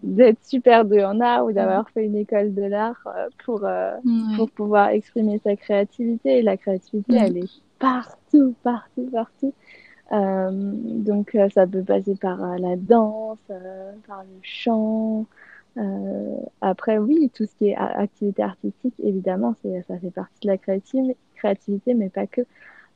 d'être 0.02 0.42
super 0.44 0.84
doué 0.84 1.04
en 1.04 1.20
art 1.20 1.44
ou 1.44 1.52
d'avoir 1.52 1.88
fait 1.90 2.04
une 2.04 2.16
école 2.16 2.54
de 2.54 2.62
l'art 2.62 3.02
euh, 3.06 3.28
pour 3.44 3.64
euh, 3.64 3.96
pour 4.36 4.50
pouvoir 4.50 4.88
exprimer 4.90 5.38
sa 5.44 5.56
créativité. 5.56 6.38
Et 6.38 6.42
la 6.42 6.56
créativité, 6.56 7.16
elle 7.16 7.38
est 7.38 7.62
partout, 7.78 8.54
partout, 8.62 9.08
partout. 9.12 9.54
Euh, 10.12 10.50
donc, 10.52 11.36
ça 11.54 11.66
peut 11.66 11.82
passer 11.82 12.16
par 12.16 12.38
la 12.58 12.76
danse, 12.76 13.38
par 14.06 14.22
le 14.22 14.38
chant. 14.42 15.26
après, 16.60 16.98
oui, 16.98 17.30
tout 17.34 17.46
ce 17.46 17.54
qui 17.56 17.68
est 17.68 17.76
activité 17.76 18.42
artistique, 18.42 18.94
évidemment, 19.02 19.54
ça 19.86 19.98
fait 19.98 20.10
partie 20.10 20.40
de 20.42 20.48
la 20.48 20.58
créativité, 20.58 21.94
mais 21.94 22.08
pas 22.08 22.26
que. 22.26 22.42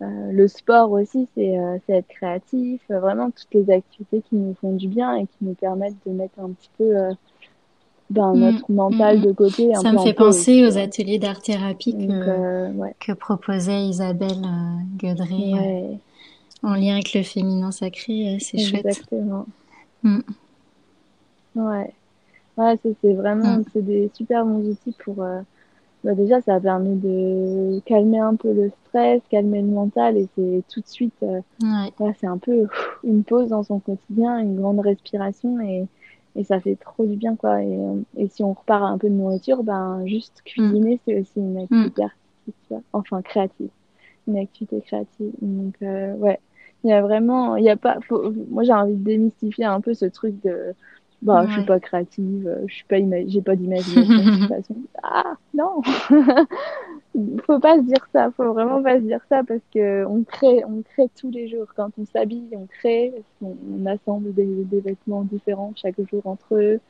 Euh, 0.03 0.33
le 0.33 0.49
sport 0.49 0.91
aussi, 0.91 1.29
euh, 1.39 1.79
c'est 1.87 1.93
être 1.93 2.09
créatif. 2.09 2.81
Euh, 2.91 2.99
vraiment, 2.99 3.31
toutes 3.31 3.55
les 3.55 3.73
activités 3.73 4.23
qui 4.29 4.35
nous 4.35 4.55
font 4.61 4.75
du 4.75 4.89
bien 4.89 5.15
et 5.15 5.23
qui 5.23 5.37
nous 5.43 5.55
permettent 5.55 5.97
de 6.07 6.13
mettre 6.13 6.41
un 6.41 6.51
petit 6.51 6.71
peu 6.77 6.95
ben, 8.11 8.35
mm, 8.35 8.39
notre 8.39 8.73
mental 8.73 9.19
mm, 9.19 9.23
de 9.23 9.33
côté. 9.33 9.75
Ça 9.75 9.93
me 9.93 9.99
fait 9.99 10.13
penser 10.13 10.67
aux 10.67 10.79
ateliers 10.79 11.19
d'art-thérapie 11.19 11.97
que, 11.97 13.13
proposait 13.13 13.87
Isabelle 13.87 14.43
Guedré 14.97 15.53
en 16.63 16.75
lien 16.75 16.95
avec 16.95 17.15
le 17.15 17.23
féminin 17.23 17.71
sacré. 17.71 18.39
C'est 18.41 18.59
chouette. 18.59 18.87
Exactement. 18.87 19.47
Mm. 20.03 20.21
Ouais. 21.55 21.93
Ouais, 22.57 22.79
c'est 22.83 23.15
vraiment 23.15 23.63
c'est 23.73 23.85
des 23.85 24.11
super 24.15 24.45
bons 24.45 24.71
outils 24.71 24.95
pour 25.05 25.25
bah 26.05 26.15
déjà, 26.15 26.41
ça 26.43 26.57
a 26.57 26.61
permis 26.61 26.97
de 26.97 27.81
calmer 27.87 28.19
un 28.19 28.37
peu 28.37 28.53
le 28.53 28.71
stress, 28.87 29.23
calmer 29.31 29.63
le 29.63 29.69
mental, 29.69 30.19
et 30.19 30.29
c'est 30.37 30.63
tout 30.69 30.81
de 30.81 30.87
suite, 30.87 31.15
euh, 31.23 31.41
c'est 32.21 32.27
un 32.27 32.37
peu 32.37 32.67
une 33.03 33.25
pause 33.25 33.49
dans 33.49 33.63
son 33.63 33.81
quotidien, 33.81 34.39
une 34.39 34.61
grande 34.61 34.81
respiration, 34.81 35.59
et, 35.61 35.87
et 36.37 36.45
ça 36.45 36.61
fait 36.61 36.77
trop 36.77 37.07
du 37.07 37.17
bien, 37.17 37.37
quoi. 37.37 37.63
Et, 37.63 37.75
euh, 37.75 37.95
et 38.19 38.29
si 38.29 38.45
on 38.45 38.53
repart 38.53 38.85
un 38.85 38.99
peu 38.99 39.09
de 39.09 39.15
nourriture, 39.15 39.65
ben, 39.65 40.03
juste 40.05 40.43
cuisiner, 40.45 41.01
c'est 41.07 41.19
aussi 41.21 41.41
une 41.41 41.57
activité 41.57 42.03
mm. 42.03 42.05
artistique, 42.05 42.57
tu 42.67 42.69
vois. 42.69 42.83
enfin 42.93 43.23
créative, 43.23 43.71
une 44.29 44.37
activité 44.37 44.83
créative. 44.83 45.33
Donc, 45.41 45.75
euh, 45.81 46.15
ouais, 46.17 46.39
il 46.85 46.91
y 46.91 46.93
a 46.93 47.01
vraiment, 47.01 47.57
il 47.57 47.65
y 47.65 47.71
a 47.71 47.77
pas, 47.77 47.99
moi 48.51 48.63
j'ai 48.63 48.75
envie 48.75 48.95
de 48.95 49.03
démystifier 49.05 49.65
un 49.65 49.81
peu 49.81 49.95
ce 49.95 50.05
truc 50.05 50.35
de 50.45 50.75
bah, 51.25 51.47
je 51.49 51.53
suis 51.55 51.65
pas 51.65 51.81
créative, 51.81 52.47
euh, 52.47 52.65
je 52.67 52.75
suis 52.75 52.85
pas 52.85 52.97
j'ai 53.27 53.41
pas 53.41 53.57
d'imagination 53.57 54.03
de 54.03 54.39
toute 54.41 54.49
façon. 54.57 54.77
Ah, 55.03 55.35
non. 55.55 55.81
faut 57.47 57.59
pas 57.61 57.77
se 57.77 57.83
dire 57.83 58.07
ça, 58.13 58.31
faut 58.37 58.53
vraiment 58.53 58.83
pas 58.83 58.97
se 58.97 59.05
dire 59.05 59.21
ça 59.31 59.43
parce 59.43 59.63
que 59.73 60.05
on 60.05 60.23
crée, 60.23 60.63
on 60.67 60.83
crée 60.83 61.09
tous 61.19 61.31
les 61.31 61.49
jours 61.49 61.67
quand 61.75 61.91
on 61.99 62.05
s'habille, 62.05 62.51
on 62.53 62.67
crée, 62.67 63.15
on, 63.43 63.87
assemble 63.87 64.35
des, 64.35 64.65
des, 64.65 64.81
vêtements 64.81 65.23
différents 65.23 65.73
chaque 65.77 65.97
jour 66.11 66.23
entre 66.27 66.57
eux. 66.57 66.81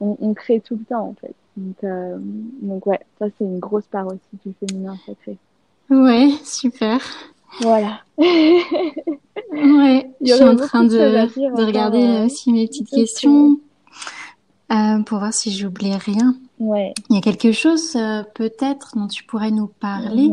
On, 0.00 0.16
on, 0.20 0.34
crée 0.34 0.58
tout 0.60 0.74
le 0.74 0.84
temps 0.84 1.08
en 1.08 1.14
fait. 1.14 1.34
Donc, 1.56 1.84
euh, 1.84 2.16
donc 2.62 2.86
ouais, 2.86 3.00
ça 3.20 3.26
c'est 3.38 3.44
une 3.44 3.60
grosse 3.60 3.86
part 3.86 4.08
aussi 4.08 4.18
du 4.44 4.52
féminin 4.54 4.96
sacré. 5.06 5.36
Ouais, 5.88 6.30
super. 6.42 6.98
Voilà. 7.60 8.00
ouais, 8.18 8.64
je 10.20 10.32
suis 10.32 10.42
en 10.42 10.56
train 10.56 10.82
de, 10.82 10.88
de 10.90 11.64
regarder 11.64 12.02
euh, 12.02 12.26
aussi 12.26 12.52
mes 12.52 12.66
petites 12.66 12.90
questions. 12.90 13.60
Euh, 14.74 14.98
pour 15.02 15.18
voir 15.18 15.32
si 15.32 15.52
j'oublie 15.52 15.94
rien. 15.94 16.36
Ouais. 16.58 16.94
Il 17.08 17.14
y 17.14 17.18
a 17.18 17.22
quelque 17.22 17.52
chose 17.52 17.94
euh, 17.94 18.24
peut-être 18.34 18.96
dont 18.96 19.06
tu 19.06 19.22
pourrais 19.22 19.52
nous 19.52 19.68
parler. 19.68 20.30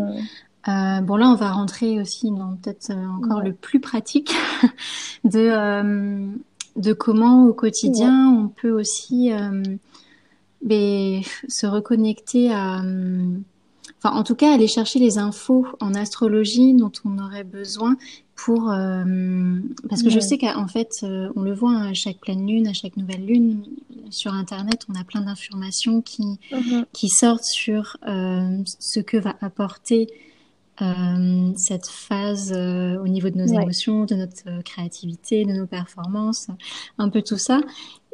Euh, 0.67 1.01
bon 1.01 1.15
là, 1.15 1.27
on 1.29 1.35
va 1.35 1.51
rentrer 1.51 1.99
aussi 1.99 2.31
dans 2.31 2.55
peut-être 2.55 2.91
encore 2.91 3.41
le 3.41 3.53
plus 3.53 3.79
pratique 3.79 4.33
de 5.23 6.31
de 6.77 6.93
comment 6.93 7.45
au 7.47 7.53
quotidien 7.53 8.29
on 8.29 8.47
peut 8.47 8.71
aussi 8.71 9.31
ben, 10.61 11.21
se 11.49 11.67
reconnecter 11.67 12.53
à 12.53 12.81
enfin 13.97 14.15
en 14.15 14.23
tout 14.23 14.35
cas 14.35 14.53
aller 14.53 14.67
chercher 14.67 14.99
les 14.99 15.17
infos 15.17 15.65
en 15.81 15.93
astrologie 15.95 16.73
dont 16.73 16.91
on 17.03 17.17
aurait 17.17 17.43
besoin 17.43 17.97
pour 18.45 18.71
euh, 18.71 19.03
parce 19.87 20.01
que 20.01 20.09
je 20.09 20.19
sais 20.19 20.39
qu'en 20.39 20.67
fait 20.67 20.89
euh, 21.03 21.29
on 21.35 21.41
le 21.41 21.53
voit 21.53 21.77
à 21.77 21.93
chaque 21.93 22.17
pleine 22.17 22.47
lune, 22.47 22.67
à 22.67 22.73
chaque 22.73 22.97
nouvelle 22.97 23.23
lune 23.23 23.63
sur 24.09 24.33
internet, 24.33 24.85
on 24.89 24.99
a 24.99 25.03
plein 25.03 25.21
d'informations 25.21 26.01
qui 26.01 26.39
mhm. 26.51 26.85
qui 26.91 27.07
sortent 27.07 27.43
sur 27.43 27.97
euh, 28.07 28.63
ce 28.79 28.99
que 28.99 29.17
va 29.17 29.35
apporter 29.41 30.07
cette 31.57 31.85
phase 31.85 32.51
au 32.53 33.07
niveau 33.07 33.29
de 33.29 33.37
nos 33.37 33.45
émotions, 33.45 34.05
de 34.05 34.15
notre 34.15 34.63
créativité, 34.63 35.45
de 35.45 35.51
nos 35.51 35.67
performances, 35.67 36.47
un 36.97 37.07
peu 37.09 37.21
tout 37.21 37.37
ça. 37.37 37.61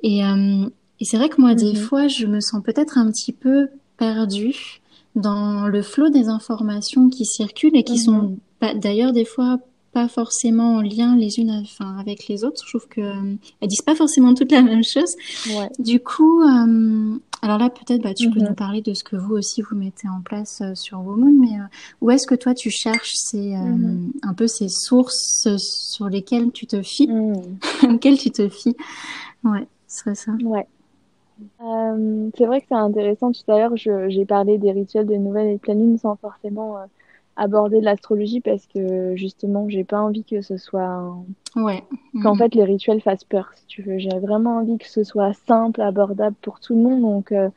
Et, 0.03 0.19
et 0.19 1.05
c'est 1.05 1.15
vrai 1.15 1.29
que 1.29 1.39
moi, 1.39 1.55
des 1.55 1.71
mhm. 1.71 1.75
fois, 1.77 2.09
je 2.09 2.25
me 2.25 2.41
sens 2.41 2.61
peut-être 2.61 2.97
un 2.97 3.09
petit 3.09 3.31
peu 3.31 3.69
perdue 3.95 4.81
dans 5.15 5.69
le 5.69 5.81
flot 5.81 6.09
des 6.09 6.27
informations 6.27 7.07
qui 7.07 7.23
circulent 7.23 7.77
et 7.77 7.85
qui 7.85 7.99
mhm. 7.99 7.99
sont 7.99 8.37
d'ailleurs 8.75 9.13
des 9.13 9.23
fois 9.23 9.59
pas 9.97 10.07
forcément 10.07 10.75
en 10.75 10.81
lien 10.81 11.15
les 11.15 11.39
unes 11.39 11.49
enfin, 11.63 11.97
avec 11.97 12.27
les 12.27 12.43
autres. 12.43 12.61
Je 12.63 12.69
trouve 12.69 12.87
que 12.87 13.01
euh, 13.01 13.37
disent 13.63 13.81
pas 13.81 13.95
forcément 13.95 14.35
toutes 14.35 14.51
la 14.51 14.61
même 14.61 14.83
chose. 14.83 15.15
Ouais. 15.49 15.69
Du 15.79 15.99
coup, 15.99 16.43
euh, 16.43 17.17
alors 17.41 17.57
là 17.57 17.71
peut-être 17.71 18.03
bah, 18.03 18.13
tu 18.13 18.29
peux 18.29 18.39
mhm. 18.39 18.49
nous 18.49 18.53
parler 18.53 18.83
de 18.83 18.93
ce 18.93 19.03
que 19.03 19.15
vous 19.15 19.33
aussi 19.33 19.63
vous 19.63 19.75
mettez 19.75 20.07
en 20.07 20.21
place 20.21 20.61
euh, 20.61 20.75
sur 20.75 20.99
Woman, 20.99 21.35
mais 21.35 21.57
où 22.01 22.11
est-ce 22.11 22.27
que 22.27 22.35
toi 22.35 22.53
tu 22.53 22.69
cherches 22.69 23.13
ces 23.15 23.55
mhm. 23.57 24.11
un 24.21 24.35
peu 24.35 24.45
ces 24.45 24.69
sources 24.69 25.47
sur 25.57 26.09
lesquelles 26.09 26.51
tu 26.51 26.67
te 26.67 26.83
fies, 26.83 27.09
auxquelles 27.83 28.19
tu 28.19 28.29
te 28.29 28.47
fies? 28.49 28.75
Ouais, 29.43 29.67
ce 29.87 30.01
serait 30.01 30.15
ça. 30.15 30.33
Ouais. 30.43 30.67
Euh, 31.63 32.29
c'est 32.37 32.45
vrai 32.45 32.61
que 32.61 32.67
c'est 32.69 32.75
intéressant. 32.75 33.31
Tout 33.31 33.51
à 33.51 33.57
l'heure, 33.57 33.75
j'ai 33.75 34.25
parlé 34.25 34.59
des 34.59 34.71
rituels 34.71 35.07
de 35.07 35.15
nouvelle 35.15 35.47
et 35.47 35.53
de 35.53 35.59
pleine 35.59 35.79
lune 35.79 35.97
sans 35.97 36.15
forcément 36.17 36.77
aborder 37.37 37.81
l'astrologie 37.81 38.41
parce 38.41 38.65
que 38.65 39.15
justement, 39.15 39.69
j'ai 39.69 39.83
pas 39.83 40.01
envie 40.01 40.23
que 40.23 40.41
ce 40.41 40.57
soit 40.57 41.15
ouais. 41.55 41.83
qu'en 42.23 42.35
fait 42.35 42.55
les 42.55 42.63
rituels 42.63 42.99
fassent 42.99 43.23
peur, 43.23 43.51
si 43.55 43.65
tu 43.67 43.83
veux. 43.83 43.99
J'ai 43.99 44.17
vraiment 44.19 44.57
envie 44.57 44.77
que 44.77 44.87
ce 44.87 45.03
soit 45.03 45.33
simple, 45.47 45.81
abordable 45.81 46.35
pour 46.41 46.59
tout 46.59 46.75
le 46.75 46.81
monde. 46.81 47.01
Donc 47.01 47.31
euh, 47.31 47.49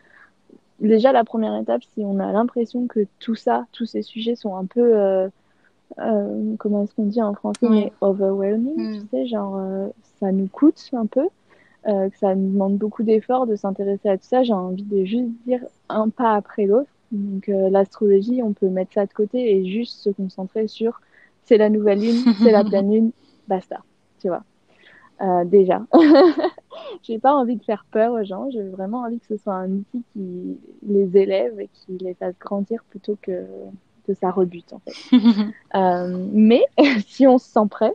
déjà 0.80 1.12
la 1.12 1.24
première 1.24 1.56
étape, 1.56 1.82
si 1.94 2.04
on 2.04 2.20
a 2.20 2.30
l'impression 2.30 2.86
que 2.86 3.00
tout 3.18 3.34
ça, 3.34 3.66
tous 3.72 3.86
ces 3.86 4.02
sujets 4.02 4.36
sont 4.36 4.54
un 4.54 4.66
peu 4.66 4.96
euh, 4.96 5.28
euh, 5.98 6.54
comment 6.58 6.84
est-ce 6.84 6.94
qu'on 6.94 7.06
dit 7.06 7.22
en 7.22 7.32
français, 7.32 7.66
mais 7.68 7.90
overwhelming, 8.02 9.00
tu 9.00 9.06
sais, 9.08 9.26
genre 9.26 9.58
ça 10.20 10.30
nous 10.30 10.46
coûte 10.46 10.78
un 10.92 11.06
peu. 11.06 11.26
que 11.86 12.18
ça 12.20 12.34
nous 12.34 12.52
demande 12.52 12.76
beaucoup 12.76 13.02
d'efforts 13.02 13.46
de 13.46 13.56
s'intéresser 13.56 14.10
à 14.10 14.18
tout 14.18 14.26
ça, 14.26 14.42
j'ai 14.42 14.52
envie 14.52 14.84
de 14.84 15.06
juste 15.06 15.30
dire 15.46 15.60
un 15.88 16.10
pas 16.10 16.34
après 16.34 16.66
l'autre 16.66 16.90
donc 17.12 17.48
euh, 17.48 17.70
l'astrologie, 17.70 18.42
on 18.42 18.52
peut 18.52 18.68
mettre 18.68 18.92
ça 18.92 19.06
de 19.06 19.12
côté 19.12 19.56
et 19.56 19.66
juste 19.68 20.00
se 20.00 20.10
concentrer 20.10 20.68
sur 20.68 21.00
c'est 21.44 21.58
la 21.58 21.68
nouvelle 21.68 22.00
lune, 22.00 22.22
c'est 22.42 22.52
la 22.52 22.64
pleine 22.64 22.92
lune, 22.92 23.10
basta, 23.48 23.82
tu 24.20 24.28
vois. 24.28 24.44
Euh, 25.20 25.44
déjà, 25.44 25.84
j'ai 27.02 27.18
pas 27.18 27.34
envie 27.34 27.56
de 27.56 27.64
faire 27.64 27.84
peur 27.90 28.12
aux 28.12 28.24
gens. 28.24 28.48
J'ai 28.50 28.62
vraiment 28.62 29.00
envie 29.02 29.18
que 29.18 29.26
ce 29.26 29.36
soit 29.36 29.54
un 29.54 29.70
outil 29.70 30.02
qui 30.12 30.58
les 30.82 31.16
élève 31.16 31.60
et 31.60 31.68
qui 31.68 31.98
les 31.98 32.14
fasse 32.14 32.38
grandir 32.38 32.82
plutôt 32.88 33.18
que 33.20 33.44
que 34.06 34.14
ça 34.14 34.30
rebute 34.30 34.72
en 34.72 34.80
fait. 34.80 35.16
euh, 35.74 36.26
mais 36.32 36.62
si 37.06 37.26
on 37.26 37.38
se 37.38 37.50
sent 37.50 37.66
prêt, 37.68 37.94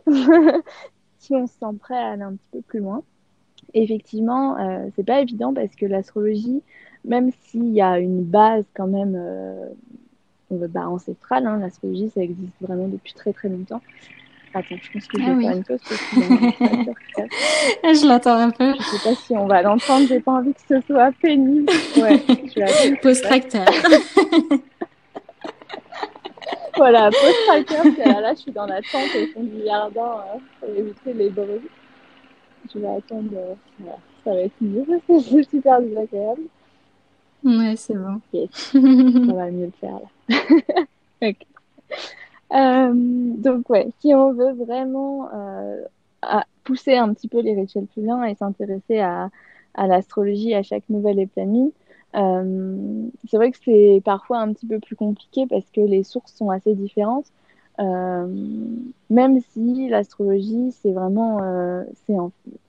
si 1.18 1.34
on 1.34 1.46
se 1.46 1.54
sent 1.54 1.76
prêt 1.80 1.96
à 1.96 2.12
aller 2.12 2.22
un 2.22 2.34
petit 2.34 2.48
peu 2.52 2.60
plus 2.62 2.80
loin, 2.80 3.02
effectivement, 3.74 4.58
euh, 4.58 4.86
c'est 4.94 5.04
pas 5.04 5.20
évident 5.20 5.52
parce 5.52 5.74
que 5.74 5.86
l'astrologie, 5.86 6.62
même 7.06 7.30
s'il 7.42 7.68
y 7.68 7.80
a 7.80 7.98
une 7.98 8.22
base 8.22 8.64
quand 8.74 8.88
même 8.88 9.14
euh, 9.16 9.70
bah, 10.50 10.88
ancestrale, 10.88 11.46
hein, 11.46 11.58
l'astrologie, 11.58 12.10
ça 12.10 12.20
existe 12.20 12.54
vraiment 12.60 12.88
depuis 12.88 13.14
très 13.14 13.32
très 13.32 13.48
longtemps. 13.48 13.80
Attends, 14.54 14.76
je 14.80 14.92
pense 14.92 15.06
que 15.06 15.18
je 15.20 15.24
vais 15.24 15.32
ah 15.32 15.40
faire 15.40 15.56
une 15.56 15.64
pause 15.64 15.80
parce 15.86 16.00
que 16.00 16.16
je 18.00 18.08
l'attends 18.08 18.38
un 18.38 18.50
peu. 18.50 18.72
Je 18.74 18.82
sais 18.82 19.08
pas 19.10 19.14
si 19.14 19.36
on 19.36 19.46
va 19.46 19.62
l'entendre, 19.62 20.06
j'ai 20.08 20.20
pas 20.20 20.32
envie 20.32 20.54
que 20.54 20.60
ce 20.68 20.80
soit 20.86 21.12
pénible. 21.20 21.70
Ouais, 21.96 22.22
je 22.28 23.00
Pause 23.02 23.20
tracteur. 23.20 23.66
voilà, 26.76 27.10
pause 27.10 27.34
tracteur, 27.46 27.84
là, 28.06 28.20
là, 28.20 28.34
je 28.34 28.40
suis 28.40 28.52
dans 28.52 28.66
la 28.66 28.80
tente 28.80 29.10
au 29.14 29.26
fond 29.34 29.42
du 29.42 29.62
jardin 29.64 30.24
euh, 30.34 30.38
pour 30.60 30.70
éviter 30.70 31.12
les 31.12 31.28
bruits. 31.28 31.68
Je 32.72 32.78
vais 32.78 32.88
attendre, 32.88 33.30
euh, 33.34 33.54
voilà, 33.78 33.98
ça 34.24 34.30
va 34.32 34.40
être 34.40 34.54
mieux 34.60 34.84
parce 34.88 35.02
que 35.06 35.20
c'est 35.20 35.50
super 35.50 35.82
désagréable. 35.82 36.42
Ouais, 37.44 37.74
c'est 37.76 37.94
bon. 37.94 38.20
On 38.74 39.34
va 39.34 39.50
mieux 39.50 39.66
le 39.66 39.72
faire 39.80 40.00
là. 40.00 41.30
Euh, 42.52 42.92
donc 42.94 43.68
ouais, 43.70 43.88
si 44.00 44.14
on 44.14 44.32
veut 44.32 44.52
vraiment 44.52 45.28
euh, 45.34 45.82
pousser 46.62 46.96
un 46.96 47.12
petit 47.12 47.26
peu 47.26 47.40
les 47.40 47.54
rituels 47.54 47.86
plus 47.86 48.04
loin 48.04 48.24
et 48.24 48.36
s'intéresser 48.36 49.00
à, 49.00 49.30
l'astrologie 49.76 50.54
à 50.54 50.62
chaque 50.62 50.88
nouvelle 50.88 51.26
pleine 51.26 51.70
euh, 52.14 53.08
c'est 53.28 53.36
vrai 53.36 53.50
que 53.50 53.58
c'est 53.62 54.00
parfois 54.04 54.38
un 54.38 54.52
petit 54.52 54.66
peu 54.66 54.78
plus 54.78 54.96
compliqué 54.96 55.46
parce 55.46 55.68
que 55.70 55.80
les 55.80 56.02
sources 56.02 56.32
sont 56.32 56.50
assez 56.50 56.74
différentes. 56.74 57.26
Euh, 57.78 58.26
même 59.10 59.40
si 59.52 59.88
l'astrologie, 59.88 60.72
c'est 60.72 60.92
vraiment, 60.92 61.42
euh, 61.42 61.84
c'est 62.06 62.14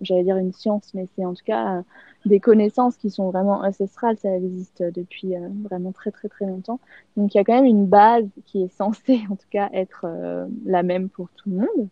j'allais 0.01 0.23
dire 0.23 0.37
une 0.37 0.53
science, 0.53 0.93
mais 0.93 1.07
c'est 1.15 1.25
en 1.25 1.33
tout 1.33 1.45
cas 1.45 1.83
des 2.27 2.39
connaissances 2.39 2.97
qui 2.97 3.09
sont 3.09 3.29
vraiment 3.29 3.61
ancestrales, 3.61 4.17
ça 4.17 4.35
existe 4.35 4.83
depuis 4.83 5.35
euh, 5.35 5.47
vraiment 5.63 5.91
très 5.91 6.11
très 6.11 6.27
très 6.27 6.45
longtemps. 6.45 6.79
Donc 7.15 7.33
il 7.33 7.37
y 7.37 7.41
a 7.41 7.43
quand 7.43 7.55
même 7.55 7.65
une 7.65 7.85
base 7.85 8.27
qui 8.45 8.63
est 8.63 8.75
censée 8.75 9.21
en 9.31 9.35
tout 9.35 9.47
cas 9.49 9.69
être 9.73 10.05
euh, 10.05 10.45
la 10.65 10.83
même 10.83 11.09
pour 11.09 11.29
tout 11.35 11.49
le 11.49 11.57
monde. 11.57 11.87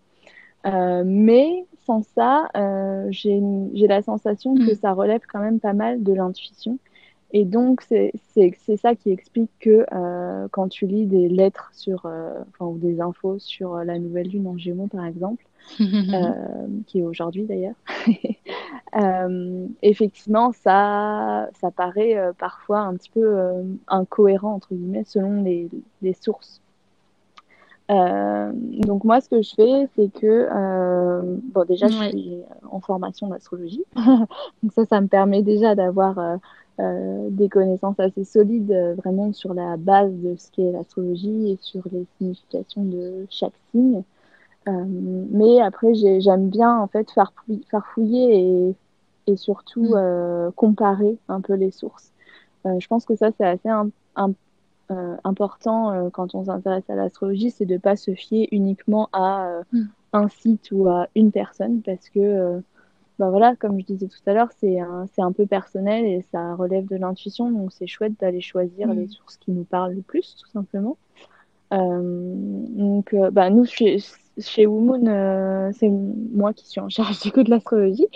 Euh, 0.65 1.03
mais 1.05 1.65
sans 1.85 2.01
ça, 2.01 2.49
j'ai 3.09 3.39
la 3.87 4.01
sensation 4.01 4.55
que 4.55 4.71
mm. 4.71 4.75
ça 4.75 4.93
relève 4.93 5.21
quand 5.31 5.39
même 5.39 5.59
pas 5.59 5.73
mal 5.73 6.03
de 6.03 6.13
l'intuition. 6.13 6.79
Et 7.37 7.43
donc, 7.43 7.81
c'est 7.81 8.77
ça 8.77 8.95
qui 8.95 9.11
explique 9.11 9.51
que 9.59 9.85
quand 10.51 10.69
tu 10.69 10.87
lis 10.87 11.05
des 11.05 11.27
lettres 11.27 11.69
sur, 11.73 12.05
enfin, 12.05 12.65
ou 12.65 12.77
des 12.77 13.01
infos 13.01 13.39
sur 13.39 13.75
la 13.83 13.99
nouvelle 13.99 14.29
lune 14.29 14.47
en 14.47 14.57
Gémeaux, 14.57 14.87
par 14.87 15.05
exemple, 15.05 15.45
euh, 15.81 16.67
qui 16.87 16.99
est 16.99 17.03
aujourd'hui 17.03 17.43
d'ailleurs. 17.43 17.75
euh, 18.95 19.67
effectivement, 19.81 20.51
ça, 20.53 21.49
ça 21.59 21.71
paraît 21.71 22.17
euh, 22.17 22.33
parfois 22.37 22.79
un 22.79 22.95
petit 22.95 23.09
peu 23.09 23.23
euh, 23.23 23.63
incohérent 23.87 24.53
entre 24.53 24.73
guillemets 24.73 25.03
selon 25.05 25.41
les, 25.43 25.69
les 26.01 26.13
sources. 26.13 26.61
donc 27.89 29.03
moi, 29.03 29.21
ce 29.21 29.29
que 29.29 29.41
je 29.41 29.53
fais, 29.55 29.87
c'est 29.95 30.11
que 30.13 30.47
bon, 31.53 31.65
déjà, 31.65 31.87
je 31.87 32.09
suis 32.09 32.37
en 32.71 32.79
formation 32.79 33.27
d'astrologie, 33.27 33.83
donc 33.95 34.71
ça, 34.73 34.85
ça 34.85 35.01
me 35.01 35.07
permet 35.07 35.41
déjà 35.41 35.75
d'avoir 35.75 36.39
des 36.77 37.49
connaissances 37.49 37.99
assez 37.99 38.23
solides 38.23 38.95
vraiment 38.97 39.31
sur 39.31 39.53
la 39.53 39.77
base 39.77 40.13
de 40.13 40.35
ce 40.37 40.51
qu'est 40.51 40.71
l'astrologie 40.71 41.51
et 41.51 41.57
sur 41.61 41.81
les 41.91 42.05
significations 42.17 42.83
de 42.83 43.25
chaque 43.29 43.53
signe. 43.71 44.03
Euh, 44.67 44.83
mais 44.87 45.61
après, 45.61 45.93
j'aime 45.93 46.49
bien 46.49 46.79
en 46.79 46.87
fait 46.87 47.09
faire, 47.11 47.33
faire 47.69 47.85
fouiller 47.93 48.39
et, 48.39 48.75
et 49.27 49.37
surtout 49.37 49.89
mm. 49.89 49.95
euh, 49.95 50.51
comparer 50.55 51.17
un 51.27 51.41
peu 51.41 51.53
les 51.53 51.71
sources. 51.71 52.11
Euh, 52.65 52.79
je 52.79 52.87
pense 52.87 53.05
que 53.05 53.15
ça, 53.15 53.29
c'est 53.37 53.45
assez 53.45 53.69
important 55.23 56.09
quand 56.11 56.35
on 56.35 56.45
s'intéresse 56.45 56.89
à 56.89 56.95
l'astrologie, 56.95 57.51
c'est 57.51 57.65
de 57.65 57.77
pas 57.77 57.95
se 57.95 58.13
fier 58.13 58.47
uniquement 58.51 59.09
à 59.13 59.61
mm. 59.71 59.83
un 60.13 60.29
site 60.29 60.69
ou 60.71 60.87
à 60.87 61.07
une 61.15 61.31
personne 61.31 61.81
parce 61.81 62.09
que 62.09 62.61
bah 63.19 63.29
voilà, 63.29 63.55
comme 63.55 63.79
je 63.79 63.85
disais 63.85 64.07
tout 64.07 64.29
à 64.29 64.33
l'heure, 64.33 64.49
c'est 64.59 64.79
un, 64.79 65.05
un 65.17 65.31
peu 65.31 65.45
personnel 65.45 66.05
et 66.05 66.21
ça 66.31 66.55
relève 66.55 66.85
de 66.87 66.95
l'intuition, 66.95 67.49
donc 67.51 67.71
c'est 67.71 67.87
chouette 67.87 68.19
d'aller 68.19 68.41
choisir 68.41 68.89
mm. 68.89 68.93
les 68.93 69.07
sources 69.07 69.37
qui 69.37 69.51
nous 69.51 69.63
parlent 69.63 69.93
le 69.93 70.01
plus, 70.01 70.35
tout 70.41 70.49
simplement. 70.49 70.97
Euh, 71.73 72.33
donc, 72.35 73.15
bah, 73.31 73.49
nous, 73.49 73.65
chez, 73.65 73.99
chez 74.39 74.65
Womoon, 74.65 75.07
euh, 75.07 75.71
c'est 75.73 75.89
moi 75.89 76.53
qui 76.53 76.67
suis 76.67 76.81
en 76.81 76.89
charge 76.89 77.19
du 77.21 77.31
coup 77.31 77.43
de 77.43 77.49
l'astrologie. 77.49 78.07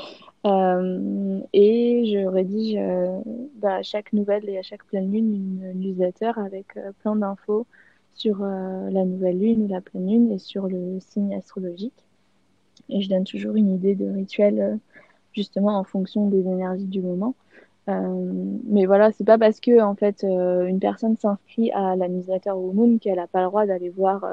Euh, 0.46 1.42
et 1.52 2.06
je 2.06 2.26
rédige 2.26 2.78
euh, 2.78 3.20
bah, 3.56 3.76
à 3.76 3.82
chaque 3.82 4.14
nouvelle 4.14 4.48
et 4.50 4.58
à 4.58 4.62
chaque 4.62 4.86
pleine 4.86 5.12
lune 5.12 5.34
une 5.34 5.80
newsletter 5.80 6.32
avec 6.38 6.68
plein 7.00 7.16
d'infos 7.16 7.66
sur 8.14 8.40
la 8.40 9.06
nouvelle 9.06 9.40
lune 9.40 9.64
ou 9.64 9.68
la 9.68 9.80
pleine 9.80 10.10
lune 10.10 10.32
et 10.32 10.40
sur 10.40 10.68
le 10.68 11.00
signe 11.00 11.34
astrologique. 11.36 12.06
Et 12.90 13.02
je 13.02 13.10
donne 13.10 13.24
toujours 13.24 13.56
une 13.56 13.70
idée 13.70 13.96
de 13.96 14.10
rituel 14.10 14.80
justement 15.34 15.78
en 15.78 15.84
fonction 15.84 16.28
des 16.28 16.40
énergies 16.40 16.86
du 16.86 17.02
moment. 17.02 17.36
mais 17.88 18.86
voilà, 18.86 19.12
c'est 19.12 19.24
pas 19.24 19.38
parce 19.38 19.60
que 19.60 19.82
en 19.82 19.96
fait 19.96 20.24
une 20.24 20.80
personne 20.80 21.16
s'inscrit 21.18 21.72
à 21.72 21.96
la 21.96 22.08
newsletter 22.08 22.52
Womoon 22.52 22.98
qu'elle 23.00 23.18
n'a 23.18 23.28
pas 23.28 23.42
le 23.42 23.48
droit 23.48 23.66
d'aller 23.66 23.90
voir 23.90 24.26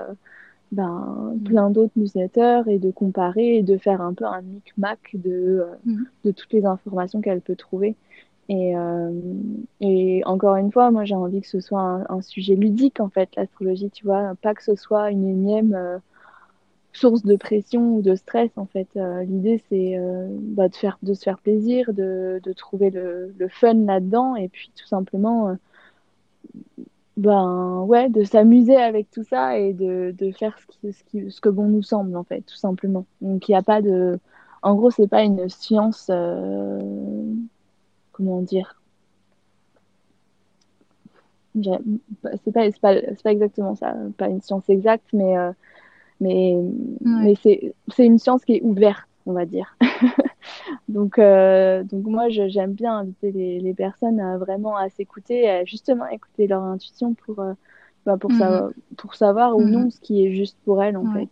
ben, 0.73 1.33
mm. 1.35 1.43
plein 1.45 1.71
d'autres 1.71 1.93
newsletters 1.97 2.63
et 2.67 2.79
de 2.79 2.91
comparer 2.91 3.57
et 3.57 3.63
de 3.63 3.77
faire 3.77 4.01
un 4.01 4.15
peu 4.15 4.25
un 4.25 4.43
micmac 4.43 4.99
de, 5.15 5.65
euh, 5.65 5.67
mm. 5.85 6.05
de 6.25 6.31
toutes 6.33 6.53
les 6.53 6.65
informations 6.65 7.21
qu'elle 7.21 7.41
peut 7.41 7.57
trouver. 7.57 7.95
Et, 8.49 8.77
euh, 8.77 9.11
et 9.81 10.23
encore 10.25 10.57
une 10.57 10.71
fois, 10.71 10.91
moi 10.91 11.05
j'ai 11.05 11.17
envie 11.17 11.41
que 11.41 11.49
ce 11.49 11.61
soit 11.61 12.05
un, 12.09 12.21
sujet 12.21 12.55
ludique 12.55 13.01
en 13.01 13.09
fait, 13.09 13.29
l'astrologie, 13.37 13.91
tu 13.91 14.05
vois, 14.05 14.35
pas 14.41 14.55
que 14.55 14.63
ce 14.63 14.77
soit 14.77 15.11
une 15.11 15.27
énième 15.27 15.75
euh, 15.75 15.99
source 16.97 17.23
de 17.25 17.37
pression 17.37 17.97
ou 17.97 18.03
de 18.03 18.15
stress 18.15 18.51
en 18.57 18.67
fait. 18.67 18.89
L'idée 19.27 19.63
c'est 19.69 19.99
bah, 20.57 20.69
de, 20.69 20.75
faire, 20.75 20.99
de 21.03 21.15
se 21.15 21.23
faire 21.23 21.39
plaisir, 21.39 21.93
de, 21.93 22.41
de 22.43 22.53
trouver 22.53 22.91
le, 22.91 23.35
le 23.39 23.49
fun 23.49 23.75
là-dedans 23.75 24.37
et 24.37 24.49
puis 24.49 24.71
tout 24.77 24.87
simplement 24.87 25.57
ben 27.17 27.83
ouais, 27.83 28.11
de 28.11 28.25
s'amuser 28.25 28.77
avec 28.77 29.11
tout 29.11 29.25
ça 29.25 29.59
et 29.59 29.73
de, 29.73 30.15
de 30.17 30.33
faire 30.33 30.59
ce, 30.59 30.67
qui, 30.67 30.93
ce, 30.93 31.05
qui, 31.05 31.31
ce 31.31 31.41
que 31.41 31.49
bon 31.49 31.67
nous 31.67 31.83
semble 31.83 32.17
en 32.17 32.25
fait, 32.25 32.43
tout 32.43 32.57
simplement. 32.57 33.07
Donc 33.23 33.49
il 33.49 33.53
n'y 33.53 33.57
a 33.57 33.63
pas 33.63 33.81
de, 33.81 34.19
en 34.63 34.75
gros 34.75 34.91
c'est 34.91 35.09
pas 35.09 35.23
une 35.23 35.49
science, 35.49 36.09
euh... 36.11 36.79
comment 38.13 38.43
dire, 38.43 38.81
c'est 42.45 42.53
pas, 42.53 42.71
pas, 42.83 42.95
pas 43.25 43.33
exactement 43.33 43.75
ça, 43.75 43.95
pas 44.19 44.29
une 44.29 44.43
science 44.43 44.69
exacte, 44.69 45.09
mais 45.15 45.35
mais 46.21 46.57
mais 47.01 47.35
c'est 47.43 47.75
c'est 47.89 48.07
une 48.07 48.19
science 48.19 48.45
qui 48.45 48.55
est 48.57 48.63
ouverte, 48.63 49.07
on 49.27 49.33
va 49.33 49.45
dire. 49.45 49.77
donc, 50.89 51.19
euh, 51.19 51.83
donc 51.85 52.05
moi, 52.05 52.29
j'aime 52.29 52.73
bien 52.73 52.99
inviter 52.99 53.33
les, 53.33 53.61
les, 53.61 53.75
personnes 53.75 54.21
à 54.21 54.39
vraiment 54.39 54.77
à 54.77 54.89
s'écouter, 54.89 55.49
à 55.49 55.65
justement 55.65 56.07
écouter 56.07 56.47
leur 56.47 56.63
intuition 56.63 57.15
pour, 57.15 57.41
euh, 57.41 57.53
bah, 58.05 58.17
pour, 58.17 58.31
mhm. 58.31 58.39
savoir, 58.39 58.71
pour 58.97 59.15
savoir 59.15 59.57
ou 59.57 59.63
mhm. 59.63 59.71
non 59.71 59.91
ce 59.91 60.01
qui 60.01 60.25
est 60.25 60.33
juste 60.33 60.57
pour 60.65 60.83
elles, 60.83 60.97
en 60.97 61.13
fait. 61.13 61.29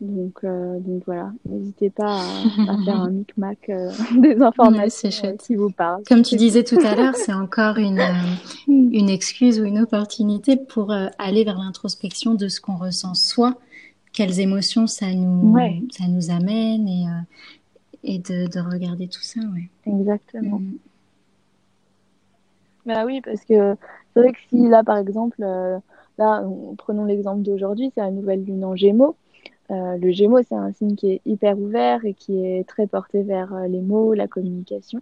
Donc, 0.00 0.44
donc 0.44 1.02
voilà, 1.04 1.30
n'hésitez 1.44 1.90
pas 1.90 2.20
à, 2.20 2.76
faire 2.84 3.00
un 3.00 3.10
micmac 3.10 3.70
des 4.18 4.40
informations 4.40 5.36
qui 5.36 5.56
vous 5.56 5.70
parlent. 5.70 6.02
Comme 6.08 6.22
tu 6.22 6.36
disais 6.36 6.64
tout 6.64 6.78
à 6.82 6.94
l'heure, 6.94 7.14
c'est 7.16 7.34
encore 7.34 7.76
une, 7.76 8.00
une 8.68 9.10
excuse 9.10 9.60
ou 9.60 9.64
une 9.64 9.78
opportunité 9.78 10.56
pour 10.56 10.92
aller 11.18 11.44
vers 11.44 11.58
l'introspection 11.58 12.34
de 12.34 12.48
ce 12.48 12.60
qu'on 12.60 12.76
ressent 12.76 13.14
soi, 13.14 13.58
quelles 14.12 14.40
émotions 14.40 14.86
ça 14.86 15.12
nous, 15.12 15.56
ça 15.90 16.08
nous 16.08 16.30
amène 16.30 16.88
et, 16.88 17.06
et 18.02 18.18
de, 18.18 18.46
de, 18.50 18.60
regarder 18.60 19.06
tout 19.06 19.22
ça. 19.22 19.40
Ouais. 19.40 19.68
Exactement. 19.86 20.60
Mm. 20.60 20.78
Bah 22.86 23.04
oui, 23.04 23.20
parce 23.20 23.44
que 23.44 23.76
c'est 24.14 24.20
vrai 24.20 24.32
que 24.32 24.38
si 24.48 24.68
là, 24.68 24.82
par 24.82 24.96
exemple, 24.96 25.42
euh, 25.42 25.78
là, 26.18 26.42
prenons 26.78 27.04
l'exemple 27.04 27.42
d'aujourd'hui, 27.42 27.92
c'est 27.94 28.00
la 28.00 28.10
nouvelle 28.10 28.44
lune 28.44 28.64
en 28.64 28.74
Gémeaux. 28.74 29.16
Euh, 29.70 29.96
le 29.96 30.10
Gémeaux, 30.10 30.42
c'est 30.42 30.54
un 30.54 30.72
signe 30.72 30.96
qui 30.96 31.12
est 31.12 31.20
hyper 31.26 31.58
ouvert 31.58 32.04
et 32.04 32.14
qui 32.14 32.44
est 32.44 32.66
très 32.68 32.86
porté 32.86 33.22
vers 33.22 33.54
euh, 33.54 33.66
les 33.68 33.80
mots, 33.80 34.14
la 34.14 34.26
communication. 34.26 35.00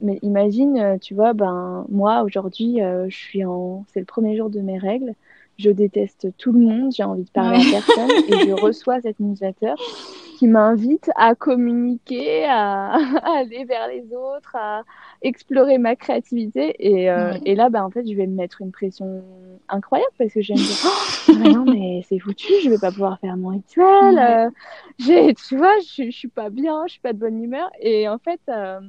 mais 0.00 0.18
imagine, 0.22 0.98
tu 1.00 1.14
vois, 1.14 1.34
ben 1.34 1.84
moi 1.90 2.22
aujourd'hui, 2.22 2.78
je 2.80 3.14
suis 3.14 3.44
en, 3.44 3.84
c'est 3.92 4.00
le 4.00 4.06
premier 4.06 4.34
jour 4.34 4.48
de 4.48 4.60
mes 4.60 4.78
règles. 4.78 5.12
Je 5.58 5.70
déteste 5.70 6.28
tout 6.38 6.52
le 6.52 6.60
monde, 6.60 6.92
j'ai 6.92 7.02
envie 7.02 7.24
de 7.24 7.30
parler 7.30 7.58
à 7.58 7.70
personne 7.70 8.10
et 8.28 8.48
je 8.48 8.52
reçois 8.62 9.00
cette 9.02 9.20
newsletter 9.20 9.74
qui 10.36 10.46
m'invite 10.46 11.10
à 11.16 11.34
communiquer, 11.34 12.44
à, 12.48 12.94
aller 13.24 13.64
vers 13.64 13.88
les 13.88 14.04
autres, 14.12 14.54
à 14.54 14.82
explorer 15.22 15.78
ma 15.78 15.96
créativité. 15.96 16.74
Et, 16.78 17.10
euh, 17.10 17.32
et 17.44 17.54
là, 17.54 17.70
bah, 17.70 17.84
en 17.84 17.90
fait, 17.90 18.06
je 18.06 18.14
vais 18.14 18.26
me 18.26 18.36
mettre 18.36 18.60
une 18.60 18.70
pression 18.70 19.22
incroyable 19.68 20.12
parce 20.18 20.32
que 20.32 20.42
j'aime 20.42 20.56
dire, 20.56 20.76
oh, 21.28 21.32
non, 21.32 21.64
mais 21.64 22.02
c'est 22.08 22.18
foutu, 22.18 22.52
je 22.62 22.70
vais 22.70 22.78
pas 22.78 22.92
pouvoir 22.92 23.18
faire 23.18 23.36
mon 23.36 23.48
rituel. 23.48 24.18
Euh, 24.18 24.50
j'ai, 24.98 25.34
tu 25.34 25.56
vois, 25.56 25.74
je, 25.80 26.04
je 26.04 26.16
suis 26.16 26.28
pas 26.28 26.50
bien, 26.50 26.82
je 26.86 26.92
suis 26.92 27.00
pas 27.00 27.12
de 27.12 27.18
bonne 27.18 27.42
humeur. 27.42 27.70
Et 27.80 28.08
en 28.08 28.18
fait, 28.18 28.40
euh, 28.48 28.80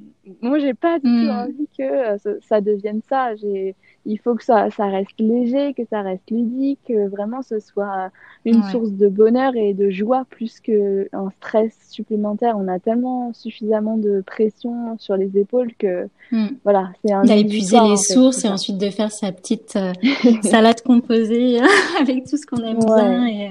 moi, 0.42 0.60
j'ai 0.60 0.74
pas 0.74 1.00
du 1.00 1.06
tout 1.06 1.28
mm. 1.28 1.30
envie 1.30 1.70
que 1.78 2.18
ça, 2.18 2.32
ça 2.42 2.62
devienne 2.62 3.02
ça. 3.10 3.36
J'ai, 3.36 3.76
il 4.08 4.18
faut 4.20 4.36
que 4.36 4.44
ça, 4.44 4.72
ça 4.72 4.86
reste 4.86 5.20
léger, 5.20 5.74
que 5.74 5.84
ça 5.90 6.02
reste 6.02 6.32
ludique, 6.32 6.80
que 6.88 7.08
vraiment 7.10 7.42
ce 7.42 7.60
soit 7.60 8.10
une 8.46 8.64
source 8.64 8.92
de 8.92 9.10
bonheur 9.10 9.56
et 9.56 9.74
de 9.74 9.90
joie 9.90 10.26
plus 10.30 10.62
qu'un 10.62 11.30
stress 11.38 11.74
supplémentaire. 11.90 12.56
On 12.58 12.70
a 12.70 12.80
tellement 12.80 13.34
suffisamment 13.34 13.98
de 13.98 14.24
pression 14.26 14.98
sur 14.98 15.18
les 15.18 15.38
épaules 15.38 15.74
que 15.78 16.08
hmm. 16.32 16.48
voilà, 16.64 16.90
c'est 17.04 17.12
un 17.12 17.24
d'épuiser 17.24 17.80
les 17.82 17.98
sources 17.98 18.46
et 18.46 18.50
ensuite 18.50 18.78
de 18.78 18.90
faire 18.90 19.12
sa 19.12 19.34
petite 19.34 19.76
euh, 19.76 19.92
salade 20.42 20.82
composée 20.82 21.60
avec 22.00 22.26
tout 22.26 22.38
ce 22.38 22.46
qu'on 22.46 22.64
aime 22.64 22.80
bien 22.80 23.28
et 23.28 23.50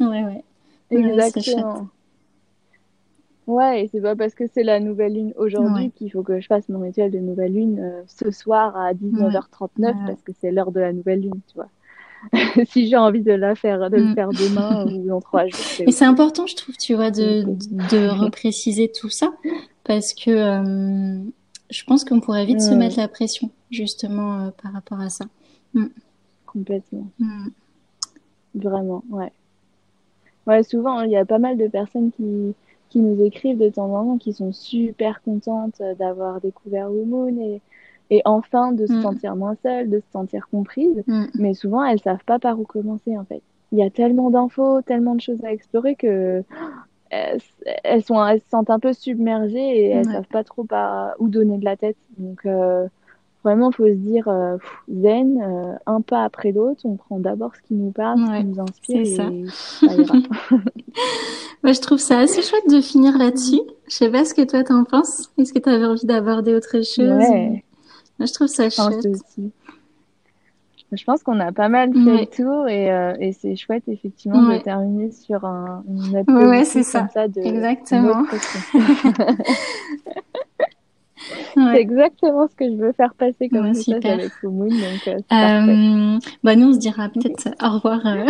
euh, 0.00 0.06
ouais 0.06 0.24
ouais. 0.24 0.44
Exactement. 0.90 1.88
Ouais, 3.48 3.84
et 3.84 3.88
c'est 3.88 4.02
pas 4.02 4.14
parce 4.14 4.34
que 4.34 4.44
c'est 4.52 4.62
la 4.62 4.78
nouvelle 4.78 5.14
lune 5.14 5.32
aujourd'hui 5.36 5.90
qu'il 5.90 6.12
faut 6.12 6.22
que 6.22 6.38
je 6.38 6.46
fasse 6.46 6.68
mon 6.68 6.80
rituel 6.80 7.10
de 7.10 7.18
nouvelle 7.18 7.54
lune 7.54 7.78
euh, 7.80 8.02
ce 8.06 8.30
soir 8.30 8.76
à 8.76 8.92
19h39 8.92 10.06
parce 10.06 10.20
que 10.20 10.32
c'est 10.38 10.50
l'heure 10.50 10.70
de 10.70 10.80
la 10.80 10.92
nouvelle 10.92 11.22
lune, 11.22 11.40
tu 11.48 11.54
vois. 11.54 11.68
si 12.66 12.88
j'ai 12.88 12.98
envie 12.98 13.22
de 13.22 13.32
la 13.32 13.54
faire, 13.54 13.88
de 13.88 13.96
le 13.96 14.10
mm. 14.10 14.14
faire 14.14 14.28
demain 14.28 14.84
ou 14.92 15.08
dans 15.08 15.22
trois 15.22 15.46
jours. 15.46 15.64
Et 15.86 15.92
c'est 15.92 16.04
important, 16.04 16.46
je 16.46 16.56
trouve, 16.56 16.76
tu 16.76 16.94
vois, 16.94 17.10
de, 17.10 17.44
de 17.44 18.22
repréciser 18.22 18.92
tout 18.92 19.08
ça 19.08 19.32
parce 19.84 20.12
que 20.12 20.30
euh, 20.30 21.18
je 21.70 21.84
pense 21.84 22.04
qu'on 22.04 22.20
pourrait 22.20 22.44
vite 22.44 22.60
se 22.60 22.74
mettre 22.74 22.98
la 22.98 23.08
pression 23.08 23.50
justement 23.70 24.40
euh, 24.42 24.50
par 24.62 24.74
rapport 24.74 25.00
à 25.00 25.08
ça. 25.08 25.24
Mm. 25.72 25.86
Complètement. 26.44 27.06
Mm. 27.18 27.48
Vraiment, 28.56 29.02
ouais. 29.08 29.32
Ouais, 30.46 30.62
souvent, 30.64 31.00
il 31.00 31.12
y 31.12 31.16
a 31.16 31.24
pas 31.24 31.38
mal 31.38 31.56
de 31.56 31.66
personnes 31.66 32.10
qui 32.12 32.54
qui 32.88 33.00
nous 33.00 33.22
écrivent 33.24 33.58
de 33.58 33.68
temps 33.68 33.92
en 33.94 34.04
temps, 34.04 34.18
qui 34.18 34.32
sont 34.32 34.52
super 34.52 35.22
contentes 35.22 35.82
d'avoir 35.98 36.40
découvert 36.40 36.90
Moon 36.90 37.36
et, 37.38 37.60
et 38.10 38.22
enfin 38.24 38.72
de 38.72 38.86
se 38.86 38.92
mm. 38.92 39.02
sentir 39.02 39.36
moins 39.36 39.56
seule, 39.62 39.90
de 39.90 40.00
se 40.00 40.10
sentir 40.12 40.48
comprise. 40.48 41.02
Mm. 41.06 41.24
Mais 41.34 41.54
souvent, 41.54 41.84
elles 41.84 42.00
savent 42.00 42.24
pas 42.24 42.38
par 42.38 42.58
où 42.58 42.64
commencer 42.64 43.16
en 43.16 43.24
fait. 43.24 43.42
Il 43.72 43.78
y 43.78 43.82
a 43.82 43.90
tellement 43.90 44.30
d'infos, 44.30 44.80
tellement 44.82 45.14
de 45.14 45.20
choses 45.20 45.44
à 45.44 45.52
explorer 45.52 45.94
que 45.94 46.42
elles, 47.10 48.02
sont, 48.02 48.24
elles 48.24 48.40
se 48.40 48.48
sentent 48.48 48.70
un 48.70 48.78
peu 48.78 48.92
submergées 48.92 49.58
et 49.58 49.88
elles 49.90 50.04
savent 50.04 50.28
pas 50.28 50.44
trop 50.44 50.64
par 50.64 51.14
où 51.18 51.28
donner 51.28 51.58
de 51.58 51.64
la 51.64 51.76
tête. 51.76 51.96
Donc 52.18 52.44
euh, 52.46 52.86
vraiment, 53.44 53.70
faut 53.70 53.86
se 53.86 53.92
dire 53.92 54.28
euh, 54.28 54.56
zen, 54.90 55.40
euh, 55.40 55.74
un 55.86 56.00
pas 56.00 56.24
après 56.24 56.52
l'autre. 56.52 56.80
On 56.84 56.96
prend 56.96 57.18
d'abord 57.18 57.54
ce 57.54 57.62
qui 57.62 57.74
nous 57.74 57.90
parle, 57.90 58.18
ce 58.26 58.40
qui 58.40 58.46
nous 58.46 58.60
inspire. 58.60 59.00
Et 59.00 59.04
ça. 59.04 59.30
ça 59.86 59.94
ira. 59.94 60.14
Moi, 61.62 61.72
je 61.72 61.80
trouve 61.80 61.98
ça 61.98 62.18
assez 62.18 62.42
chouette 62.42 62.68
de 62.68 62.80
finir 62.80 63.16
là-dessus. 63.18 63.60
Je 63.88 63.94
sais 63.94 64.10
pas 64.10 64.24
ce 64.24 64.34
que 64.34 64.42
toi 64.42 64.64
t'en 64.64 64.84
penses. 64.84 65.30
Est-ce 65.38 65.52
que 65.52 65.58
tu 65.58 65.68
avais 65.68 65.86
envie 65.86 66.06
d'aborder 66.06 66.54
autre 66.54 66.82
chose 66.82 67.00
ouais. 67.00 67.64
Moi, 68.18 68.26
je 68.26 68.32
trouve 68.32 68.48
ça 68.48 68.68
chouette. 68.68 69.06
Aussi. 69.06 69.52
Je 70.92 71.04
pense 71.04 71.22
qu'on 71.22 71.38
a 71.40 71.52
pas 71.52 71.68
mal 71.68 71.92
fait 71.92 71.98
le 71.98 72.26
tour 72.26 72.66
et, 72.66 72.90
euh, 72.90 73.12
et 73.20 73.32
c'est 73.32 73.56
chouette 73.56 73.82
effectivement 73.88 74.42
de 74.42 74.56
terminer 74.58 75.10
sur 75.10 75.44
un, 75.44 75.84
une 75.86 76.12
note 76.12 76.26
ouais, 76.28 76.64
c'est 76.64 76.82
ça. 76.82 77.08
ça 77.12 77.28
de, 77.28 77.40
Exactement. 77.40 78.24
C'est 81.54 81.80
exactement 81.80 82.48
ce 82.48 82.54
que 82.54 82.70
je 82.70 82.76
veux 82.76 82.92
faire 82.92 83.14
passer 83.14 83.48
comme 83.48 83.68
message 83.68 84.04
avec 84.04 84.30
Full 84.32 84.50
Moon. 84.50 84.68
Donc, 84.68 85.08
euh, 85.08 85.18
euh, 85.32 86.18
bah, 86.42 86.56
nous, 86.56 86.68
on 86.68 86.72
se 86.72 86.78
dira 86.78 87.08
peut-être 87.08 87.48
au 87.62 87.74
revoir 87.74 88.00
euh, 88.06 88.26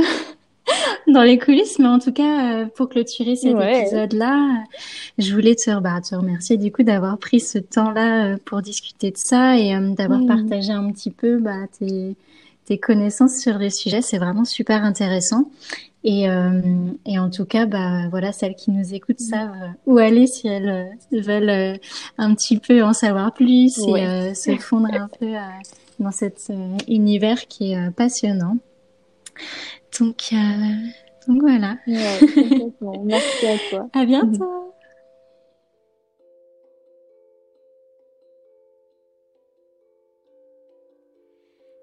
dans 1.12 1.23
les 1.23 1.39
coulisses, 1.39 1.79
mais 1.79 1.89
en 1.89 1.99
tout 1.99 2.12
cas, 2.12 2.62
euh, 2.62 2.66
pour 2.66 2.89
clôturer 2.89 3.37
cet 3.37 3.57
épisode-là, 3.57 4.62
je 5.19 5.35
voulais 5.35 5.55
te, 5.55 5.79
bah, 5.81 6.01
te 6.01 6.14
remercier 6.14 6.57
du 6.57 6.73
coup 6.73 6.83
d'avoir 6.83 7.19
pris 7.19 7.41
ce 7.41 7.59
temps-là 7.59 8.37
pour 8.45 8.62
discuter 8.62 9.11
de 9.11 9.16
ça 9.19 9.57
et 9.57 9.75
d'avoir 9.95 10.25
partagé 10.27 10.73
un 10.73 10.91
petit 10.91 11.11
peu 11.11 11.39
bah, 11.39 11.66
tes, 11.79 12.16
tes 12.66 12.79
connaissances 12.79 13.37
sur 13.39 13.59
les 13.59 13.71
sujets. 13.71 14.03
C'est 14.03 14.19
vraiment 14.19 14.45
super 14.45 14.85
intéressant. 14.85 15.51
Et, 16.05 16.29
euh, 16.29 16.61
et 17.07 17.19
en 17.19 17.29
tout 17.29 17.45
cas, 17.45 17.67
bah 17.67 18.09
voilà, 18.09 18.33
celles 18.33 18.55
qui 18.55 18.71
nous 18.71 18.95
écoutent 18.95 19.21
savent 19.21 19.51
euh, 19.61 19.69
où 19.87 19.99
aller 19.99 20.27
si 20.27 20.47
elles 20.47 20.69
euh, 21.13 21.21
veulent 21.21 21.51
euh, 21.51 21.77
un 22.19 22.35
petit 22.35 22.59
peu 22.59 22.83
en 22.85 22.93
savoir 22.93 23.33
plus 23.33 23.79
et 23.79 24.35
se 24.35 24.57
fondre 24.59 24.89
un 24.93 25.09
peu 25.19 25.35
dans 25.99 26.13
cet 26.13 26.53
univers 26.87 27.49
qui 27.49 27.73
est 27.73 27.91
passionnant. 27.91 28.59
Donc, 29.99 30.33
donc 31.27 31.41
voilà. 31.41 31.77
Merci 31.87 33.47
à 33.47 33.57
toi. 33.71 33.89
À 33.93 34.05
bientôt. 34.05 34.68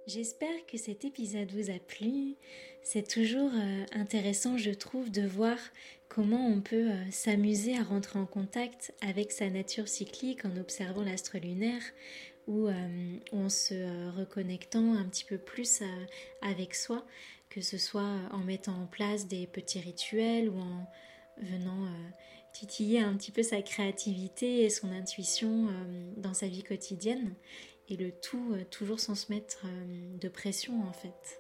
J'espère 0.08 0.68
que 0.68 0.78
cet 0.78 1.04
épisode 1.04 1.52
vous 1.52 1.72
a 1.72 1.80
plu. 1.80 2.36
C'est 2.84 3.08
toujours 3.08 3.50
euh, 3.52 3.86
intéressant, 3.92 4.56
je 4.56 4.70
trouve, 4.70 5.10
de 5.10 5.26
voir 5.26 5.58
comment 6.10 6.48
on 6.48 6.62
peut 6.62 6.92
euh, 6.92 7.10
s'amuser 7.10 7.76
à 7.76 7.82
rentrer 7.82 8.20
en 8.20 8.28
contact 8.28 8.94
avec 9.02 9.32
sa 9.32 9.50
nature 9.50 9.88
cyclique 9.88 10.46
en 10.46 10.58
observant 10.58 11.02
l'astre 11.02 11.40
lunaire 11.40 11.82
ou 12.46 12.68
euh, 12.68 13.18
en 13.32 13.50
se 13.50 14.16
reconnectant 14.16 14.94
un 14.94 15.06
petit 15.06 15.26
peu 15.26 15.40
plus 15.40 15.82
avec 16.44 16.76
soi, 16.76 17.04
que 17.50 17.62
ce 17.62 17.80
soit 17.80 18.20
en 18.32 18.44
mettant 18.44 18.80
en 18.80 18.86
place 18.86 19.28
des 19.28 19.48
petits 19.48 19.80
rituels 19.80 20.50
ou 20.50 20.60
en 20.60 20.88
venant 21.42 21.90
titiller 22.54 23.00
un 23.00 23.16
petit 23.16 23.32
peu 23.32 23.42
sa 23.42 23.64
créativité 23.64 24.62
et 24.62 24.70
son 24.70 24.92
intuition 24.92 25.68
dans 26.18 26.36
sa 26.36 26.48
vie 26.48 26.64
quotidienne 26.64 27.34
et 27.90 27.98
le 27.98 28.12
tout 28.12 28.54
euh, 28.54 28.64
toujours 28.70 29.00
sans 29.00 29.16
se 29.16 29.32
mettre 29.32 29.64
euh, 29.66 30.18
de 30.20 30.28
pression 30.28 30.82
en 30.88 30.94
fait. 30.94 31.40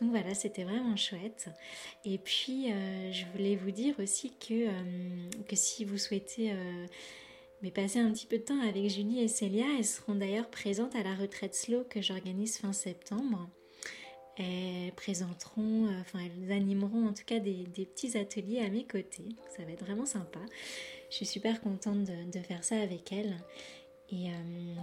Donc 0.00 0.10
voilà, 0.10 0.32
c'était 0.34 0.62
vraiment 0.62 0.94
chouette. 0.94 1.48
Et 2.04 2.18
puis, 2.18 2.70
euh, 2.70 3.12
je 3.12 3.24
voulais 3.32 3.56
vous 3.56 3.72
dire 3.72 3.96
aussi 3.98 4.32
que, 4.38 4.68
si 5.54 5.84
vous 5.84 5.98
souhaitez 5.98 6.52
mais 7.62 7.72
passer 7.72 7.98
un 7.98 8.12
petit 8.12 8.26
peu 8.26 8.38
de 8.38 8.44
temps 8.44 8.60
avec 8.60 8.88
Julie 8.88 9.18
et 9.18 9.26
Célia, 9.26 9.64
elles 9.76 9.84
seront 9.84 10.14
d'ailleurs 10.14 10.48
présentes 10.50 10.94
à 10.94 11.02
la 11.02 11.16
retraite 11.16 11.56
slow 11.56 11.82
que 11.90 12.00
j'organise 12.00 12.58
fin 12.58 12.72
septembre. 12.72 13.48
Elles 14.36 14.92
présenteront, 14.94 15.88
enfin 16.00 16.20
elles 16.20 16.52
animeront 16.52 17.08
en 17.08 17.12
tout 17.12 17.24
cas 17.26 17.40
des, 17.40 17.64
petits 17.74 18.16
ateliers 18.16 18.60
à 18.60 18.68
mes 18.68 18.84
côtés. 18.84 19.30
Ça 19.56 19.64
va 19.64 19.72
être 19.72 19.84
vraiment 19.84 20.06
sympa. 20.06 20.38
Je 21.10 21.16
suis 21.16 21.26
super 21.26 21.60
contente 21.60 22.04
de 22.04 22.38
faire 22.38 22.62
ça 22.62 22.80
avec 22.80 23.10
elles. 23.10 23.36
Et 24.10 24.30
euh, 24.30 24.32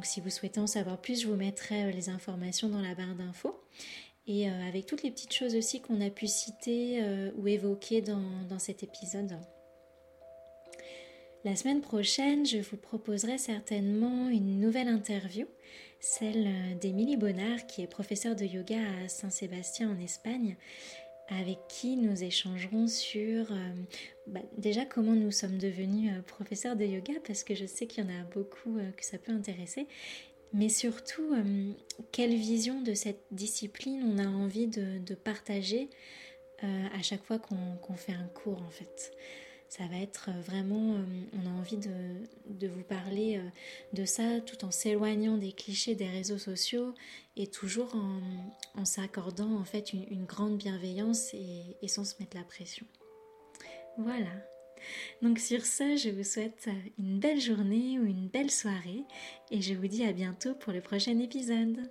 si 0.03 0.21
vous 0.21 0.29
souhaitez 0.29 0.59
en 0.59 0.67
savoir 0.67 0.99
plus, 0.99 1.21
je 1.21 1.27
vous 1.27 1.35
mettrai 1.35 1.85
euh, 1.85 1.91
les 1.91 2.09
informations 2.09 2.69
dans 2.69 2.81
la 2.81 2.93
barre 2.93 3.15
d'infos. 3.15 3.59
Et 4.27 4.49
euh, 4.49 4.67
avec 4.67 4.85
toutes 4.85 5.03
les 5.03 5.11
petites 5.11 5.33
choses 5.33 5.55
aussi 5.55 5.81
qu'on 5.81 6.01
a 6.01 6.09
pu 6.09 6.27
citer 6.27 7.03
ou 7.37 7.47
évoquer 7.47 8.01
dans, 8.01 8.43
dans 8.49 8.57
cet 8.57 8.81
épisode. 8.81 9.37
La 11.43 11.55
semaine 11.55 11.81
prochaine, 11.81 12.43
je 12.43 12.57
vous 12.57 12.77
proposerai 12.77 13.37
certainement 13.37 14.29
une 14.29 14.59
nouvelle 14.59 14.87
interview, 14.87 15.45
celle 15.99 16.79
d'Émilie 16.79 17.17
Bonnard, 17.17 17.67
qui 17.67 17.83
est 17.83 17.87
professeure 17.87 18.35
de 18.35 18.45
yoga 18.45 18.79
à 19.03 19.07
Saint-Sébastien 19.07 19.91
en 19.91 19.99
Espagne 19.99 20.57
avec 21.27 21.57
qui 21.67 21.97
nous 21.97 22.23
échangerons 22.23 22.87
sur 22.87 23.47
bah, 24.27 24.41
déjà 24.57 24.85
comment 24.85 25.13
nous 25.13 25.31
sommes 25.31 25.57
devenus 25.57 26.11
professeurs 26.27 26.75
de 26.75 26.85
yoga 26.85 27.13
parce 27.25 27.43
que 27.43 27.55
je 27.55 27.65
sais 27.65 27.87
qu'il 27.87 28.03
y 28.03 28.07
en 28.07 28.09
a 28.09 28.23
beaucoup 28.33 28.77
que 28.95 29.05
ça 29.05 29.17
peut 29.17 29.31
intéresser. 29.31 29.87
Mais 30.53 30.69
surtout 30.69 31.33
quelle 32.11 32.35
vision 32.35 32.81
de 32.81 32.93
cette 32.93 33.23
discipline 33.31 34.03
on 34.03 34.19
a 34.19 34.27
envie 34.27 34.67
de, 34.67 35.15
partager 35.15 35.89
à 36.61 37.01
chaque 37.01 37.23
fois 37.23 37.39
qu'on 37.39 37.95
fait 37.95 38.13
un 38.13 38.27
cours 38.27 38.61
en 38.61 38.69
fait 38.69 39.11
ça 39.77 39.87
va 39.87 39.97
être 39.97 40.29
vraiment, 40.45 40.93
euh, 40.93 41.03
on 41.33 41.47
a 41.47 41.59
envie 41.59 41.77
de, 41.77 42.67
vous 42.67 42.83
parler 42.83 43.37
euh, 43.37 43.49
de 43.91 44.05
ça 44.05 44.39
tout 44.39 44.63
en 44.63 44.71
s'éloignant 44.71 45.37
des 45.37 45.51
clichés 45.51 45.95
des 45.95 46.07
réseaux 46.07 46.37
sociaux 46.37 46.93
et 47.35 47.47
toujours 47.47 47.93
en, 47.95 48.85
s'accordant 48.85 49.53
en 49.59 49.65
fait 49.65 49.91
une, 49.91 50.23
grande 50.23 50.57
bienveillance 50.57 51.33
et, 51.33 51.87
sans 51.89 52.05
se 52.05 52.15
mettre 52.19 52.37
la 52.37 52.43
pression. 52.43 52.85
Voilà. 53.97 54.31
Donc 55.21 55.39
sur 55.39 55.65
ce, 55.65 55.97
je 55.97 56.09
vous 56.09 56.23
souhaite 56.23 56.69
une 56.97 57.19
belle 57.19 57.41
journée 57.41 57.99
ou 57.99 58.05
une 58.05 58.29
belle 58.29 58.51
soirée 58.51 59.03
et 59.51 59.61
je 59.61 59.73
vous 59.73 59.87
dis 59.87 60.05
à 60.05 60.13
bientôt 60.13 60.55
pour 60.55 60.71
le 60.71 60.79
prochain 60.79 61.19
épisode. 61.19 61.89